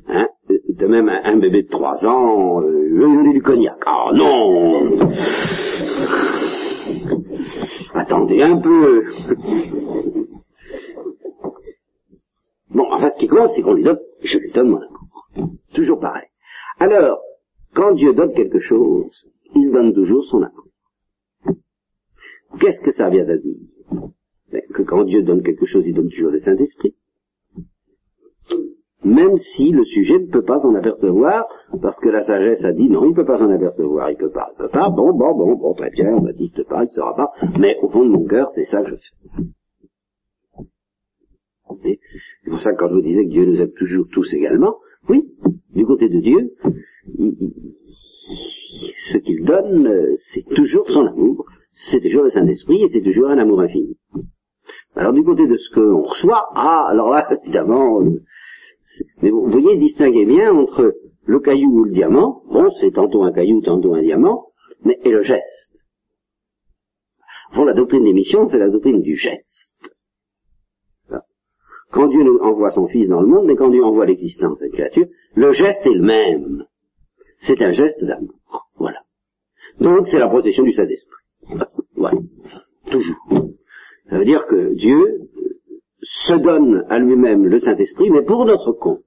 Hein, 0.07 0.27
de 0.49 0.87
même 0.87 1.09
un, 1.09 1.37
bébé 1.37 1.63
de 1.63 1.69
trois 1.69 2.05
ans, 2.05 2.61
euh, 2.61 2.87
je 2.89 2.95
lui 2.95 3.15
donner 3.15 3.33
du 3.33 3.41
cognac. 3.41 3.77
Ah 3.85 4.11
non 4.13 5.09
Attendez 7.93 8.41
un 8.41 8.57
peu. 8.57 9.05
Bon, 12.69 12.87
enfin, 12.91 13.09
ce 13.09 13.17
qui 13.17 13.27
compte, 13.27 13.51
c'est 13.51 13.61
qu'on 13.61 13.73
lui 13.73 13.83
donne, 13.83 13.99
je 14.21 14.37
lui 14.37 14.51
donne 14.51 14.69
mon 14.69 14.77
amour. 14.77 15.51
Toujours 15.73 15.99
pareil. 15.99 16.27
Alors, 16.79 17.19
quand 17.73 17.93
Dieu 17.93 18.13
donne 18.13 18.33
quelque 18.33 18.59
chose, 18.59 19.27
il 19.53 19.71
donne 19.71 19.93
toujours 19.93 20.23
son 20.25 20.41
amour. 20.41 20.65
Qu'est-ce 22.59 22.79
que 22.81 22.93
ça 22.93 23.09
vient 23.09 23.25
dire 23.25 23.37
ben, 24.51 24.61
Que 24.73 24.83
quand 24.83 25.03
Dieu 25.03 25.23
donne 25.23 25.43
quelque 25.43 25.65
chose, 25.65 25.83
il 25.85 25.93
donne 25.93 26.09
toujours 26.09 26.31
le 26.31 26.39
Saint-Esprit. 26.39 26.95
Même 29.03 29.37
si 29.37 29.69
le 29.69 29.83
sujet 29.85 30.17
ne 30.17 30.31
peut 30.31 30.43
pas 30.43 30.59
s'en 30.61 30.73
apercevoir, 30.73 31.45
parce 31.81 31.99
que 31.99 32.09
la 32.09 32.23
sagesse 32.23 32.63
a 32.63 32.71
dit 32.71 32.89
non, 32.89 33.03
il 33.05 33.11
ne 33.11 33.15
peut 33.15 33.25
pas 33.25 33.37
s'en 33.37 33.51
apercevoir, 33.51 34.09
il 34.09 34.13
ne 34.13 34.19
peut 34.19 34.31
pas, 34.31 34.49
il 34.53 34.57
peut 34.57 34.69
pas, 34.69 34.89
bon, 34.89 35.13
bon, 35.13 35.35
bon, 35.35 35.55
bon, 35.55 35.73
très 35.75 35.91
bien, 35.91 36.15
on 36.15 36.21
ne 36.21 36.31
peut 36.31 36.63
pas, 36.63 36.83
il 36.83 36.87
ne 36.87 36.91
saura 36.91 37.15
pas, 37.15 37.31
mais 37.59 37.77
au 37.83 37.89
fond 37.89 38.03
de 38.03 38.09
mon 38.09 38.25
cœur, 38.25 38.51
c'est 38.55 38.65
ça 38.65 38.81
que 38.81 38.89
je 38.89 38.95
fais. 38.95 39.45
C'est 41.83 42.49
pour 42.49 42.61
ça 42.61 42.71
que 42.71 42.77
quand 42.77 42.89
je 42.89 42.95
vous 42.95 43.01
disais 43.01 43.25
que 43.25 43.29
Dieu 43.29 43.45
nous 43.45 43.61
aime 43.61 43.73
toujours 43.77 44.07
tous 44.11 44.33
également, 44.33 44.77
oui, 45.07 45.23
du 45.75 45.85
côté 45.85 46.09
de 46.09 46.19
Dieu, 46.19 46.53
ce 49.09 49.17
qu'il 49.17 49.43
donne, 49.43 50.17
c'est 50.33 50.45
toujours 50.55 50.87
son 50.89 51.05
amour, 51.05 51.45
c'est 51.89 52.01
toujours 52.01 52.23
le 52.23 52.31
Saint-Esprit 52.31 52.83
et 52.83 52.89
c'est 52.89 53.01
toujours 53.01 53.29
un 53.29 53.37
amour 53.37 53.61
infini. 53.61 53.97
Alors 54.95 55.13
du 55.13 55.23
côté 55.23 55.47
de 55.47 55.57
ce 55.57 55.73
qu'on 55.73 56.03
reçoit, 56.03 56.47
ah, 56.55 56.87
alors 56.89 57.09
là, 57.09 57.27
évidemment, 57.43 58.01
euh, 58.01 58.21
mais 59.21 59.29
vous 59.29 59.47
voyez, 59.47 59.77
distinguez 59.77 60.25
bien 60.25 60.53
entre 60.53 60.95
le 61.25 61.39
caillou 61.39 61.79
ou 61.79 61.83
le 61.83 61.91
diamant, 61.91 62.43
bon, 62.49 62.71
c'est 62.79 62.91
tantôt 62.91 63.23
un 63.23 63.31
caillou, 63.31 63.61
tantôt 63.61 63.93
un 63.93 64.01
diamant, 64.01 64.47
mais 64.83 64.97
et 65.03 65.09
le 65.09 65.23
geste. 65.23 65.71
Bon, 67.55 67.65
la 67.65 67.73
doctrine 67.73 68.03
des 68.03 68.13
missions, 68.13 68.49
c'est 68.49 68.57
la 68.57 68.69
doctrine 68.69 69.01
du 69.01 69.15
geste. 69.15 69.73
Quand 71.91 72.07
Dieu 72.07 72.23
envoie 72.41 72.71
son 72.71 72.87
Fils 72.87 73.07
dans 73.07 73.21
le 73.21 73.27
monde, 73.27 73.45
mais 73.45 73.55
quand 73.55 73.69
Dieu 73.69 73.83
envoie 73.83 74.05
l'existence 74.05 74.57
de 74.59 74.65
la 74.65 74.71
créature, 74.71 75.07
le 75.35 75.51
geste 75.53 75.85
est 75.85 75.93
le 75.93 76.01
même. 76.01 76.65
C'est 77.39 77.61
un 77.61 77.71
geste 77.71 78.03
d'amour. 78.03 78.69
Voilà. 78.75 79.01
Donc, 79.79 80.07
c'est 80.07 80.19
la 80.19 80.29
protection 80.29 80.63
du 80.63 80.73
Saint-Esprit. 80.73 81.23
voilà. 81.95 82.17
Toujours. 82.89 83.51
Ça 84.09 84.17
veut 84.17 84.25
dire 84.25 84.45
que 84.47 84.73
Dieu 84.75 85.29
se 86.01 86.33
donne 86.33 86.85
à 86.89 86.99
lui-même 86.99 87.45
le 87.45 87.59
Saint-Esprit, 87.59 88.09
mais 88.11 88.23
pour 88.23 88.45
notre 88.45 88.71
compte. 88.71 89.03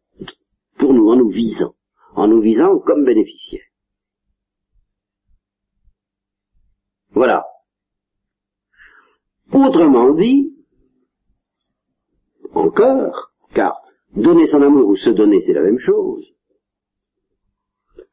Pour 0.78 0.92
nous, 0.92 1.08
en 1.08 1.16
nous 1.16 1.30
visant. 1.30 1.74
En 2.14 2.28
nous 2.28 2.40
visant 2.40 2.78
comme 2.78 3.04
bénéficiaires. 3.04 3.62
Voilà. 7.12 7.44
Autrement 9.52 10.12
dit, 10.12 10.52
encore, 12.52 13.32
car 13.54 13.80
donner 14.14 14.46
son 14.46 14.62
amour 14.62 14.88
ou 14.88 14.96
se 14.96 15.10
donner, 15.10 15.42
c'est 15.46 15.54
la 15.54 15.62
même 15.62 15.78
chose, 15.78 16.27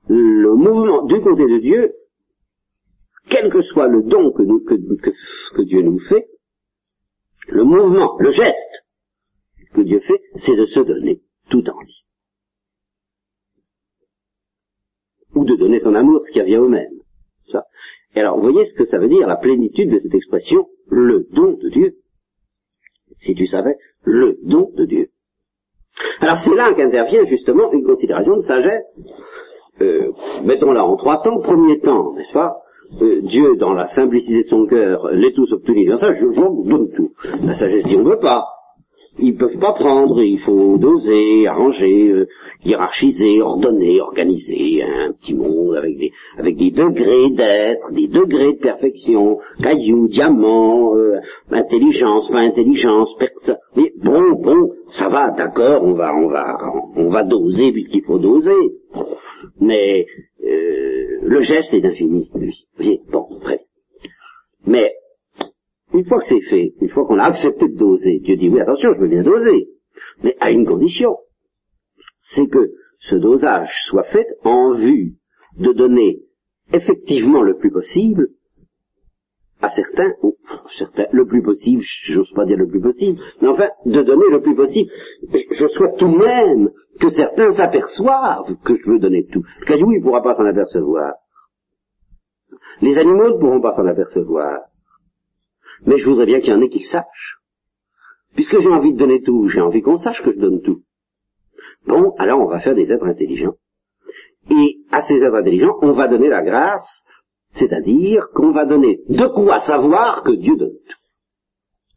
le 0.07 0.55
mouvement 0.55 1.03
du 1.03 1.19
côté 1.21 1.43
de 1.43 1.59
Dieu, 1.59 1.93
quel 3.29 3.51
que 3.51 3.61
soit 3.63 3.87
le 3.87 4.03
don 4.03 4.31
que, 4.31 5.63
Dieu 5.63 5.81
nous 5.81 5.99
fait, 5.99 6.27
le 7.47 7.63
mouvement, 7.63 8.17
le 8.19 8.31
geste 8.31 8.55
que 9.73 9.81
Dieu 9.81 9.99
fait, 10.01 10.21
c'est 10.35 10.55
de 10.55 10.65
se 10.65 10.79
donner 10.79 11.21
tout 11.49 11.67
entier. 11.69 12.03
Ou 15.33 15.43
de 15.43 15.55
donner 15.55 15.79
son 15.79 15.95
amour, 15.95 16.21
ce 16.25 16.31
qui 16.31 16.39
revient 16.39 16.57
au 16.57 16.69
même. 16.69 16.93
Ça. 17.51 17.65
Et 18.15 18.21
alors, 18.21 18.37
vous 18.37 18.49
voyez 18.49 18.65
ce 18.65 18.73
que 18.73 18.85
ça 18.85 18.97
veut 18.97 19.09
dire, 19.09 19.27
la 19.27 19.35
plénitude 19.35 19.91
de 19.91 19.99
cette 19.99 20.13
expression, 20.13 20.67
le 20.87 21.27
don 21.31 21.57
de 21.57 21.69
Dieu. 21.69 21.97
Si 23.19 23.35
tu 23.35 23.47
savais, 23.47 23.75
le 24.03 24.39
don 24.43 24.71
de 24.75 24.85
Dieu. 24.85 25.09
Alors 26.19 26.37
c'est 26.43 26.55
là 26.55 26.73
qu'intervient 26.73 27.25
justement 27.25 27.71
une 27.71 27.85
considération 27.85 28.37
de 28.37 28.41
sagesse 28.41 28.99
euh, 29.81 30.11
mettons-la 30.43 30.85
en 30.85 30.95
trois 30.95 31.21
temps. 31.21 31.39
Premier 31.39 31.79
temps, 31.79 32.13
n'est-ce 32.13 32.33
pas 32.33 32.57
euh, 33.01 33.21
Dieu, 33.23 33.55
dans 33.57 33.73
la 33.73 33.87
simplicité 33.87 34.43
de 34.43 34.47
son 34.47 34.65
cœur, 34.67 35.09
les 35.11 35.33
tous 35.33 35.51
obtenus 35.51 35.91
ça, 35.99 36.13
je 36.13 36.25
vous 36.25 36.63
donne 36.65 36.89
tout. 36.95 37.11
La 37.43 37.53
sagesse 37.53 37.83
dit, 37.85 37.95
on 37.95 38.03
ne 38.03 38.09
veut 38.09 38.19
pas. 38.19 38.45
Ils 39.17 39.35
peuvent 39.35 39.59
pas 39.59 39.71
prendre, 39.71 40.21
il 40.21 40.39
faut 40.39 40.77
doser, 40.77 41.47
arranger, 41.47 42.11
euh, 42.11 42.27
hiérarchiser, 42.65 43.41
ordonner, 43.41 44.01
organiser 44.01 44.83
un 44.83 45.13
petit 45.13 45.33
monde 45.33 45.73
avec 45.75 45.97
des, 45.97 46.11
avec 46.37 46.57
des 46.57 46.71
degrés 46.71 47.29
d'être, 47.29 47.93
des 47.93 48.07
degrés 48.07 48.53
de 48.53 48.59
perfection, 48.59 49.39
cailloux, 49.63 50.09
diamants, 50.09 50.97
euh, 50.97 51.19
intelligence, 51.49 52.29
pas 52.29 52.39
intelligence, 52.39 53.09
personne. 53.17 53.57
Mais 53.77 53.93
bon, 54.03 54.33
bon, 54.33 54.71
ça 54.91 55.07
va, 55.07 55.31
d'accord, 55.31 55.81
on 55.83 55.93
va, 55.93 56.13
on 56.13 56.27
va, 56.27 56.57
on 56.97 57.09
va 57.09 57.23
doser 57.23 57.71
puisqu'il 57.71 58.03
faut 58.03 58.19
doser. 58.19 58.51
Mais 59.59 60.05
euh, 60.43 61.19
le 61.23 61.41
geste 61.41 61.73
est 61.73 61.85
infini, 61.85 62.29
lui. 62.35 62.67
Vous 62.77 62.83
voyez, 62.83 63.01
bon, 63.09 63.39
très 63.39 63.61
Mais 64.65 64.91
une 65.93 66.05
fois 66.05 66.19
que 66.19 66.27
c'est 66.27 66.41
fait, 66.49 66.73
une 66.81 66.89
fois 66.89 67.05
qu'on 67.05 67.19
a 67.19 67.25
accepté 67.25 67.67
de 67.67 67.77
doser, 67.77 68.19
Dieu 68.19 68.35
dit 68.35 68.49
oui, 68.49 68.59
attention, 68.59 68.93
je 68.93 68.99
veux 68.99 69.07
bien 69.07 69.23
doser, 69.23 69.69
mais 70.23 70.35
à 70.39 70.51
une 70.51 70.65
condition, 70.65 71.17
c'est 72.21 72.47
que 72.47 72.73
ce 72.99 73.15
dosage 73.15 73.71
soit 73.87 74.03
fait 74.03 74.27
en 74.43 74.73
vue 74.73 75.13
de 75.57 75.71
donner 75.71 76.19
effectivement 76.73 77.41
le 77.41 77.57
plus 77.57 77.71
possible 77.71 78.29
à 79.65 79.69
certains, 79.69 80.13
ou 80.21 80.37
certains, 80.77 81.05
le 81.11 81.25
plus 81.25 81.41
possible, 81.41 81.81
j'ose 82.05 82.31
pas 82.33 82.45
dire 82.45 82.57
le 82.57 82.67
plus 82.67 82.81
possible, 82.81 83.19
mais 83.41 83.47
enfin, 83.47 83.67
de 83.85 84.01
donner 84.01 84.29
le 84.29 84.41
plus 84.41 84.55
possible. 84.55 84.89
Je 85.51 85.67
souhaite 85.67 85.97
tout 85.97 86.07
de 86.07 86.17
même 86.17 86.69
que 86.99 87.09
certains 87.09 87.53
s'aperçoivent 87.55 88.55
que 88.63 88.75
je 88.75 88.89
veux 88.89 88.99
donner 88.99 89.25
tout. 89.25 89.43
Le 89.61 89.65
caillou, 89.65 89.91
il 89.91 89.99
ne 89.99 90.03
pourra 90.03 90.21
pas 90.21 90.35
s'en 90.35 90.45
apercevoir. 90.45 91.13
Les 92.81 92.97
animaux 92.97 93.29
ne 93.29 93.39
pourront 93.39 93.61
pas 93.61 93.73
s'en 93.73 93.85
apercevoir. 93.85 94.59
Mais 95.85 95.97
je 95.97 96.05
voudrais 96.05 96.25
bien 96.25 96.39
qu'il 96.39 96.49
y 96.49 96.53
en 96.53 96.61
ait 96.61 96.69
qui 96.69 96.79
le 96.79 96.85
sachent. 96.85 97.39
Puisque 98.35 98.59
j'ai 98.59 98.69
envie 98.69 98.93
de 98.93 98.97
donner 98.97 99.21
tout, 99.21 99.47
j'ai 99.49 99.61
envie 99.61 99.81
qu'on 99.81 99.97
sache 99.97 100.21
que 100.21 100.31
je 100.31 100.39
donne 100.39 100.61
tout. 100.61 100.81
Bon, 101.87 102.13
alors 102.17 102.39
on 102.39 102.47
va 102.47 102.59
faire 102.59 102.75
des 102.75 102.91
êtres 102.91 103.05
intelligents. 103.05 103.55
Et 104.51 104.77
à 104.91 105.01
ces 105.01 105.15
êtres 105.15 105.35
intelligents, 105.35 105.77
on 105.81 105.93
va 105.93 106.07
donner 106.07 106.29
la 106.29 106.43
grâce 106.43 107.03
c'est-à-dire 107.55 108.27
qu'on 108.33 108.51
va 108.51 108.65
donner 108.65 109.01
de 109.07 109.27
quoi 109.33 109.59
savoir 109.59 110.23
que 110.23 110.31
Dieu 110.31 110.55
donne 110.57 110.77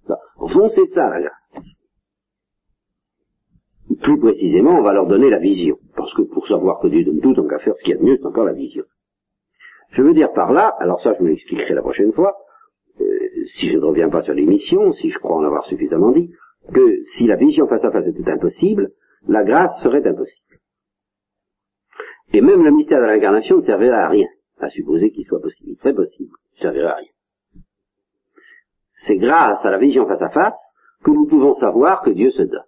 tout. 0.07 0.15
Au 0.39 0.49
fond, 0.49 0.69
c'est 0.69 0.87
ça 0.87 1.09
la 1.09 1.21
grâce. 1.21 1.65
Plus 4.03 4.19
précisément, 4.21 4.79
on 4.79 4.83
va 4.83 4.93
leur 4.93 5.07
donner 5.07 5.31
la 5.31 5.39
vision. 5.39 5.77
Parce 5.97 6.15
que 6.15 6.23
pour 6.23 6.47
savoir 6.47 6.81
que 6.81 6.89
Dieu 6.89 7.05
donne 7.05 7.21
tout, 7.21 7.35
tant 7.35 7.47
qu'à 7.47 7.59
faire 7.59 7.75
ce 7.77 7.83
qu'il 7.83 7.95
y 7.95 7.97
a 7.97 8.01
de 8.01 8.05
mieux, 8.05 8.17
c'est 8.17 8.27
encore 8.27 8.45
la 8.45 8.53
vision. 8.53 8.85
Je 9.91 10.03
veux 10.03 10.15
dire 10.15 10.33
par 10.33 10.53
là, 10.53 10.75
alors 10.79 11.01
ça 11.03 11.15
je 11.15 11.19
vous 11.19 11.27
l'expliquerai 11.27 11.75
la 11.75 11.83
prochaine 11.83 12.13
fois, 12.13 12.35
euh, 13.01 13.05
si 13.57 13.69
je 13.69 13.79
ne 13.79 13.85
reviens 13.85 14.11
pas 14.11 14.23
sur 14.23 14.35
l'émission, 14.35 14.93
si 14.93 15.11
je 15.11 15.19
crois 15.19 15.37
en 15.37 15.45
avoir 15.45 15.65
suffisamment 15.67 16.13
dit, 16.13 16.31
que 16.73 17.03
si 17.17 17.27
la 17.27 17.37
vision 17.37 17.67
face 17.67 17.85
à 17.85 17.91
face 17.91 18.07
était 18.07 18.31
impossible, 18.31 18.91
la 19.27 19.43
grâce 19.45 19.83
serait 19.83 20.07
impossible. 20.07 20.59
Et 22.35 22.43
même 22.43 22.63
le 22.63 22.71
mystère 22.71 23.01
de 23.01 23.07
l'incarnation 23.07 23.57
ne 23.57 23.63
servirait 23.63 23.97
à 23.97 24.09
rien 24.09 24.29
à 24.61 24.71
supposer 24.71 25.11
qu'il 25.11 25.27
soit 25.27 25.41
possible. 25.41 25.77
Très 25.77 25.95
possible. 25.95 26.31
Ça 26.57 26.63
servirait 26.63 26.89
à 26.89 26.95
rien. 26.97 27.09
C'est 29.07 29.17
grâce 29.17 29.65
à 29.65 29.71
la 29.71 29.79
vision 29.79 30.07
face 30.07 30.23
à 30.23 30.31
face 30.31 30.61
que 31.05 31.11
nous 31.11 31.27
pouvons 31.27 31.55
savoir 31.55 32.03
que 32.03 32.11
Dieu 32.11 32.31
se 32.31 32.43
donne. 32.43 32.65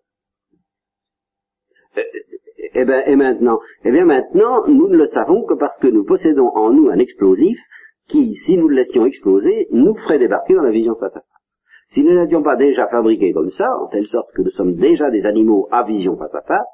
et, 1.96 2.00
euh, 2.00 2.70
eh 2.74 2.84
ben, 2.84 3.02
et 3.06 3.16
maintenant, 3.16 3.58
eh 3.84 3.90
bien 3.90 4.04
maintenant, 4.04 4.66
nous 4.68 4.88
ne 4.88 4.96
le 4.96 5.08
savons 5.08 5.44
que 5.44 5.54
parce 5.54 5.76
que 5.78 5.88
nous 5.88 6.04
possédons 6.04 6.48
en 6.48 6.72
nous 6.72 6.88
un 6.88 6.98
explosif 6.98 7.58
qui, 8.08 8.34
si 8.36 8.56
nous 8.56 8.68
le 8.68 8.76
laissions 8.76 9.06
exploser, 9.06 9.68
nous 9.70 9.94
ferait 9.96 10.18
débarquer 10.18 10.54
dans 10.54 10.62
la 10.62 10.70
vision 10.70 10.94
face 10.96 11.16
à 11.16 11.20
face. 11.20 11.24
Si 11.88 12.04
nous 12.04 12.14
n'étions 12.14 12.42
pas 12.42 12.56
déjà 12.56 12.86
fabriqués 12.86 13.32
comme 13.32 13.50
ça, 13.50 13.68
en 13.78 13.88
telle 13.88 14.06
sorte 14.06 14.32
que 14.34 14.42
nous 14.42 14.50
sommes 14.50 14.74
déjà 14.74 15.10
des 15.10 15.26
animaux 15.26 15.68
à 15.72 15.82
vision 15.82 16.16
face 16.16 16.34
à 16.34 16.42
face, 16.42 16.66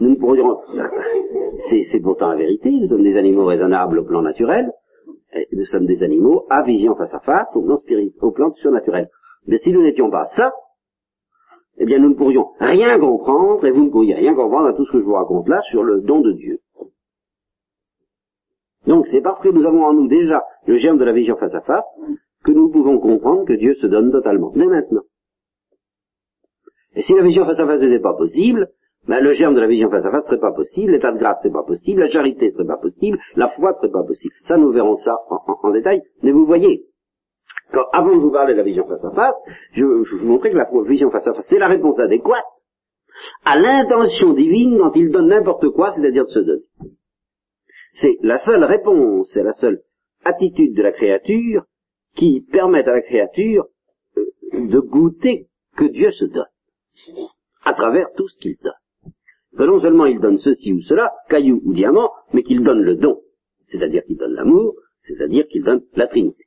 nous 0.00 0.10
ne 0.10 0.16
pourrions... 0.16 0.60
C'est 1.90 2.00
pourtant 2.00 2.28
la 2.28 2.36
vérité, 2.36 2.70
nous 2.70 2.88
sommes 2.88 3.02
des 3.02 3.16
animaux 3.16 3.44
raisonnables 3.44 3.98
au 3.98 4.04
plan 4.04 4.22
naturel, 4.22 4.72
et 5.32 5.48
nous 5.52 5.64
sommes 5.64 5.86
des 5.86 6.02
animaux 6.02 6.46
à 6.50 6.62
vision 6.62 6.94
face 6.94 7.12
à 7.12 7.20
face 7.20 7.48
au 7.54 7.62
plan, 7.62 7.76
spirit, 7.78 8.14
au 8.20 8.30
plan 8.30 8.52
surnaturel. 8.54 9.08
Mais 9.46 9.58
si 9.58 9.72
nous 9.72 9.82
n'étions 9.82 10.10
pas 10.10 10.28
ça, 10.36 10.52
eh 11.78 11.84
bien 11.84 11.98
nous 11.98 12.10
ne 12.10 12.14
pourrions 12.14 12.48
rien 12.60 12.98
comprendre, 12.98 13.64
et 13.66 13.70
vous 13.70 13.84
ne 13.84 13.90
pourriez 13.90 14.14
rien 14.14 14.34
comprendre 14.34 14.68
à 14.68 14.72
tout 14.72 14.84
ce 14.86 14.92
que 14.92 14.98
je 14.98 15.04
vous 15.04 15.14
raconte 15.14 15.48
là 15.48 15.60
sur 15.70 15.82
le 15.82 16.00
don 16.00 16.20
de 16.20 16.32
Dieu. 16.32 16.58
Donc 18.86 19.06
c'est 19.08 19.20
parce 19.20 19.42
que 19.42 19.48
nous 19.48 19.66
avons 19.66 19.84
en 19.84 19.92
nous 19.92 20.08
déjà 20.08 20.42
le 20.66 20.78
germe 20.78 20.98
de 20.98 21.04
la 21.04 21.12
vision 21.12 21.36
face 21.36 21.54
à 21.54 21.60
face 21.60 21.84
que 22.44 22.52
nous 22.52 22.70
pouvons 22.70 22.98
comprendre 22.98 23.44
que 23.44 23.52
Dieu 23.52 23.74
se 23.74 23.86
donne 23.86 24.10
totalement, 24.10 24.52
dès 24.54 24.66
maintenant. 24.66 25.02
Et 26.94 27.02
si 27.02 27.14
la 27.14 27.22
vision 27.22 27.44
face 27.44 27.58
à 27.58 27.66
face 27.66 27.80
n'était 27.80 28.00
pas 28.00 28.14
possible, 28.14 28.70
ben, 29.06 29.22
le 29.22 29.32
germe 29.32 29.54
de 29.54 29.60
la 29.60 29.66
vision 29.66 29.90
face 29.90 30.04
à 30.04 30.10
face 30.10 30.26
serait 30.26 30.40
pas 30.40 30.52
possible, 30.52 30.92
l'état 30.92 31.12
de 31.12 31.18
grâce 31.18 31.38
serait 31.38 31.52
pas 31.52 31.62
possible, 31.62 32.00
la 32.00 32.10
charité 32.10 32.50
serait 32.52 32.66
pas 32.66 32.76
possible, 32.76 33.18
la 33.36 33.48
foi 33.50 33.74
serait 33.74 33.90
pas 33.90 34.02
possible. 34.02 34.34
Ça, 34.46 34.56
nous 34.56 34.70
verrons 34.70 34.96
ça 34.96 35.16
en, 35.30 35.70
détail. 35.70 36.02
Mais 36.22 36.32
vous 36.32 36.44
voyez, 36.44 36.84
avant 37.92 38.14
de 38.14 38.20
vous 38.20 38.30
parler 38.30 38.52
de 38.52 38.58
la 38.58 38.64
vision 38.64 38.86
face 38.86 39.04
à 39.04 39.10
face, 39.12 39.34
je, 39.72 39.82
je 40.04 40.16
vous 40.16 40.26
montrais 40.26 40.50
que 40.50 40.56
la 40.56 40.68
vision 40.86 41.10
face 41.10 41.26
à 41.26 41.32
face, 41.32 41.46
c'est 41.48 41.58
la 41.58 41.68
réponse 41.68 41.98
adéquate 41.98 42.44
à 43.44 43.58
l'intention 43.58 44.32
divine 44.32 44.78
quand 44.78 44.94
il 44.96 45.10
donne 45.10 45.28
n'importe 45.28 45.70
quoi, 45.70 45.92
c'est-à-dire 45.92 46.24
de 46.24 46.30
se 46.30 46.38
donner. 46.38 46.64
C'est 47.94 48.18
la 48.22 48.38
seule 48.38 48.64
réponse, 48.64 49.30
c'est 49.32 49.42
la 49.42 49.52
seule 49.52 49.80
attitude 50.24 50.76
de 50.76 50.82
la 50.82 50.92
créature 50.92 51.64
qui 52.14 52.46
permet 52.52 52.86
à 52.86 52.92
la 52.92 53.02
créature 53.02 53.66
euh, 54.16 54.24
de 54.52 54.78
goûter 54.80 55.48
que 55.76 55.84
Dieu 55.84 56.10
se 56.12 56.26
donne 56.26 56.46
à 57.64 57.74
travers 57.74 58.12
tout 58.16 58.28
ce 58.28 58.38
qu'il 58.38 58.56
donne. 58.62 58.72
Que 59.56 59.62
non 59.64 59.80
seulement 59.80 60.06
il 60.06 60.20
donne 60.20 60.38
ceci 60.38 60.72
ou 60.72 60.82
cela, 60.82 61.12
caillou 61.28 61.60
ou 61.64 61.72
diamant, 61.72 62.10
mais 62.32 62.42
qu'il 62.42 62.62
donne 62.62 62.82
le 62.82 62.96
don, 62.96 63.20
c'est-à-dire 63.68 64.02
qu'il 64.04 64.16
donne 64.16 64.34
l'amour, 64.34 64.74
c'est-à-dire 65.06 65.46
qu'il 65.48 65.64
donne 65.64 65.82
la 65.94 66.06
Trinité. 66.06 66.44